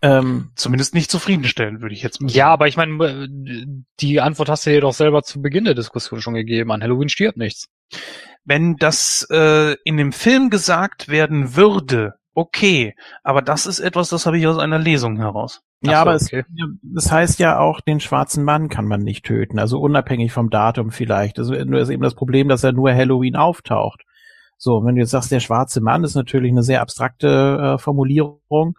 [0.00, 2.38] Ähm, Zumindest nicht zufriedenstellend, würde ich jetzt mal sagen.
[2.38, 3.28] Ja, aber ich meine,
[4.00, 6.70] die Antwort hast du dir doch selber zu Beginn der Diskussion schon gegeben.
[6.70, 7.68] An Halloween stirbt nichts.
[8.44, 12.94] Wenn das äh, in dem Film gesagt werden würde, okay,
[13.24, 15.62] aber das ist etwas, das habe ich aus einer Lesung heraus.
[15.80, 16.44] Ja, so, aber okay.
[16.46, 20.50] es, das heißt ja auch, den schwarzen Mann kann man nicht töten, also unabhängig vom
[20.50, 21.38] Datum vielleicht.
[21.38, 24.04] Also nur ist eben das Problem, dass er nur Halloween auftaucht.
[24.58, 28.76] So, wenn du jetzt sagst, der schwarze Mann ist natürlich eine sehr abstrakte äh, Formulierung,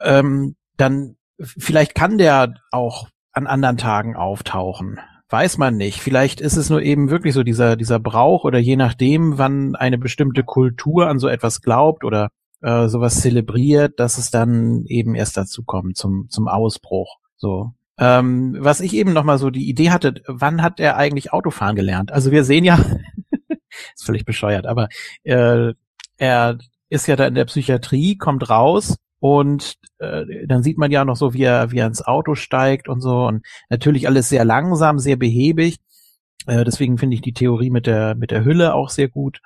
[0.00, 5.00] ähm, dann vielleicht kann der auch an anderen Tagen auftauchen.
[5.28, 6.00] Weiß man nicht.
[6.00, 9.98] Vielleicht ist es nur eben wirklich so dieser, dieser Brauch oder je nachdem, wann eine
[9.98, 12.28] bestimmte Kultur an so etwas glaubt oder
[12.62, 17.16] äh, sowas zelebriert, dass es dann eben erst dazu kommt, zum, zum Ausbruch.
[17.36, 17.72] So.
[17.98, 22.12] Ähm, was ich eben nochmal so die Idee hatte, wann hat er eigentlich Autofahren gelernt?
[22.12, 22.78] Also wir sehen ja,
[23.94, 24.88] ist völlig bescheuert, aber
[25.24, 25.72] äh,
[26.18, 26.58] er
[26.88, 31.16] ist ja da in der Psychiatrie, kommt raus und äh, dann sieht man ja noch
[31.16, 34.98] so, wie er, wie er ins Auto steigt und so und natürlich alles sehr langsam,
[34.98, 35.78] sehr behäbig.
[36.46, 39.40] Äh, deswegen finde ich die Theorie mit der mit der Hülle auch sehr gut.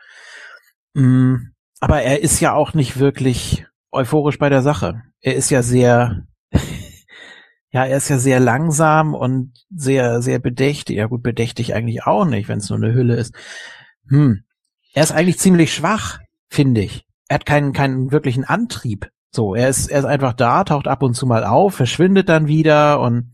[0.95, 1.37] Mm,
[1.81, 5.03] aber er ist ja auch nicht wirklich euphorisch bei der Sache.
[5.21, 6.27] Er ist ja sehr
[7.73, 10.97] ja, er ist ja sehr langsam und sehr, sehr bedächtig.
[10.97, 13.35] Ja gut, bedächtig eigentlich auch nicht, wenn es nur eine Hülle ist.
[14.11, 14.45] Hm.
[14.93, 17.07] Er ist eigentlich ziemlich schwach, finde ich.
[17.29, 19.09] Er hat keinen, keinen wirklichen Antrieb.
[19.31, 22.49] So, er ist, er ist einfach da, taucht ab und zu mal auf, verschwindet dann
[22.49, 23.33] wieder und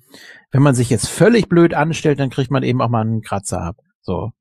[0.50, 3.62] wenn man sich jetzt völlig blöd anstellt, dann kriegt man eben auch mal einen Kratzer
[3.62, 3.76] ab.
[4.02, 4.32] So.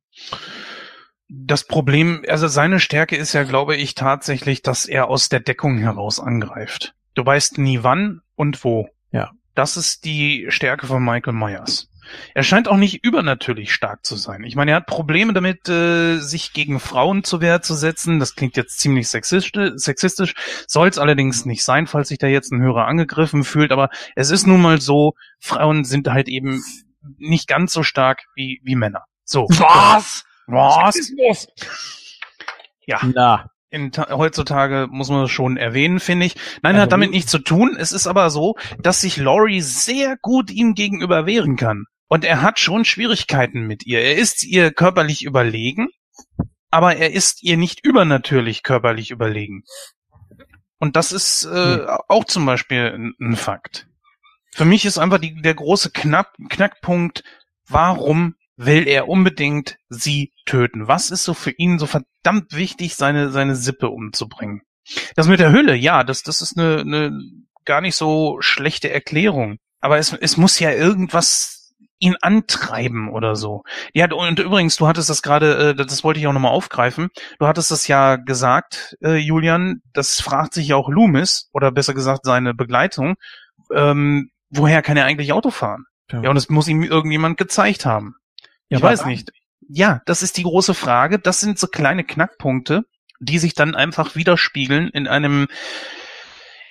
[1.28, 5.78] Das Problem, also seine Stärke ist ja, glaube ich, tatsächlich, dass er aus der Deckung
[5.78, 6.94] heraus angreift.
[7.16, 8.90] Du weißt nie wann und wo.
[9.12, 9.32] Ja.
[9.56, 11.90] Das ist die Stärke von Michael Myers.
[12.34, 14.44] Er scheint auch nicht übernatürlich stark zu sein.
[14.44, 18.20] Ich meine, er hat Probleme damit, äh, sich gegen Frauen zur Wehr zu setzen.
[18.20, 20.34] Das klingt jetzt ziemlich sexistisch,
[20.68, 23.72] soll es allerdings nicht sein, falls sich da jetzt ein Hörer angegriffen fühlt.
[23.72, 26.64] Aber es ist nun mal so, Frauen sind halt eben
[27.18, 29.04] nicht ganz so stark wie, wie Männer.
[29.24, 29.48] So.
[29.50, 30.24] Was?
[30.48, 30.96] Was?
[32.86, 33.00] Ja.
[33.14, 33.50] Na.
[33.72, 36.36] in, heutzutage muss man das schon erwähnen, finde ich.
[36.62, 37.76] Nein, Also hat damit wie- nichts zu tun.
[37.78, 41.86] Es ist aber so, dass sich Laurie sehr gut ihm gegenüber wehren kann.
[42.08, 44.02] Und er hat schon Schwierigkeiten mit ihr.
[44.02, 45.90] Er ist ihr körperlich überlegen,
[46.70, 49.64] aber er ist ihr nicht übernatürlich körperlich überlegen.
[50.78, 53.88] Und das ist äh, auch zum Beispiel ein, ein Fakt.
[54.54, 57.24] Für mich ist einfach die, der große Knack, Knackpunkt,
[57.68, 60.88] warum will er unbedingt sie töten?
[60.88, 64.62] Was ist so für ihn so verdammt wichtig, seine, seine Sippe umzubringen?
[65.16, 67.20] Das mit der Hülle, ja, das, das ist eine, eine
[67.66, 69.58] gar nicht so schlechte Erklärung.
[69.82, 71.55] Aber es, es muss ja irgendwas
[72.00, 73.64] ihn antreiben oder so.
[73.94, 77.10] Ja, und übrigens, du hattest das gerade, äh, das wollte ich auch nochmal aufgreifen.
[77.40, 81.94] Du hattest das ja gesagt, äh, Julian, das fragt sich ja auch Loomis, oder besser
[81.94, 83.16] gesagt seine Begleitung,
[83.74, 85.86] ähm, woher kann er eigentlich Auto fahren?
[86.12, 86.22] Ja.
[86.24, 88.16] Ja, und das muss ihm irgendjemand gezeigt haben.
[88.70, 89.32] Ja, ich weiß nicht.
[89.68, 91.18] Ja, das ist die große Frage.
[91.18, 92.84] Das sind so kleine Knackpunkte,
[93.20, 95.48] die sich dann einfach widerspiegeln in einem,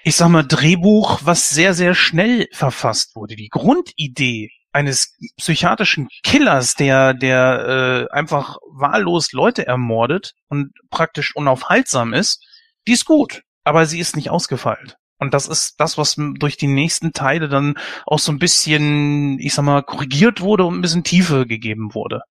[0.05, 3.35] ich sag mal, Drehbuch, was sehr, sehr schnell verfasst wurde.
[3.35, 12.13] Die Grundidee eines psychiatrischen Killers, der, der äh, einfach wahllos Leute ermordet und praktisch unaufhaltsam
[12.13, 12.45] ist,
[12.89, 14.97] die ist gut, aber sie ist nicht ausgefeilt.
[15.19, 19.55] Und das ist das, was durch die nächsten Teile dann auch so ein bisschen, ich
[19.55, 22.23] sag mal, korrigiert wurde und ein bisschen Tiefe gegeben wurde.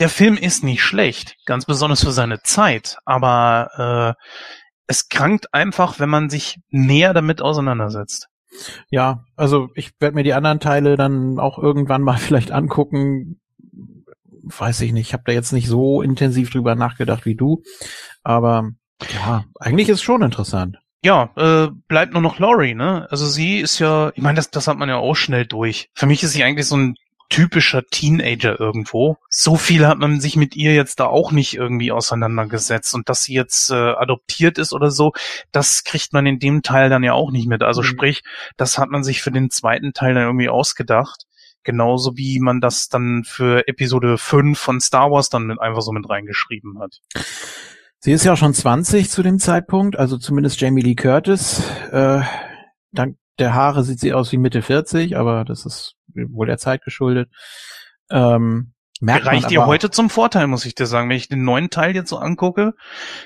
[0.00, 4.24] Der Film ist nicht schlecht, ganz besonders für seine Zeit, aber äh,
[4.86, 8.28] es krankt einfach, wenn man sich näher damit auseinandersetzt.
[8.90, 13.40] Ja, also ich werde mir die anderen Teile dann auch irgendwann mal vielleicht angucken.
[14.42, 17.62] Weiß ich nicht, ich habe da jetzt nicht so intensiv drüber nachgedacht wie du,
[18.22, 18.72] aber
[19.14, 20.78] ja, eigentlich ist schon interessant.
[21.02, 23.06] Ja, äh, bleibt nur noch Laurie, ne?
[23.10, 25.90] Also sie ist ja, ich meine, das, das hat man ja auch schnell durch.
[25.94, 26.94] Für mich ist sie eigentlich so ein
[27.28, 29.16] typischer Teenager irgendwo.
[29.28, 32.94] So viel hat man sich mit ihr jetzt da auch nicht irgendwie auseinandergesetzt.
[32.94, 35.12] Und dass sie jetzt äh, adoptiert ist oder so,
[35.52, 37.62] das kriegt man in dem Teil dann ja auch nicht mit.
[37.62, 37.86] Also Mhm.
[37.86, 38.22] sprich,
[38.56, 41.24] das hat man sich für den zweiten Teil dann irgendwie ausgedacht.
[41.62, 45.92] Genauso wie man das dann für Episode 5 von Star Wars dann mit einfach so
[45.92, 47.00] mit reingeschrieben hat.
[48.00, 51.62] Sie ist ja schon 20 zu dem Zeitpunkt, also zumindest Jamie Lee Curtis.
[51.90, 52.20] Äh,
[52.92, 56.82] dank der Haare sieht sie aus wie Mitte 40, aber das ist wohl der Zeit
[56.82, 57.30] geschuldet.
[58.10, 61.08] Ähm, merkt Reicht ihr heute zum Vorteil, muss ich dir sagen.
[61.08, 62.74] Wenn ich den neuen Teil jetzt so angucke,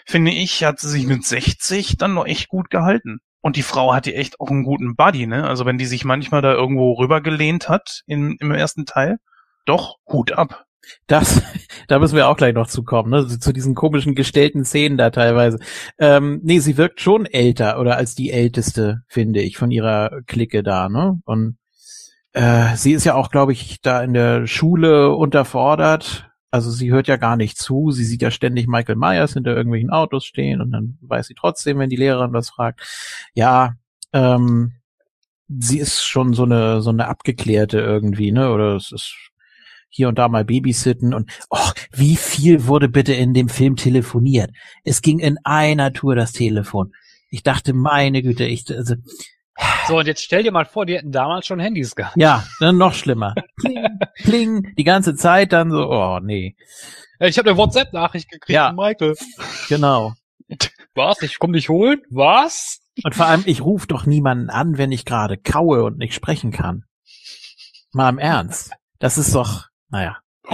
[0.07, 3.19] finde ich, hat sie sich mit 60 dann noch echt gut gehalten.
[3.41, 5.47] Und die Frau hatte echt auch einen guten Buddy, ne?
[5.47, 9.19] Also wenn die sich manchmal da irgendwo rübergelehnt hat in, im ersten Teil,
[9.65, 10.65] doch, Hut ab.
[11.07, 11.43] Das,
[11.89, 13.27] da müssen wir auch gleich noch zukommen, ne?
[13.27, 15.59] Zu diesen komischen gestellten Szenen da teilweise.
[15.99, 20.63] Ähm, nee, sie wirkt schon älter oder als die älteste, finde ich, von ihrer Clique
[20.63, 21.21] da, ne?
[21.25, 21.59] Und
[22.33, 26.31] äh, sie ist ja auch, glaube ich, da in der Schule unterfordert.
[26.51, 27.91] Also sie hört ja gar nicht zu.
[27.91, 31.79] Sie sieht ja ständig Michael Myers hinter irgendwelchen Autos stehen und dann weiß sie trotzdem,
[31.79, 32.81] wenn die Lehrerin was fragt.
[33.35, 33.75] Ja,
[34.13, 34.73] ähm,
[35.49, 38.51] sie ist schon so eine so eine abgeklärte irgendwie, ne?
[38.53, 39.15] Oder es ist
[39.91, 44.51] hier und da mal babysitten und och, wie viel wurde bitte in dem Film telefoniert?
[44.85, 46.93] Es ging in einer Tour das Telefon.
[47.31, 48.95] Ich dachte, meine Güte, ich also,
[49.87, 52.17] So, und jetzt stell dir mal vor, die hätten damals schon Handys gehabt.
[52.17, 53.35] ja, dann noch schlimmer.
[53.57, 56.57] Pling, pling, die ganze Zeit dann so, oh nee,
[57.21, 58.69] Ich habe eine WhatsApp-Nachricht gekriegt Ja.
[58.69, 59.17] von Michael.
[59.69, 60.15] genau.
[60.95, 61.23] Was?
[61.23, 62.03] Ich komm dich holen?
[62.11, 62.81] Was?
[63.05, 66.51] Und vor allem, ich rufe doch niemanden an, wenn ich gerade kaue und nicht sprechen
[66.53, 66.85] kann.
[67.93, 68.73] Mal im Ernst.
[68.99, 70.19] Das ist doch, naja.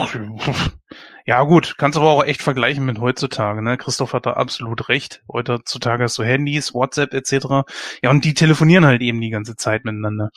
[1.27, 3.62] Ja gut, kannst aber auch echt vergleichen mit heutzutage.
[3.62, 3.78] Ne?
[3.78, 5.23] Christoph hat da absolut recht.
[5.32, 7.66] Heutzutage hast du Handys, WhatsApp etc.
[8.03, 10.28] Ja, und die telefonieren halt eben die ganze Zeit miteinander.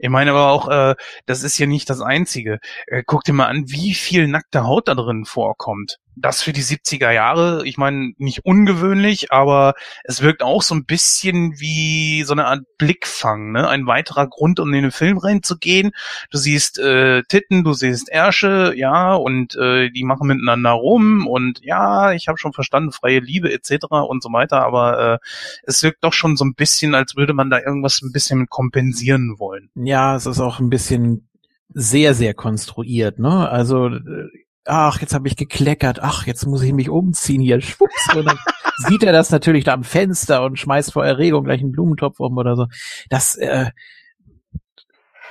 [0.00, 0.96] Ich meine aber auch, äh,
[1.26, 2.58] das ist ja nicht das Einzige.
[2.88, 5.98] Äh, guck dir mal an, wie viel nackte Haut da drin vorkommt.
[6.14, 9.74] Das für die 70er Jahre, ich meine, nicht ungewöhnlich, aber
[10.04, 13.66] es wirkt auch so ein bisschen wie so eine Art Blickfang, ne?
[13.68, 15.92] Ein weiterer Grund, um in den Film reinzugehen.
[16.30, 21.60] Du siehst äh, Titten, du siehst Ärsche, ja, und äh, die machen miteinander rum und
[21.62, 23.86] ja, ich habe schon verstanden, freie Liebe etc.
[24.08, 25.18] und so weiter, aber äh,
[25.64, 29.36] es wirkt doch schon so ein bisschen, als würde man da irgendwas ein bisschen kompensieren
[29.38, 29.70] wollen.
[29.74, 31.28] Ja, es ist auch ein bisschen
[31.74, 33.48] sehr, sehr konstruiert, ne?
[33.48, 34.28] Also, äh,
[34.64, 38.38] ach, jetzt habe ich gekleckert, ach, jetzt muss ich mich umziehen hier, schwupps, und dann
[38.88, 42.36] sieht er das natürlich da am Fenster und schmeißt vor Erregung gleich einen Blumentopf um
[42.36, 42.66] oder so.
[43.08, 43.70] Das, äh,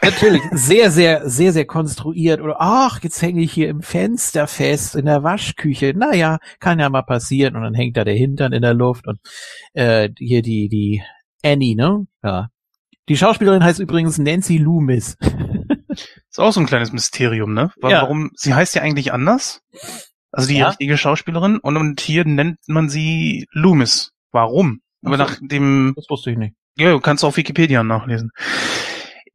[0.01, 2.41] natürlich sehr, sehr, sehr, sehr konstruiert.
[2.41, 5.93] Oder ach, jetzt hänge ich hier im Fenster fest in der Waschküche.
[5.95, 7.55] Naja, kann ja mal passieren.
[7.55, 9.19] Und dann hängt da der Hintern in der Luft und
[9.73, 11.03] äh, hier die, die
[11.43, 12.07] Annie, ne?
[12.23, 12.49] Ja.
[13.09, 15.17] Die Schauspielerin heißt übrigens Nancy Loomis.
[15.91, 17.71] Ist auch so ein kleines Mysterium, ne?
[17.81, 18.01] Wa- Ja.
[18.03, 18.31] Warum?
[18.35, 19.61] Sie heißt ja eigentlich anders.
[20.31, 20.69] Also die Ja?
[20.69, 21.57] richtige Schauspielerin.
[21.57, 24.11] Und, und hier nennt man sie Loomis.
[24.31, 24.81] Warum?
[25.03, 25.23] Aber so.
[25.23, 26.55] nach dem, Das wusste ich nicht.
[26.77, 28.31] ja, du kannst auf Wikipedia nachlesen.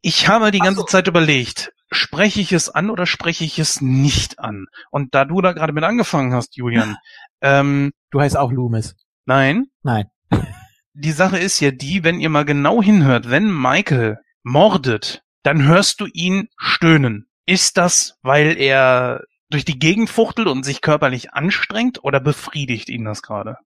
[0.01, 0.87] Ich habe die ganze so.
[0.87, 4.67] Zeit überlegt, spreche ich es an oder spreche ich es nicht an?
[4.91, 6.97] Und da du da gerade mit angefangen hast, Julian,
[7.41, 8.95] ähm, Du heißt auch Loomis.
[9.27, 10.07] nein, Nein.
[10.95, 16.01] die Sache ist ja die, wenn ihr mal genau hinhört, wenn Michael mordet, dann hörst
[16.01, 17.29] du ihn stöhnen.
[17.47, 23.05] Ist das, weil er durch die Gegend fuchtelt und sich körperlich anstrengt oder befriedigt ihn
[23.05, 23.57] das gerade?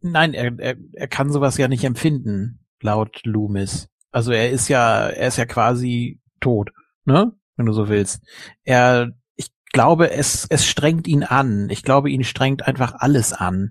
[0.00, 3.88] Nein, er, er, er kann sowas ja nicht empfinden, laut Loomis.
[4.10, 6.70] Also er ist ja, er ist ja quasi tot,
[7.04, 7.32] ne?
[7.56, 8.22] Wenn du so willst.
[8.64, 11.68] Er, ich glaube, es, es strengt ihn an.
[11.70, 13.70] Ich glaube, ihn strengt einfach alles an.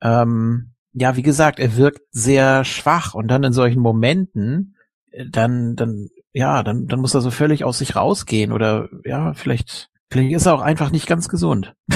[0.00, 4.76] Ähm, ja, wie gesagt, er wirkt sehr schwach und dann in solchen Momenten,
[5.10, 9.32] äh, dann, dann, ja, dann, dann muss er so völlig aus sich rausgehen oder ja,
[9.32, 11.74] vielleicht, vielleicht ist er auch einfach nicht ganz gesund.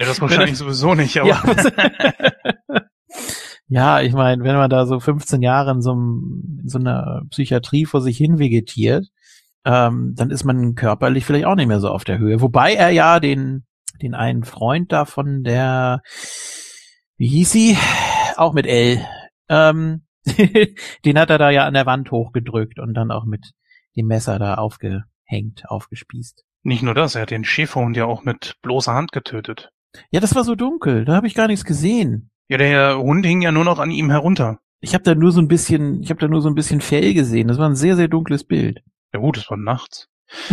[0.00, 1.42] Ja, das wahrscheinlich sowieso nicht, aber Ja,
[3.68, 7.22] ja ich meine, wenn man da so 15 Jahre in so, einem, in so einer
[7.30, 9.06] Psychiatrie vor sich hin vegetiert,
[9.64, 12.40] ähm, dann ist man körperlich vielleicht auch nicht mehr so auf der Höhe.
[12.40, 13.64] Wobei er ja den,
[14.02, 16.02] den einen Freund da von der,
[17.16, 17.78] wie hieß sie?
[18.36, 19.00] Auch mit L.
[19.48, 20.03] Ähm,
[21.04, 23.52] den hat er da ja an der Wand hochgedrückt und dann auch mit
[23.96, 26.44] dem Messer da aufgehängt, aufgespießt.
[26.62, 29.70] nicht nur das, er hat den Schäferhund ja auch mit bloßer Hand getötet.
[30.10, 32.30] Ja, das war so dunkel, da habe ich gar nichts gesehen.
[32.48, 34.58] Ja, der Hund hing ja nur noch an ihm herunter.
[34.80, 37.14] Ich habe da nur so ein bisschen, ich habe da nur so ein bisschen Fell
[37.14, 37.48] gesehen.
[37.48, 38.82] Das war ein sehr, sehr dunkles Bild.
[39.14, 40.08] Ja gut, es war nachts.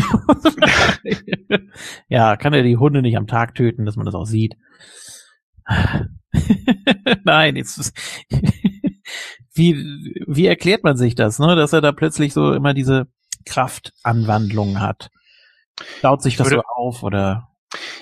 [2.07, 4.55] ja, kann er die Hunde nicht am Tag töten, dass man das auch sieht.
[7.25, 7.93] Nein, jetzt ist,
[9.53, 9.75] wie,
[10.27, 11.55] wie erklärt man sich das, ne?
[11.55, 13.07] Dass er da plötzlich so immer diese
[13.45, 15.09] Kraftanwandlung hat.
[15.99, 17.49] Staut sich Ich das so auf oder?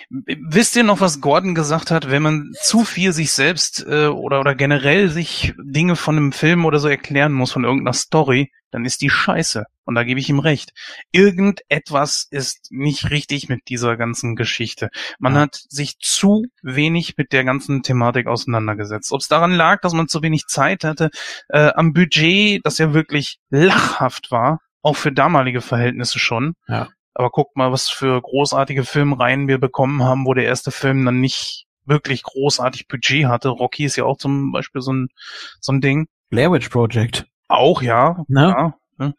[0.09, 4.39] Wisst ihr noch, was Gordon gesagt hat, wenn man zu viel sich selbst äh, oder
[4.39, 8.85] oder generell sich Dinge von einem Film oder so erklären muss von irgendeiner Story, dann
[8.85, 9.65] ist die scheiße.
[9.89, 10.71] Und da gebe ich ihm recht.
[11.11, 14.91] Irgendetwas ist nicht richtig mit dieser ganzen Geschichte.
[15.17, 15.41] Man Ja.
[15.41, 19.11] hat sich zu wenig mit der ganzen Thematik auseinandergesetzt.
[19.11, 21.09] Ob es daran lag, dass man zu wenig Zeit hatte,
[21.47, 26.53] äh, am Budget, das ja wirklich lachhaft war, auch für damalige Verhältnisse schon.
[26.67, 26.89] Ja.
[27.15, 31.19] Aber guckt mal, was für großartige Filmreihen wir bekommen haben, wo der erste Film dann
[31.19, 33.49] nicht wirklich großartig Budget hatte.
[33.49, 35.07] Rocky ist ja auch zum Beispiel so ein,
[35.59, 36.05] so ein Ding.
[36.29, 37.25] Blair Witch Project.
[37.47, 38.23] Auch, ja.
[38.27, 38.53] Ne?
[38.55, 39.15] ja ne?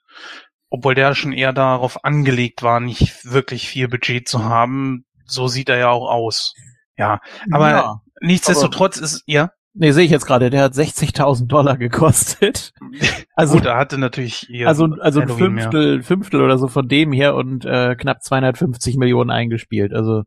[0.71, 5.05] Obwohl der schon eher darauf angelegt war, nicht wirklich viel Budget zu haben.
[5.25, 6.55] So sieht er ja auch aus.
[6.97, 7.21] Ja,
[7.51, 8.01] aber ja.
[8.21, 12.73] nichtsdestotrotz ist, ja, Nee, sehe ich jetzt gerade, der hat 60.000 Dollar gekostet.
[13.37, 15.37] Also, gut, er hatte natürlich hier also, also ein mehr.
[15.37, 19.95] Fünftel, Fünftel oder so von dem hier und äh, knapp 250 Millionen eingespielt.
[19.95, 20.25] Also,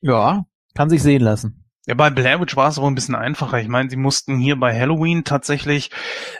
[0.00, 0.44] ja,
[0.74, 1.61] kann sich sehen lassen.
[1.86, 3.60] Ja, bei Blair Witch war es aber ein bisschen einfacher.
[3.60, 5.90] Ich meine, sie mussten hier bei Halloween tatsächlich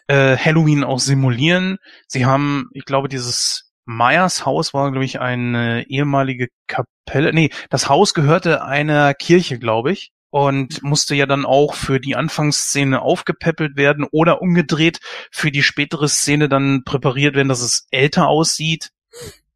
[0.07, 1.79] äh, Halloween auch simulieren.
[2.07, 7.33] Sie haben, ich glaube, dieses Meyers Haus war, glaube ich, eine ehemalige Kapelle.
[7.33, 10.13] Nee, das Haus gehörte einer Kirche, glaube ich.
[10.31, 14.99] Und musste ja dann auch für die Anfangsszene aufgepäppelt werden oder umgedreht
[15.31, 18.93] für die spätere Szene dann präpariert werden, dass es älter aussieht.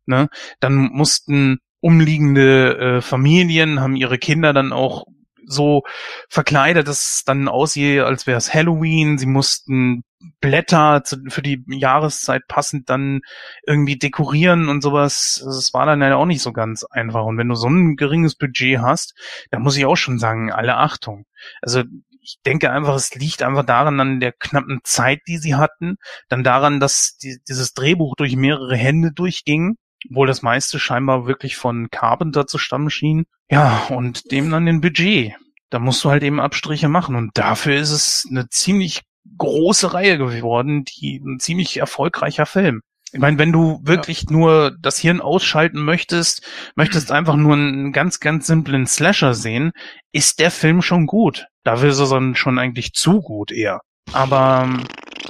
[0.04, 0.28] Ne?
[0.60, 5.06] Dann mussten umliegende äh, Familien, haben ihre Kinder dann auch
[5.46, 5.82] so
[6.28, 9.18] verkleidet, dass es dann aussieht, als wäre es Halloween.
[9.18, 10.02] Sie mussten
[10.40, 13.20] Blätter zu, für die Jahreszeit passend dann
[13.66, 15.40] irgendwie dekorieren und sowas.
[15.40, 17.24] Es war dann ja auch nicht so ganz einfach.
[17.24, 19.14] Und wenn du so ein geringes Budget hast,
[19.50, 21.26] dann muss ich auch schon sagen, alle Achtung.
[21.62, 21.82] Also
[22.20, 25.96] ich denke einfach, es liegt einfach daran an der knappen Zeit, die sie hatten,
[26.28, 29.76] dann daran, dass die, dieses Drehbuch durch mehrere Hände durchging,
[30.10, 33.26] obwohl das meiste scheinbar wirklich von Carpenter zu stammen schien.
[33.50, 35.34] Ja, und dem dann den Budget.
[35.70, 37.16] Da musst du halt eben Abstriche machen.
[37.16, 39.02] Und dafür ist es eine ziemlich
[39.38, 42.82] große Reihe geworden, die ein ziemlich erfolgreicher Film.
[43.12, 48.20] Ich meine, wenn du wirklich nur das Hirn ausschalten möchtest, möchtest einfach nur einen ganz,
[48.20, 49.72] ganz simplen Slasher sehen,
[50.12, 51.46] ist der Film schon gut.
[51.64, 53.80] Dafür ist er dann schon eigentlich zu gut eher.
[54.12, 54.84] Aber ähm,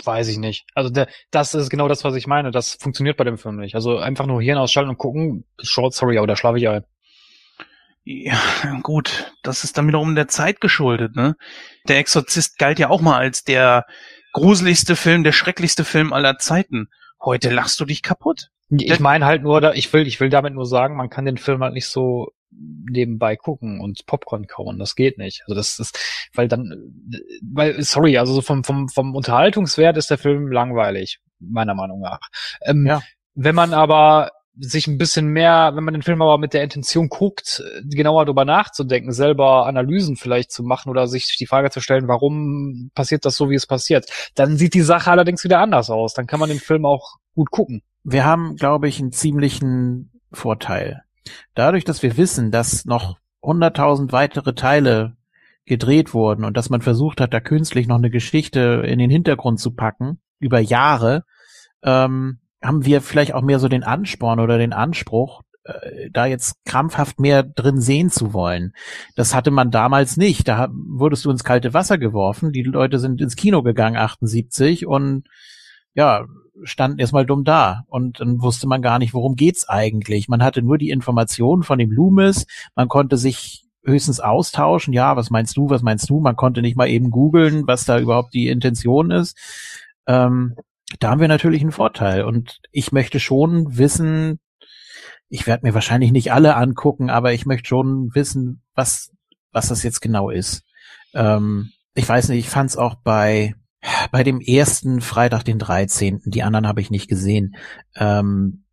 [0.07, 0.67] Weiß ich nicht.
[0.75, 2.53] Also der, das ist genau das, was ich meine.
[2.53, 3.75] Das funktioniert bei dem Film nicht.
[3.75, 5.45] Also einfach nur Hirn ausschalten und gucken.
[5.61, 6.85] Short, sorry, aber da schlafe ich ein.
[8.05, 8.39] Ja,
[8.83, 11.35] gut, das ist dann wiederum der Zeit geschuldet, ne?
[11.89, 13.85] Der Exorzist galt ja auch mal als der
[14.33, 16.89] gruseligste Film, der schrecklichste Film aller Zeiten.
[17.21, 18.51] Heute lachst du dich kaputt.
[18.71, 21.65] Ich meine halt nur, ich will, ich will damit nur sagen, man kann den Film
[21.65, 24.79] halt nicht so nebenbei gucken und Popcorn kauen.
[24.79, 25.43] Das geht nicht.
[25.47, 25.99] Also das ist,
[26.35, 26.73] weil dann,
[27.43, 32.21] weil, sorry, also so vom, vom, vom Unterhaltungswert ist der Film langweilig, meiner Meinung nach.
[32.63, 33.03] Ähm, Ja.
[33.35, 37.09] Wenn man aber sich ein bisschen mehr, wenn man den Film aber mit der Intention
[37.09, 42.09] guckt, genauer drüber nachzudenken, selber Analysen vielleicht zu machen oder sich die Frage zu stellen,
[42.09, 46.15] warum passiert das so, wie es passiert, dann sieht die Sache allerdings wieder anders aus.
[46.15, 47.83] Dann kann man den Film auch gut gucken.
[48.03, 51.03] Wir haben, glaube ich, einen ziemlichen Vorteil.
[51.55, 55.17] Dadurch, dass wir wissen, dass noch hunderttausend weitere Teile
[55.65, 59.61] gedreht wurden und dass man versucht hat, da künstlich noch eine Geschichte in den Hintergrund
[59.61, 61.25] zu packen, über Jahre,
[61.83, 66.65] ähm, haben wir vielleicht auch mehr so den Ansporn oder den Anspruch, äh, da jetzt
[66.65, 68.73] krampfhaft mehr drin sehen zu wollen.
[69.15, 70.49] Das hatte man damals nicht.
[70.49, 72.53] Da wurdest du ins kalte Wasser geworfen.
[72.53, 75.25] Die Leute sind ins Kino gegangen, 78, und
[75.95, 76.27] ja,
[76.63, 77.85] standen erstmal dumm da.
[77.89, 80.29] Und dann wusste man gar nicht, worum geht's eigentlich.
[80.29, 82.47] Man hatte nur die Informationen von dem Loomis.
[82.75, 84.93] Man konnte sich höchstens austauschen.
[84.93, 86.21] Ja, was meinst du, was meinst du?
[86.21, 89.37] Man konnte nicht mal eben googeln, was da überhaupt die Intention ist.
[90.07, 90.57] Ähm,
[90.99, 92.25] da haben wir natürlich einen Vorteil.
[92.25, 94.41] Und ich möchte schon wissen,
[95.29, 99.11] ich werde mir wahrscheinlich nicht alle angucken, aber ich möchte schon wissen, was,
[99.53, 100.63] was das jetzt genau ist.
[101.15, 103.55] Ähm, ich weiß nicht, ich fand es auch bei,
[104.11, 107.57] bei dem ersten Freitag, den 13., die anderen habe ich nicht gesehen,
[107.95, 108.65] ähm,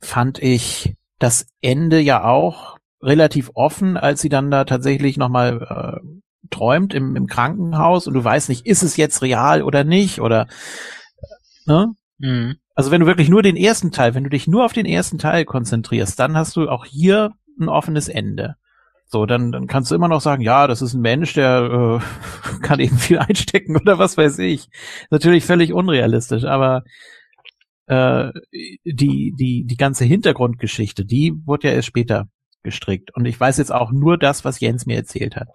[0.00, 6.48] fand ich das Ende ja auch relativ offen, als sie dann da tatsächlich nochmal äh,
[6.50, 10.46] träumt im, im Krankenhaus und du weißt nicht, ist es jetzt real oder nicht oder
[11.66, 11.94] ne?
[12.18, 12.56] Mhm.
[12.74, 15.18] Also wenn du wirklich nur den ersten Teil, wenn du dich nur auf den ersten
[15.18, 18.56] Teil konzentrierst, dann hast du auch hier ein offenes Ende.
[19.08, 22.58] So, dann, dann kannst du immer noch sagen, ja, das ist ein Mensch, der äh,
[22.62, 24.68] kann eben viel einstecken oder was weiß ich.
[25.10, 26.82] Natürlich völlig unrealistisch, aber
[27.86, 32.28] äh, die, die, die ganze Hintergrundgeschichte, die wurde ja erst später
[32.64, 33.14] gestrickt.
[33.14, 35.48] Und ich weiß jetzt auch nur das, was Jens mir erzählt hat.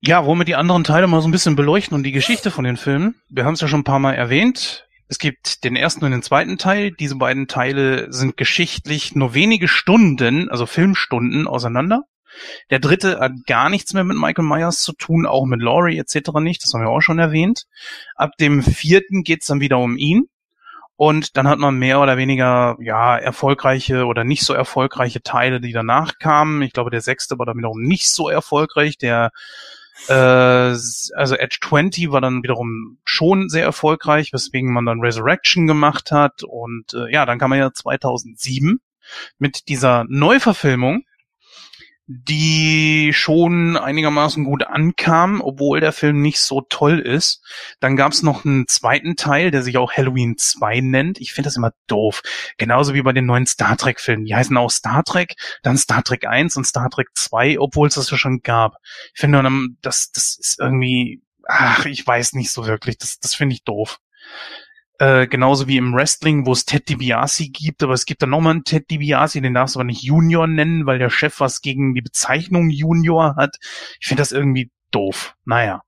[0.00, 2.64] Ja, wollen wir die anderen Teile mal so ein bisschen beleuchten und die Geschichte von
[2.64, 3.14] den Filmen.
[3.28, 4.88] Wir haben es ja schon ein paar Mal erwähnt.
[5.12, 6.90] Es gibt den ersten und den zweiten Teil.
[6.90, 12.04] Diese beiden Teile sind geschichtlich nur wenige Stunden, also Filmstunden auseinander.
[12.70, 16.30] Der dritte hat gar nichts mehr mit Michael Myers zu tun, auch mit Laurie etc.
[16.40, 16.64] nicht.
[16.64, 17.66] Das haben wir auch schon erwähnt.
[18.16, 20.30] Ab dem vierten geht's dann wieder um ihn.
[20.96, 25.72] Und dann hat man mehr oder weniger, ja, erfolgreiche oder nicht so erfolgreiche Teile, die
[25.72, 26.62] danach kamen.
[26.62, 28.96] Ich glaube, der sechste war dann wiederum nicht so erfolgreich.
[28.96, 29.30] Der
[30.08, 36.10] äh, also Edge 20 war dann wiederum schon sehr erfolgreich, weswegen man dann Resurrection gemacht
[36.10, 36.42] hat.
[36.42, 38.80] Und äh, ja, dann kam man ja 2007
[39.38, 41.04] mit dieser Neuverfilmung
[42.06, 47.42] die schon einigermaßen gut ankam, obwohl der Film nicht so toll ist.
[47.80, 51.20] Dann gab es noch einen zweiten Teil, der sich auch Halloween 2 nennt.
[51.20, 52.22] Ich finde das immer doof.
[52.58, 54.24] Genauso wie bei den neuen Star Trek-Filmen.
[54.24, 57.94] Die heißen auch Star Trek, dann Star Trek 1 und Star Trek 2, obwohl es
[57.94, 58.76] das ja schon gab.
[59.14, 59.42] Ich finde,
[59.80, 62.98] das, das ist irgendwie, ach, ich weiß nicht so wirklich.
[62.98, 64.00] Das, das finde ich doof.
[65.02, 68.52] Äh, genauso wie im Wrestling, wo es Ted DiBiase gibt, aber es gibt dann nochmal
[68.52, 71.92] einen Ted DiBiase, den darfst du aber nicht Junior nennen, weil der Chef was gegen
[71.94, 73.56] die Bezeichnung Junior hat.
[74.00, 75.34] Ich finde das irgendwie doof.
[75.44, 75.82] Naja.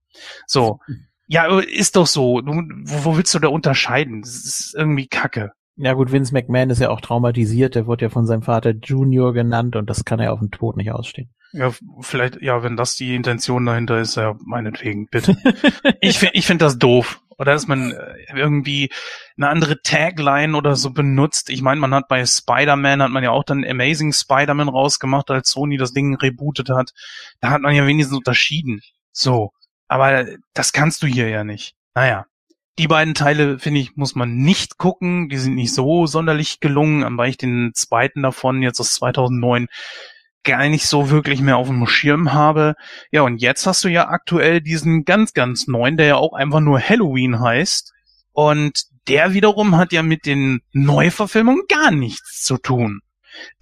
[0.48, 0.80] So.
[1.28, 2.40] Ja, ist doch so.
[2.40, 4.22] Du, wo, wo willst du da unterscheiden?
[4.22, 5.52] Das ist irgendwie Kacke.
[5.76, 9.32] Ja gut, Vince McMahon ist ja auch traumatisiert, der wird ja von seinem Vater Junior
[9.32, 11.30] genannt und das kann er auf den Tod nicht ausstehen.
[11.52, 15.36] Ja, vielleicht, ja, wenn das die Intention dahinter ist, ja, meinetwegen, bitte.
[16.00, 17.20] ich finde ich find das doof.
[17.38, 18.90] Oder dass man äh, irgendwie
[19.36, 21.50] eine andere Tagline oder so benutzt.
[21.50, 25.50] Ich meine, man hat bei Spider-Man, hat man ja auch dann Amazing Spider-Man rausgemacht, als
[25.50, 26.92] Sony das Ding rebootet hat.
[27.40, 28.82] Da hat man ja wenigstens unterschieden.
[29.12, 29.52] So.
[29.88, 31.74] Aber das kannst du hier ja nicht.
[31.94, 32.26] Naja.
[32.78, 35.28] Die beiden Teile, finde ich, muss man nicht gucken.
[35.28, 39.68] Die sind nicht so sonderlich gelungen, weil ich den zweiten davon jetzt aus 2009
[40.44, 42.74] gar nicht so wirklich mehr auf dem Schirm habe.
[43.10, 46.60] Ja, und jetzt hast du ja aktuell diesen ganz, ganz neuen, der ja auch einfach
[46.60, 47.92] nur Halloween heißt.
[48.32, 53.00] Und der wiederum hat ja mit den Neuverfilmungen gar nichts zu tun.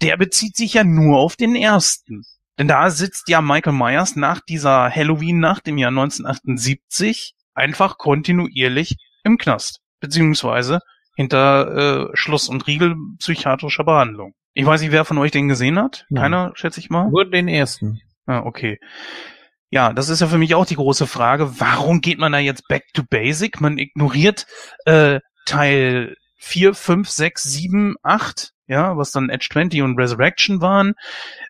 [0.00, 2.24] Der bezieht sich ja nur auf den ersten.
[2.58, 9.38] Denn da sitzt ja Michael Myers nach dieser Halloween-Nacht im Jahr 1978 einfach kontinuierlich im
[9.38, 9.80] Knast.
[10.00, 10.80] Beziehungsweise
[11.14, 14.34] hinter äh, Schloss und Riegel psychiatrischer Behandlung.
[14.54, 16.06] Ich weiß nicht, wer von euch den gesehen hat.
[16.10, 16.22] Nein.
[16.22, 17.10] Keiner, schätze ich mal.
[17.10, 18.00] Nur den ersten.
[18.26, 18.78] Ah, okay.
[19.70, 21.58] Ja, das ist ja für mich auch die große Frage.
[21.58, 23.60] Warum geht man da jetzt back to basic?
[23.60, 24.46] Man ignoriert
[24.84, 30.94] äh, Teil 4, 5, 6, 7, 8, ja, was dann Edge 20 und Resurrection waren,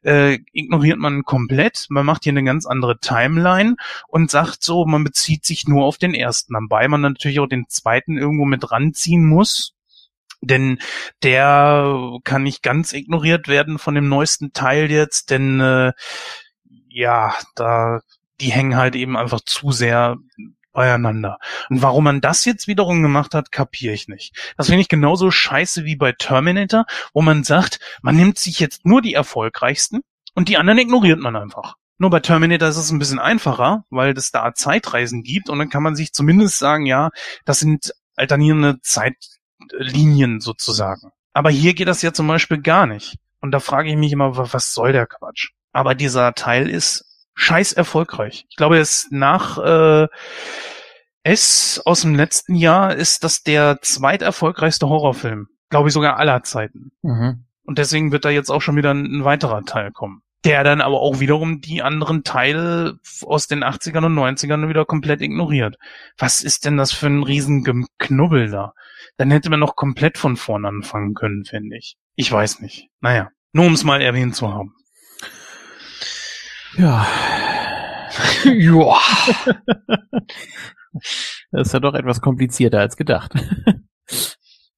[0.05, 1.87] äh, ignoriert man komplett.
[1.89, 3.77] Man macht hier eine ganz andere Timeline
[4.07, 7.67] und sagt so, man bezieht sich nur auf den ersten, wobei man natürlich auch den
[7.69, 9.75] zweiten irgendwo mit ranziehen muss,
[10.43, 10.79] denn
[11.23, 15.93] der kann nicht ganz ignoriert werden von dem neuesten Teil jetzt, denn äh,
[16.89, 18.01] ja, da
[18.41, 20.17] die hängen halt eben einfach zu sehr
[20.73, 21.39] beieinander.
[21.69, 24.55] Und warum man das jetzt wiederum gemacht hat, kapiere ich nicht.
[24.57, 28.85] Das finde ich genauso scheiße wie bei Terminator, wo man sagt, man nimmt sich jetzt
[28.85, 30.01] nur die erfolgreichsten
[30.35, 31.77] und die anderen ignoriert man einfach.
[31.99, 35.69] Nur bei Terminator ist es ein bisschen einfacher, weil es da Zeitreisen gibt und dann
[35.69, 37.11] kann man sich zumindest sagen, ja,
[37.45, 38.81] das sind alternierende
[39.69, 41.13] Zeitlinien sozusagen.
[41.33, 43.17] Aber hier geht das ja zum Beispiel gar nicht.
[43.41, 45.51] Und da frage ich mich immer, was soll der Quatsch?
[45.73, 48.47] Aber dieser Teil ist scheiß erfolgreich.
[48.51, 50.09] Ich glaube, es nach äh,
[51.25, 55.49] S aus dem letzten Jahr ist das der zweiterfolgreichste Horrorfilm.
[55.71, 56.93] Glaube ich sogar aller Zeiten.
[57.03, 57.45] Mhm.
[57.65, 60.22] Und deswegen wird da jetzt auch schon wieder ein, ein weiterer Teil kommen.
[60.45, 65.21] Der dann aber auch wiederum die anderen Teile aus den 80ern und 90ern wieder komplett
[65.21, 65.77] ignoriert.
[66.19, 68.73] Was ist denn das für ein Riesengeknubbel da?
[69.17, 71.97] Dann hätte man noch komplett von vorn anfangen können, finde ich.
[72.17, 72.89] Ich weiß nicht.
[73.01, 74.75] Naja, nur um es mal erwähnt zu haben.
[76.77, 77.07] Ja.
[78.45, 78.97] ja.
[81.51, 83.33] Das ist ja doch etwas komplizierter als gedacht.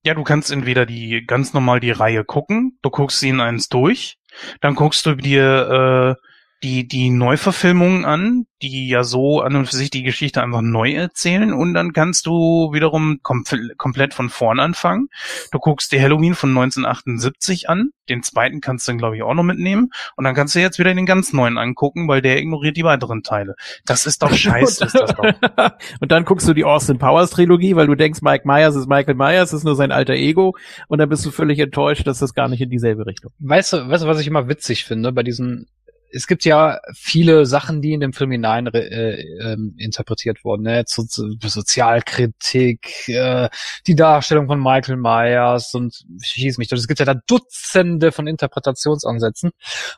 [0.04, 3.68] Ja, du kannst entweder die ganz normal die Reihe gucken, du guckst sie in eins
[3.68, 4.18] durch,
[4.60, 6.26] dann guckst du dir äh,
[6.64, 10.92] die, die Neuverfilmungen an, die ja so an und für sich die Geschichte einfach neu
[10.92, 13.44] erzählen und dann kannst du wiederum kom
[13.76, 15.08] komplett von vorn anfangen.
[15.52, 19.34] Du guckst dir Halloween von 1978 an, den zweiten kannst du dann glaube ich auch
[19.34, 22.78] noch mitnehmen und dann kannst du jetzt wieder den ganz neuen angucken, weil der ignoriert
[22.78, 23.56] die weiteren Teile.
[23.84, 25.72] Das ist doch scheiße, ist das doch.
[26.00, 29.16] und dann guckst du die Austin Powers Trilogie, weil du denkst, Mike Myers ist Michael
[29.16, 30.56] Myers, ist nur sein alter Ego
[30.88, 33.32] und dann bist du völlig enttäuscht, dass das gar nicht in dieselbe Richtung.
[33.40, 35.66] Weißt du, weißt du, was ich immer witzig finde bei diesen
[36.14, 40.62] es gibt ja viele Sachen, die in dem Film hinein äh, äh, interpretiert wurden.
[40.62, 40.84] Ne?
[40.86, 43.48] So, so, Sozialkritik, äh,
[43.86, 46.70] die Darstellung von Michael Myers und schieß mich.
[46.70, 49.50] Es gibt ja da Dutzende von Interpretationsansätzen,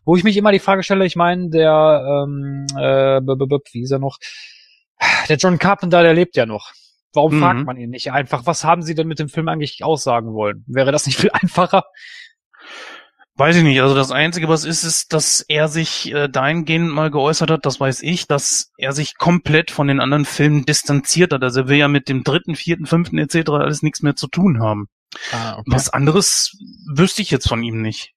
[0.04, 3.98] wo ich mich immer die Frage stelle, ich meine, der, ähm, äh, wie ist er
[3.98, 4.18] noch?
[5.28, 6.72] Der John Carpenter, der lebt ja noch.
[7.12, 7.40] Warum mhm.
[7.40, 10.64] fragt man ihn nicht einfach, was haben sie denn mit dem Film eigentlich aussagen wollen?
[10.66, 11.84] Wäre das nicht viel einfacher?
[13.38, 13.82] Weiß ich nicht.
[13.82, 17.78] Also das Einzige, was ist, ist, dass er sich äh, dahingehend mal geäußert hat, das
[17.78, 21.42] weiß ich, dass er sich komplett von den anderen Filmen distanziert hat.
[21.42, 23.50] Also er will ja mit dem dritten, vierten, fünften etc.
[23.50, 24.88] alles nichts mehr zu tun haben.
[25.32, 25.70] Ah, okay.
[25.70, 26.56] Was anderes
[26.90, 28.14] wüsste ich jetzt von ihm nicht.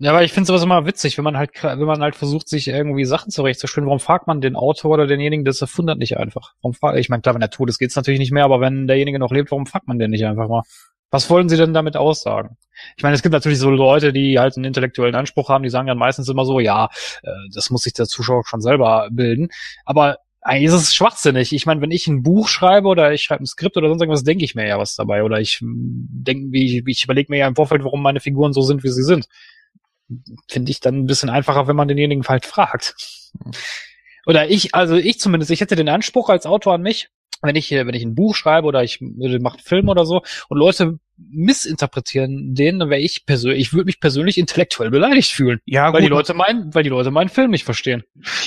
[0.00, 2.48] Ja, aber ich finde es aber immer witzig, wenn man halt, wenn man halt versucht,
[2.48, 5.98] sich irgendwie Sachen zurechtzustellen, warum fragt man den Autor oder denjenigen, der es erfunden hat,
[5.98, 6.54] nicht einfach?
[6.62, 8.86] Warum fragt, ich meine, klar, wenn er tot ist, geht's natürlich nicht mehr, aber wenn
[8.86, 10.62] derjenige noch lebt, warum fragt man den nicht einfach mal?
[11.10, 12.56] Was wollen Sie denn damit aussagen?
[12.96, 15.88] Ich meine, es gibt natürlich so Leute, die halt einen intellektuellen Anspruch haben, die sagen
[15.88, 16.88] dann meistens immer so, ja,
[17.22, 19.48] äh, das muss sich der Zuschauer schon selber bilden.
[19.84, 21.52] Aber eigentlich ist es schwachsinnig.
[21.52, 24.24] Ich meine, wenn ich ein Buch schreibe oder ich schreibe ein Skript oder sonst irgendwas,
[24.24, 25.22] denke ich mir ja was dabei.
[25.22, 28.62] Oder ich hm, denke, wie, ich überlege mir ja im Vorfeld, warum meine Figuren so
[28.62, 29.26] sind, wie sie sind.
[30.48, 32.94] Finde ich dann ein bisschen einfacher, wenn man denjenigen halt fragt.
[34.26, 37.10] Oder ich, also ich zumindest, ich hätte den Anspruch als Autor an mich,
[37.42, 40.58] wenn ich wenn ich ein Buch schreibe oder ich mache einen Film oder so und
[40.58, 45.60] Leute missinterpretieren den, dann wäre ich persönlich, ich würde mich persönlich intellektuell beleidigt fühlen.
[45.64, 46.02] Ja, weil gut.
[46.02, 48.04] die Leute meinen, weil die Leute meinen Film nicht verstehen.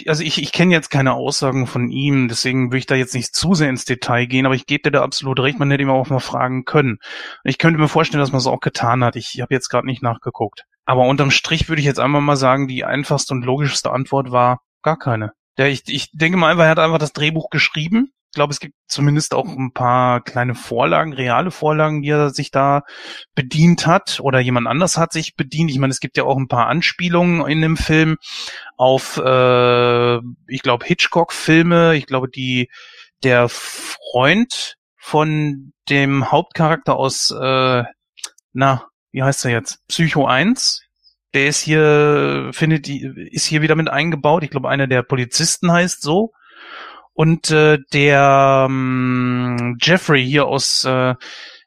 [0.07, 3.35] Also ich, ich kenne jetzt keine Aussagen von ihm, deswegen würde ich da jetzt nicht
[3.35, 5.89] zu sehr ins Detail gehen, aber ich gebe dir da absolut recht, man hätte ihm
[5.89, 6.99] auch mal fragen können.
[7.43, 9.15] Ich könnte mir vorstellen, dass man es auch getan hat.
[9.15, 10.65] Ich habe jetzt gerade nicht nachgeguckt.
[10.85, 14.61] Aber unterm Strich würde ich jetzt einmal mal sagen, die einfachste und logischste Antwort war
[14.81, 15.33] gar keine.
[15.57, 18.75] Ja, ich, ich denke mal einfach, er hat einfach das Drehbuch geschrieben glaube, es gibt
[18.87, 22.83] zumindest auch ein paar kleine Vorlagen, reale Vorlagen, die er sich da
[23.35, 25.71] bedient hat oder jemand anders hat sich bedient.
[25.71, 28.17] Ich meine, es gibt ja auch ein paar Anspielungen in dem Film
[28.77, 30.17] auf, äh,
[30.47, 31.95] ich glaube, Hitchcock-Filme.
[31.95, 32.69] Ich glaube, die
[33.23, 37.83] der Freund von dem Hauptcharakter aus, äh,
[38.53, 39.85] na, wie heißt er jetzt?
[39.87, 40.81] Psycho 1.
[41.33, 44.43] Der ist hier, findet ist hier wieder mit eingebaut.
[44.43, 46.33] Ich glaube, einer der Polizisten heißt so.
[47.13, 51.15] Und äh, der ähm, Jeffrey hier aus äh,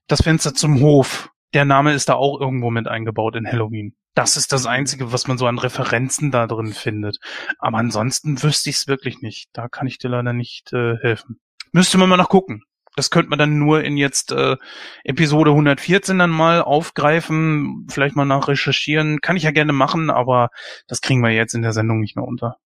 [0.06, 3.94] Das Fenster zum Hof, der Name ist da auch irgendwo mit eingebaut in Halloween.
[4.14, 7.18] Das ist das Einzige, was man so an Referenzen da drin findet.
[7.58, 9.50] Aber ansonsten wüsste ich es wirklich nicht.
[9.52, 11.40] Da kann ich dir leider nicht äh, helfen.
[11.72, 12.62] Müsste man mal noch gucken.
[12.96, 14.56] Das könnte man dann nur in jetzt äh,
[15.02, 19.20] Episode 114 dann mal aufgreifen, vielleicht mal nach recherchieren.
[19.20, 20.50] Kann ich ja gerne machen, aber
[20.86, 22.58] das kriegen wir jetzt in der Sendung nicht mehr unter.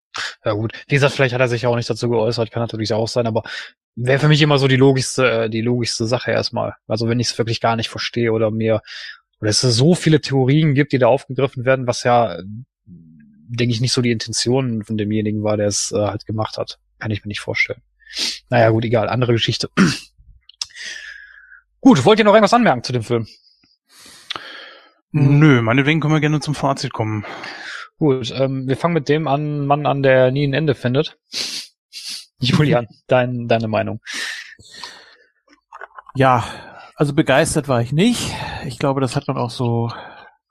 [0.45, 3.09] Ja gut, wie gesagt, vielleicht hat er sich auch nicht dazu geäußert, kann natürlich auch
[3.09, 3.43] sein, aber
[3.97, 6.75] wäre für mich immer so die logischste, äh, die logischste Sache erstmal.
[6.87, 8.83] Also wenn ich es wirklich gar nicht verstehe oder mir,
[9.41, 12.39] oder es so viele Theorien gibt, die da aufgegriffen werden, was ja,
[12.87, 16.79] denke ich, nicht so die Intention von demjenigen war, der es äh, halt gemacht hat.
[16.99, 17.83] Kann ich mir nicht vorstellen.
[18.51, 19.71] Naja, gut, egal, andere Geschichte.
[21.81, 23.27] gut, wollt ihr noch irgendwas anmerken zu dem Film?
[25.11, 27.25] Nö, meinetwegen können wir gerne zum Fazit kommen.
[27.99, 31.19] Gut, ähm, wir fangen mit dem an, Mann an, der nie ein Ende findet.
[32.41, 34.01] Julian, dein, deine Meinung.
[36.15, 36.45] Ja,
[36.95, 38.35] also begeistert war ich nicht.
[38.67, 39.91] Ich glaube, das hat man auch so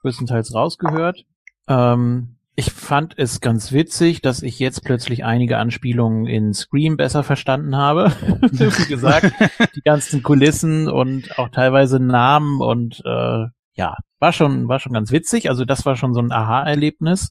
[0.02, 1.24] größtenteils rausgehört.
[1.68, 7.22] Ähm, ich fand es ganz witzig, dass ich jetzt plötzlich einige Anspielungen in Scream besser
[7.22, 8.12] verstanden habe.
[8.50, 9.32] Wie gesagt,
[9.76, 15.12] die ganzen Kulissen und auch teilweise Namen und äh, ja, war schon, war schon ganz
[15.12, 15.48] witzig.
[15.48, 17.28] Also das war schon so ein Aha-Erlebnis.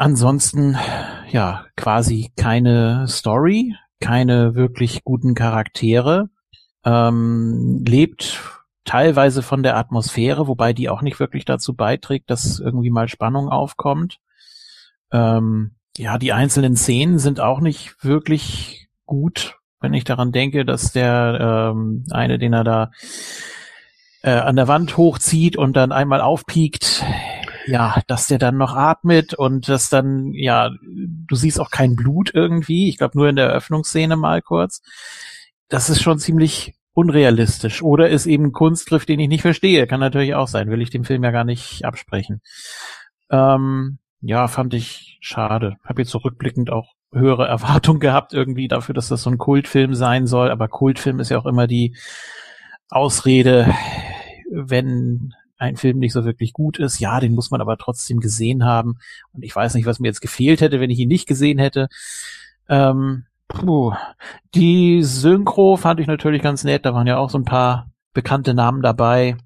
[0.00, 0.78] Ansonsten,
[1.30, 6.30] ja, quasi keine Story, keine wirklich guten Charaktere.
[6.86, 8.40] Ähm, lebt
[8.86, 13.50] teilweise von der Atmosphäre, wobei die auch nicht wirklich dazu beiträgt, dass irgendwie mal Spannung
[13.50, 14.20] aufkommt.
[15.12, 20.92] Ähm, ja, die einzelnen Szenen sind auch nicht wirklich gut, wenn ich daran denke, dass
[20.92, 22.90] der ähm, eine, den er da
[24.22, 27.04] äh, an der Wand hochzieht und dann einmal aufpiekt,
[27.66, 32.30] ja, dass der dann noch atmet und das dann, ja, du siehst auch kein Blut
[32.34, 32.88] irgendwie.
[32.88, 34.82] Ich glaube nur in der Eröffnungsszene mal kurz.
[35.68, 37.82] Das ist schon ziemlich unrealistisch.
[37.82, 39.86] Oder ist eben Kunstgriff, den ich nicht verstehe.
[39.86, 40.70] Kann natürlich auch sein.
[40.70, 42.40] Will ich dem Film ja gar nicht absprechen.
[43.30, 45.76] Ähm, ja, fand ich schade.
[45.84, 49.94] Habe jetzt so rückblickend auch höhere Erwartungen gehabt irgendwie dafür, dass das so ein Kultfilm
[49.94, 50.50] sein soll.
[50.50, 51.96] Aber Kultfilm ist ja auch immer die
[52.88, 53.72] Ausrede,
[54.50, 56.98] wenn ein Film nicht so wirklich gut ist.
[56.98, 58.98] Ja, den muss man aber trotzdem gesehen haben.
[59.32, 61.88] Und ich weiß nicht, was mir jetzt gefehlt hätte, wenn ich ihn nicht gesehen hätte.
[62.68, 63.92] Ähm, puh.
[64.54, 66.86] Die Synchro fand ich natürlich ganz nett.
[66.86, 69.36] Da waren ja auch so ein paar bekannte Namen dabei.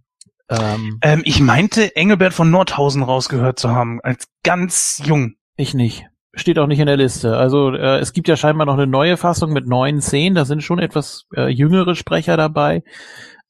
[0.48, 5.34] Ähm, ähm, ich meinte, Engelbert von Nordhausen rausgehört zu haben, als ganz jung.
[5.56, 6.06] Ich nicht.
[6.34, 7.36] Steht auch nicht in der Liste.
[7.36, 10.36] Also äh, es gibt ja scheinbar noch eine neue Fassung mit neuen Szenen.
[10.36, 12.84] Da sind schon etwas äh, jüngere Sprecher dabei.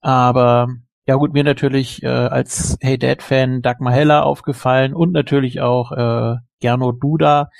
[0.00, 0.68] Aber
[1.06, 6.36] ja gut, mir natürlich äh, als Hey Dad-Fan Dagmar Heller aufgefallen und natürlich auch äh,
[6.60, 7.50] Gernot Duda.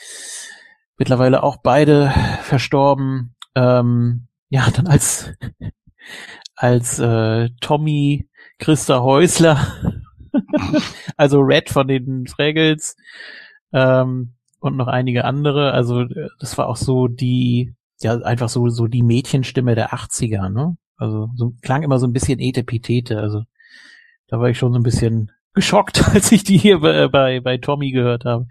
[0.97, 2.11] Mittlerweile auch beide
[2.43, 3.35] verstorben.
[3.55, 5.33] Ähm, ja, dann als
[6.57, 9.59] als äh, Tommy Christa Häusler,
[11.17, 12.97] also Red von den Fraggles
[13.73, 15.73] ähm, und noch einige andere.
[15.73, 20.49] Also äh, das war auch so die, ja einfach so so die Mädchenstimme der 80er,
[20.49, 20.77] ne?
[20.97, 23.19] Also so klang immer so ein bisschen Etepetete.
[23.19, 23.43] Also
[24.29, 27.59] da war ich schon so ein bisschen geschockt, als ich die hier bei, bei, bei
[27.59, 28.47] Tommy gehört habe.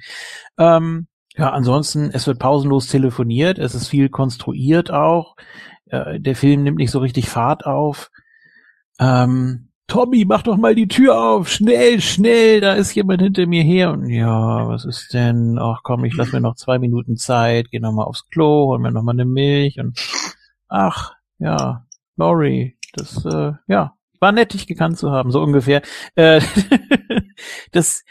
[0.58, 5.36] Ähm, ja, ansonsten, es wird pausenlos telefoniert, es ist viel konstruiert auch.
[5.86, 8.12] Äh, der Film nimmt nicht so richtig Fahrt auf.
[9.00, 13.64] Ähm, Tommy, mach doch mal die Tür auf, schnell, schnell, da ist jemand hinter mir
[13.64, 13.92] her.
[13.92, 15.58] Und ja, was ist denn?
[15.60, 18.80] Ach komm, ich lass mir noch zwei Minuten Zeit, geh noch mal aufs Klo, hol
[18.80, 20.00] mir noch mal eine Milch und
[20.70, 25.82] ach, ja, Laurie, das, äh, ja, war nett, dich gekannt zu haben, so ungefähr.
[26.16, 26.42] Äh,
[27.72, 28.04] das,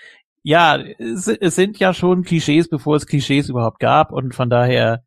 [0.42, 5.04] ja, es, es, sind ja schon Klischees, bevor es Klischees überhaupt gab und von daher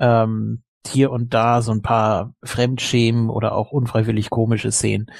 [0.00, 5.10] ähm, hier und da so ein paar Fremdschämen oder auch unfreiwillig komische Szenen.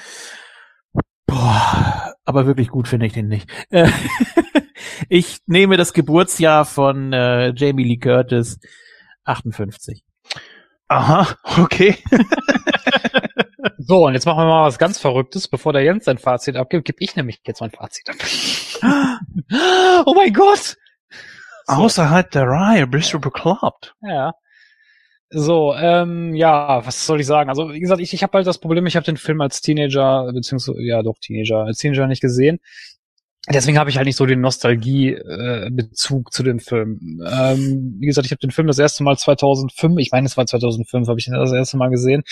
[1.25, 3.49] Boah, aber wirklich gut finde ich den nicht.
[3.69, 3.89] Äh,
[5.09, 8.59] ich nehme das Geburtsjahr von äh, Jamie Lee Curtis
[9.23, 10.03] 58.
[10.93, 11.27] Aha,
[11.59, 11.97] okay.
[13.79, 15.47] so, und jetzt machen wir mal was ganz Verrücktes.
[15.47, 18.15] Bevor der Jens sein Fazit abgibt, gebe ich nämlich jetzt mein Fazit ab.
[20.05, 20.77] oh mein Gott!
[21.65, 21.73] So.
[21.73, 23.95] Außerhalb der Reihe bist du bekloppt.
[24.01, 24.33] Ja.
[25.31, 27.49] So, ähm, ja, was soll ich sagen?
[27.49, 30.31] Also, wie gesagt, ich, ich habe halt das Problem, ich habe den Film als Teenager,
[30.31, 32.59] beziehungsweise, ja doch, Teenager, als Teenager nicht gesehen.
[33.49, 37.21] Deswegen habe ich halt nicht so den Nostalgie-Bezug äh, zu dem Film.
[37.29, 40.45] Ähm, wie gesagt, ich habe den Film das erste Mal 2005, ich meine, es war
[40.45, 42.23] 2005, habe ich ihn das erste Mal gesehen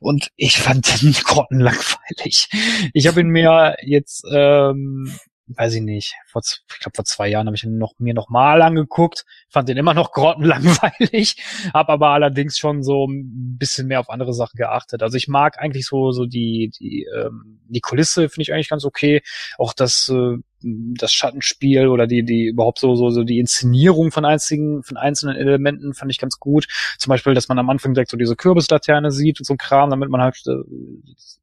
[0.00, 2.48] und ich fand den grottenlangweilig.
[2.94, 5.16] Ich habe ihn mir jetzt ähm,
[5.48, 8.28] weiß ich nicht, vor, ich glaube vor zwei Jahren habe ich ihn noch, mir noch
[8.28, 11.36] mal angeguckt, fand den immer noch grottenlangweilig,
[11.74, 15.02] habe aber allerdings schon so ein bisschen mehr auf andere Sachen geachtet.
[15.02, 18.84] Also ich mag eigentlich so so die die ähm, die Kulisse finde ich eigentlich ganz
[18.84, 19.22] okay,
[19.56, 24.24] auch das äh, das Schattenspiel oder die, die überhaupt so, so, so die Inszenierung von
[24.24, 26.66] einzigen, von einzelnen Elementen fand ich ganz gut.
[26.98, 30.10] Zum Beispiel, dass man am Anfang direkt so diese Kürbislaterne sieht und so Kram, damit
[30.10, 30.52] man halt, äh,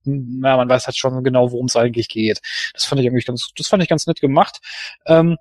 [0.03, 2.41] naja, man weiß halt schon genau, worum es eigentlich geht.
[2.73, 4.59] Das fand ich eigentlich ganz, das fand ich ganz nett gemacht.
[5.05, 5.37] Ähm,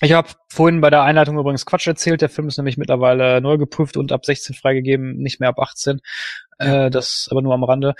[0.00, 2.20] ich habe vorhin bei der Einleitung übrigens Quatsch erzählt.
[2.20, 6.00] Der Film ist nämlich mittlerweile neu geprüft und ab 16 freigegeben, nicht mehr ab 18.
[6.58, 7.94] Äh, das aber nur am Rande.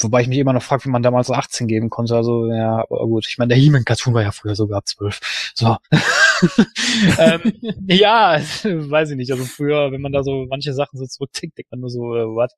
[0.00, 2.16] Wobei ich mich immer noch frage, wie man damals 18 geben konnte.
[2.16, 3.26] Also, ja, aber gut.
[3.28, 5.52] Ich meine, der He-Man-Cartoon war ja früher sogar ab 12.
[5.54, 5.76] So.
[7.18, 7.52] ähm,
[7.86, 9.32] ja, weiß ich nicht.
[9.32, 12.26] Also früher, wenn man da so manche Sachen so zurücktickt, denkt man nur so, äh,
[12.26, 12.52] what?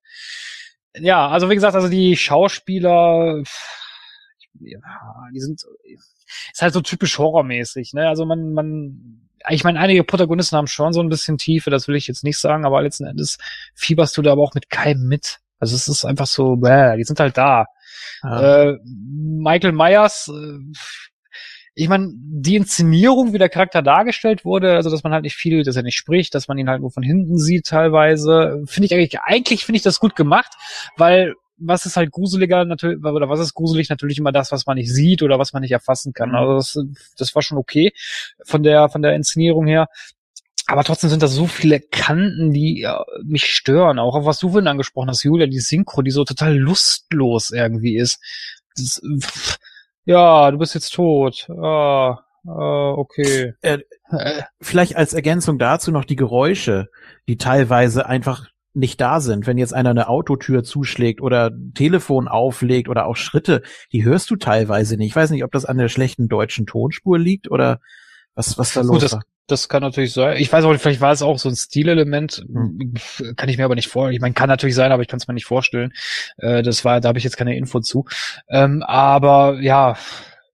[0.97, 3.43] Ja, also wie gesagt, also die Schauspieler,
[4.61, 4.79] ja,
[5.35, 5.65] die sind
[6.53, 8.09] ist halt so typisch horrormäßig, ne?
[8.09, 11.97] Also man, man ich meine, einige Protagonisten haben schon so ein bisschen Tiefe, das will
[11.97, 13.39] ich jetzt nicht sagen, aber letzten Endes
[13.75, 15.39] fieberst du da aber auch mit keinem mit.
[15.59, 17.67] Also es ist einfach so, bäh, die sind halt da.
[18.23, 18.63] Ja.
[18.63, 20.59] Äh, Michael Myers, äh,
[21.77, 25.65] ich meine, die Inszenierung, wie der Charakter dargestellt wurde, also dass man halt nicht viel,
[25.65, 28.95] dass er nicht spricht, dass man ihn halt nur von hinten sieht teilweise, finde ich
[28.95, 30.53] eigentlich, eigentlich finde ich das gut gemacht,
[30.97, 34.77] weil was ist halt gruseliger natürlich, oder was ist gruselig natürlich immer das, was man
[34.77, 36.31] nicht sieht oder was man nicht erfassen kann.
[36.31, 36.35] Mhm.
[36.35, 36.79] Also das,
[37.17, 37.93] das war schon okay
[38.45, 39.89] von der, von der Inszenierung her.
[40.67, 43.99] Aber trotzdem sind da so viele Kanten, die ja, mich stören.
[43.99, 47.97] Auch auf was du vorhin angesprochen hast, Julia, die Synchro, die so total lustlos irgendwie
[47.99, 48.19] ist.
[48.77, 49.59] Das, pff,
[50.07, 51.49] ja, du bist jetzt tot.
[51.51, 53.53] Ah, ah okay.
[53.61, 56.89] Äh, äh, vielleicht als Ergänzung dazu noch die Geräusche,
[57.29, 59.47] die teilweise einfach nicht da sind.
[59.47, 64.37] Wenn jetzt einer eine Autotür zuschlägt oder Telefon auflegt oder auch Schritte, die hörst du
[64.37, 65.09] teilweise nicht.
[65.09, 67.81] Ich weiß nicht, ob das an der schlechten deutschen Tonspur liegt oder
[68.35, 69.19] was, was da los ist.
[69.47, 70.39] Das kann natürlich sein.
[70.39, 72.47] Ich weiß auch nicht, vielleicht war es auch so ein Stilelement.
[72.51, 72.95] Hm.
[73.37, 74.15] Kann ich mir aber nicht vorstellen.
[74.15, 75.93] Ich meine, kann natürlich sein, aber ich kann es mir nicht vorstellen.
[76.39, 78.07] Äh, das war, da habe ich jetzt keine Info zu.
[78.49, 79.97] Ähm, aber ja,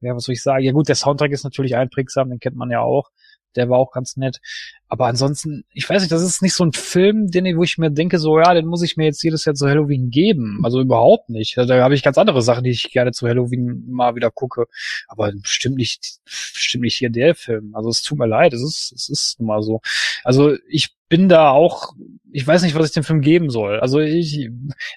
[0.01, 0.65] ja, was soll ich sagen?
[0.65, 3.11] Ja gut, der Soundtrack ist natürlich einprägsam, den kennt man ja auch.
[3.57, 4.41] Der war auch ganz nett.
[4.89, 7.91] Aber ansonsten, ich weiß nicht, das ist nicht so ein Film, den, wo ich mir
[7.91, 10.61] denke, so, ja, den muss ich mir jetzt jedes Jahr zu Halloween geben.
[10.65, 11.57] Also überhaupt nicht.
[11.57, 14.67] Da habe ich ganz andere Sachen, die ich gerne zu Halloween mal wieder gucke.
[15.07, 17.75] Aber bestimmt nicht, bestimmt nicht hier der Film.
[17.75, 19.81] Also es tut mir leid, es ist, es ist nun mal so.
[20.25, 21.93] Also ich bin da auch,
[22.33, 23.81] ich weiß nicht, was ich dem Film geben soll.
[23.81, 24.49] Also ich,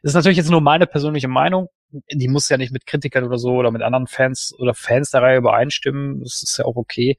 [0.01, 1.69] das ist natürlich jetzt nur meine persönliche Meinung.
[2.11, 5.21] Die muss ja nicht mit Kritikern oder so oder mit anderen Fans oder Fans der
[5.21, 6.21] Reihe übereinstimmen.
[6.21, 7.17] Das ist ja auch okay.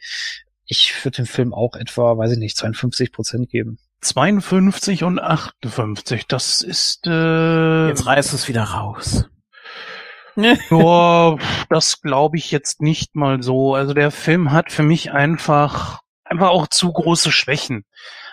[0.67, 3.79] Ich würde dem Film auch etwa, weiß ich nicht, 52 Prozent geben.
[4.01, 7.07] 52 und 58, das ist...
[7.07, 9.29] Äh, Jetzt reißt es wieder raus.
[10.37, 11.37] ja,
[11.69, 13.75] das glaube ich jetzt nicht mal so.
[13.75, 17.85] Also der Film hat für mich einfach, einfach auch zu große Schwächen.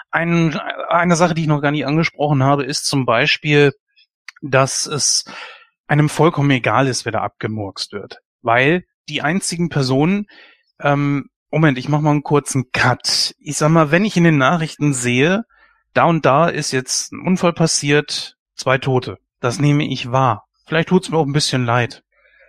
[0.10, 0.58] Ein,
[0.90, 3.74] eine Sache, die ich noch gar nicht angesprochen habe, ist zum Beispiel,
[4.42, 5.26] dass es
[5.88, 8.20] einem vollkommen egal ist, wer da abgemurkst wird.
[8.42, 10.26] Weil die einzigen Personen,
[10.82, 13.36] ähm, Moment, ich mach mal einen kurzen Cut.
[13.38, 15.44] Ich sag mal, wenn ich in den Nachrichten sehe,
[15.94, 19.18] da und da ist jetzt ein Unfall passiert, zwei Tote.
[19.42, 20.48] Das nehme ich wahr.
[20.66, 22.04] Vielleicht tut's mir auch ein bisschen leid.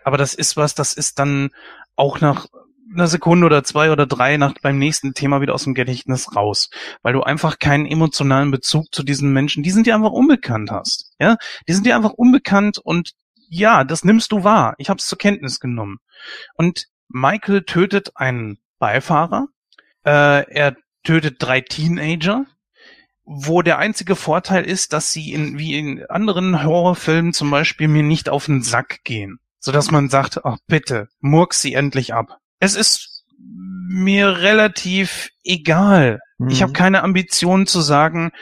[0.04, 1.50] Aber das ist was, das ist dann
[1.96, 2.46] auch nach
[2.94, 6.70] einer Sekunde oder zwei oder drei nach beim nächsten Thema wieder aus dem Gedächtnis raus,
[7.02, 11.12] weil du einfach keinen emotionalen Bezug zu diesen Menschen, die sind dir einfach unbekannt hast,
[11.18, 13.12] ja, die sind dir einfach unbekannt und
[13.48, 14.74] ja, das nimmst du wahr.
[14.78, 15.98] Ich habe es zur Kenntnis genommen
[16.54, 19.46] und Michael tötet einen Beifahrer.
[20.04, 22.46] Äh, er tötet drei Teenager,
[23.22, 28.02] wo der einzige Vorteil ist, dass sie in, wie in anderen Horrorfilmen zum Beispiel mir
[28.02, 29.38] nicht auf den Sack gehen.
[29.60, 32.38] Sodass man sagt, ach bitte, murk sie endlich ab.
[32.58, 36.18] Es ist mir relativ egal.
[36.38, 36.48] Mhm.
[36.48, 38.32] Ich habe keine Ambition zu sagen,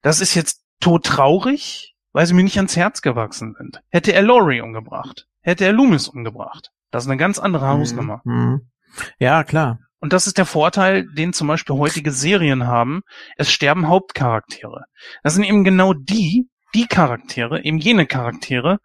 [0.00, 3.82] das ist jetzt todtraurig, weil sie mir nicht ans Herz gewachsen sind.
[3.90, 6.70] Hätte er Laurie umgebracht, hätte er Loomis umgebracht.
[6.90, 7.80] Das ist eine ganz andere mhm.
[7.80, 8.22] Hausnummer.
[8.24, 8.71] Mhm.
[9.18, 9.78] Ja, klar.
[10.00, 13.02] Und das ist der Vorteil, den zum Beispiel heutige Serien haben.
[13.36, 14.84] Es sterben Hauptcharaktere.
[15.22, 18.78] Das sind eben genau die, die Charaktere, eben jene Charaktere,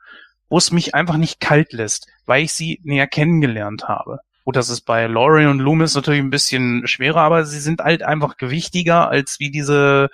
[0.50, 4.20] wo es mich einfach nicht kalt lässt, weil ich sie näher kennengelernt habe.
[4.46, 8.04] Gut, das ist bei Laurie und Loomis natürlich ein bisschen schwerer, aber sie sind halt
[8.04, 10.10] einfach gewichtiger als wie diese,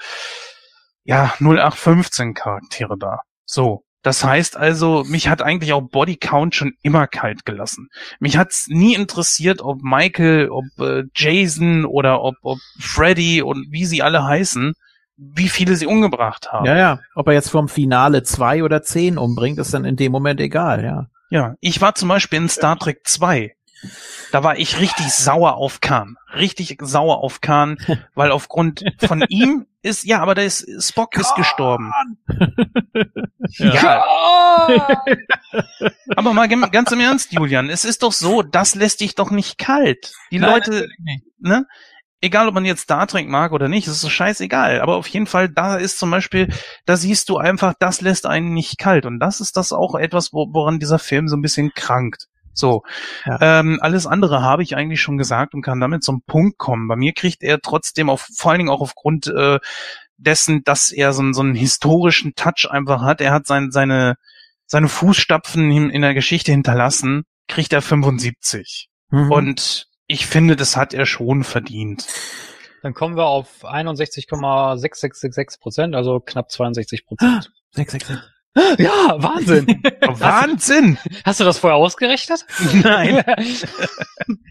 [1.04, 3.20] ja, 0815 Charaktere da.
[3.46, 3.84] So.
[4.04, 7.90] Das heißt also, mich hat eigentlich auch Body Count schon immer kalt gelassen.
[8.20, 13.86] Mich hat's nie interessiert, ob Michael, ob äh, Jason oder ob, ob Freddy und wie
[13.86, 14.74] sie alle heißen,
[15.16, 16.66] wie viele sie umgebracht haben.
[16.66, 17.00] Ja, ja.
[17.16, 20.84] Ob er jetzt vom Finale zwei oder zehn umbringt, ist dann in dem Moment egal,
[20.84, 21.08] ja.
[21.30, 23.56] Ja, ich war zum Beispiel in Star Trek 2
[24.32, 26.18] da war ich richtig sauer auf Khan.
[26.34, 27.78] Richtig sauer auf Khan,
[28.16, 31.22] weil aufgrund von ihm ist, ja, aber da ist, Spock Khan.
[31.22, 31.92] ist gestorben.
[33.50, 34.04] ja.
[36.16, 39.58] aber mal ganz im Ernst, Julian, es ist doch so, das lässt dich doch nicht
[39.58, 40.14] kalt.
[40.32, 40.88] Die Nein, Leute,
[41.40, 41.68] ne?
[42.22, 44.80] Egal, ob man jetzt Star Trek mag oder nicht, es ist so scheißegal.
[44.80, 46.48] Aber auf jeden Fall, da ist zum Beispiel,
[46.86, 49.06] da siehst du einfach, das lässt einen nicht kalt.
[49.06, 52.30] Und das ist das auch etwas, woran dieser Film so ein bisschen krankt.
[52.54, 52.84] So,
[53.26, 53.60] ja.
[53.60, 56.88] ähm, alles andere habe ich eigentlich schon gesagt und kann damit zum Punkt kommen.
[56.88, 59.60] Bei mir kriegt er trotzdem auf, vor allen Dingen auch aufgrund äh,
[60.18, 63.22] dessen, dass er so, so einen historischen Touch einfach hat.
[63.22, 64.18] Er hat sein, seine,
[64.66, 68.90] seine Fußstapfen in, in der Geschichte hinterlassen, kriegt er 75.
[69.10, 69.32] Mhm.
[69.32, 72.06] Und ich finde, das hat er schon verdient.
[72.82, 77.52] Dann kommen wir auf 61,6666 Prozent, also knapp 62 Prozent.
[77.72, 78.33] 666.
[78.56, 79.68] Ja, Wahnsinn.
[80.02, 80.98] Wahnsinn.
[81.26, 82.46] Hast du das vorher ausgerechnet?
[82.84, 83.24] Nein.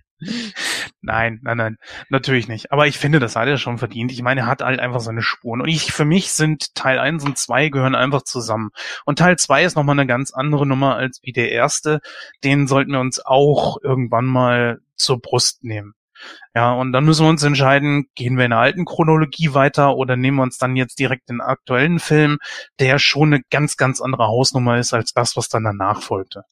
[1.03, 1.77] nein, nein, nein,
[2.09, 2.73] natürlich nicht.
[2.73, 4.13] Aber ich finde, das hat er schon verdient.
[4.13, 5.61] Ich meine, er hat halt einfach seine Spuren.
[5.61, 8.71] Und ich, für mich sind Teil 1 und 2 gehören einfach zusammen.
[9.05, 12.01] Und Teil 2 ist nochmal eine ganz andere Nummer als wie der erste.
[12.45, 15.95] Den sollten wir uns auch irgendwann mal zur Brust nehmen.
[16.55, 20.17] Ja, und dann müssen wir uns entscheiden, gehen wir in der alten Chronologie weiter oder
[20.17, 22.39] nehmen wir uns dann jetzt direkt den aktuellen Film,
[22.79, 26.45] der schon eine ganz, ganz andere Hausnummer ist als das, was dann danach folgte.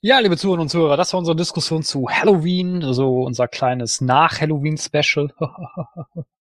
[0.00, 5.34] Ja, liebe Zuhörer und Zuhörer, das war unsere Diskussion zu Halloween, also unser kleines Nach-Halloween-Special.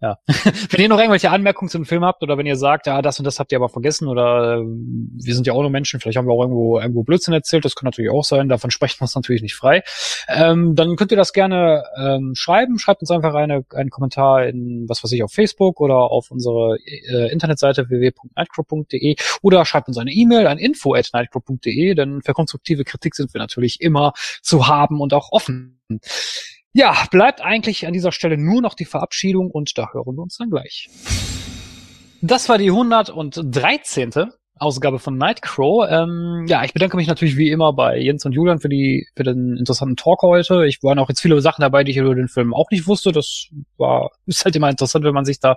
[0.00, 0.16] Ja.
[0.70, 3.18] wenn ihr noch irgendwelche Anmerkungen zu dem Film habt oder wenn ihr sagt, ja, das
[3.18, 6.16] und das habt ihr aber vergessen oder äh, wir sind ja auch nur Menschen, vielleicht
[6.16, 9.02] haben wir auch irgendwo, irgendwo Blödsinn erzählt, das kann natürlich auch sein, davon sprechen wir
[9.02, 9.82] uns natürlich nicht frei.
[10.28, 14.88] Ähm, dann könnt ihr das gerne ähm, schreiben, schreibt uns einfach eine, einen Kommentar in,
[14.88, 20.12] was weiß ich, auf Facebook oder auf unsere äh, Internetseite www.nightcrow.de oder schreibt uns eine
[20.12, 25.00] E-Mail an info at nightcrow.de, denn für konstruktive Kritik sind wir natürlich immer zu haben
[25.00, 25.80] und auch offen.
[26.72, 30.36] Ja, bleibt eigentlich an dieser Stelle nur noch die Verabschiedung und da hören wir uns
[30.36, 30.88] dann gleich.
[32.22, 34.12] Das war die 113.
[34.60, 35.88] Ausgabe von Nightcrow.
[35.88, 39.22] Ähm, ja, ich bedanke mich natürlich wie immer bei Jens und Julian für die für
[39.22, 40.66] den interessanten Talk heute.
[40.66, 43.10] Ich waren auch jetzt viele Sachen dabei, die ich über den Film auch nicht wusste.
[43.10, 43.48] Das
[43.78, 45.56] war ist halt immer interessant, wenn man sich da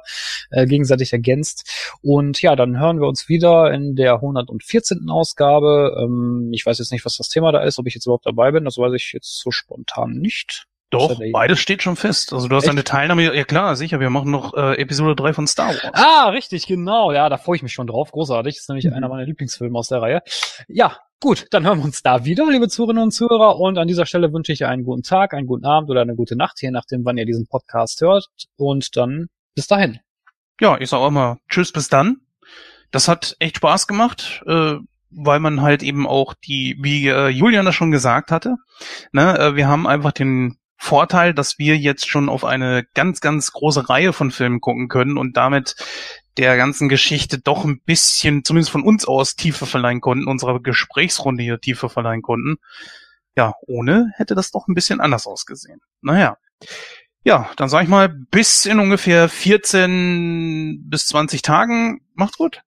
[0.51, 1.97] äh, gegenseitig ergänzt.
[2.01, 5.09] Und ja, dann hören wir uns wieder in der 114.
[5.09, 5.97] Ausgabe.
[6.01, 8.51] Ähm, ich weiß jetzt nicht, was das Thema da ist, ob ich jetzt überhaupt dabei
[8.51, 8.63] bin.
[8.63, 10.65] Das weiß ich jetzt so spontan nicht.
[10.93, 12.33] Doch, beides steht schon fest.
[12.33, 12.71] Also du hast Echt?
[12.71, 15.91] eine Teilnahme, ja klar, sicher, wir machen noch äh, Episode 3 von Star Wars.
[15.93, 17.11] Ah, richtig, genau.
[17.11, 18.11] Ja, da freue ich mich schon drauf.
[18.11, 18.55] Großartig.
[18.55, 18.93] Das ist nämlich mhm.
[18.93, 20.21] einer meiner Lieblingsfilme aus der Reihe.
[20.67, 23.59] Ja, gut, dann hören wir uns da wieder, liebe Zuhörerinnen und Zuhörer.
[23.59, 26.35] Und an dieser Stelle wünsche ich einen guten Tag, einen guten Abend oder eine gute
[26.35, 28.27] Nacht, je nachdem, wann ihr diesen Podcast hört.
[28.55, 29.99] Und dann bis dahin.
[30.61, 32.17] Ja, ich sag auch mal Tschüss, bis dann.
[32.91, 34.43] Das hat echt Spaß gemacht.
[34.45, 34.75] Äh,
[35.15, 38.55] weil man halt eben auch die, wie äh, Julian das schon gesagt hatte,
[39.11, 43.53] ne, äh, wir haben einfach den Vorteil, dass wir jetzt schon auf eine ganz, ganz
[43.53, 45.77] große Reihe von Filmen gucken können und damit
[46.37, 51.41] der ganzen Geschichte doch ein bisschen, zumindest von uns aus, Tiefe verleihen konnten, unserer Gesprächsrunde
[51.41, 52.57] hier Tiefe verleihen konnten.
[53.33, 55.79] Ja, ohne hätte das doch ein bisschen anders ausgesehen.
[56.01, 56.37] Naja.
[57.23, 62.01] Ja, dann sag ich mal, bis in ungefähr 14 bis 20 Tagen.
[62.13, 62.61] Macht's gut.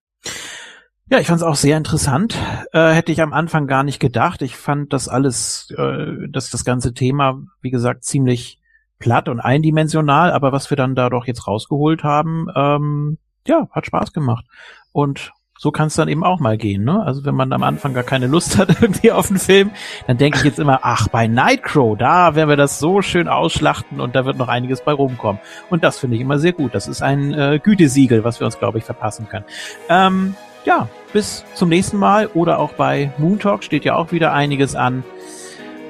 [1.09, 2.37] Ja, ich fand es auch sehr interessant.
[2.73, 4.43] Äh, hätte ich am Anfang gar nicht gedacht.
[4.43, 8.59] Ich fand das alles, äh, dass das ganze Thema, wie gesagt, ziemlich
[8.99, 13.87] platt und eindimensional, aber was wir dann da doch jetzt rausgeholt haben, ähm, ja, hat
[13.87, 14.47] Spaß gemacht.
[14.91, 17.03] Und so kann es dann eben auch mal gehen, ne?
[17.03, 19.71] Also wenn man am Anfang gar keine Lust hat irgendwie auf einen Film,
[20.09, 24.01] dann denke ich jetzt immer, ach, bei Nightcrow, da werden wir das so schön ausschlachten
[24.01, 25.41] und da wird noch einiges bei rumkommen.
[25.71, 26.75] Und das finde ich immer sehr gut.
[26.75, 29.45] Das ist ein äh, Gütesiegel, was wir uns, glaube ich, verpassen können.
[29.89, 30.35] Ähm,
[30.67, 34.75] ja, bis zum nächsten Mal oder auch bei Moon Talk steht ja auch wieder einiges
[34.75, 35.03] an.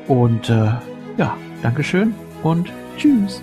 [0.06, 0.70] Und äh,
[1.16, 3.42] ja, Dankeschön und tschüss.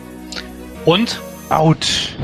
[0.85, 1.19] Und
[1.49, 2.15] out.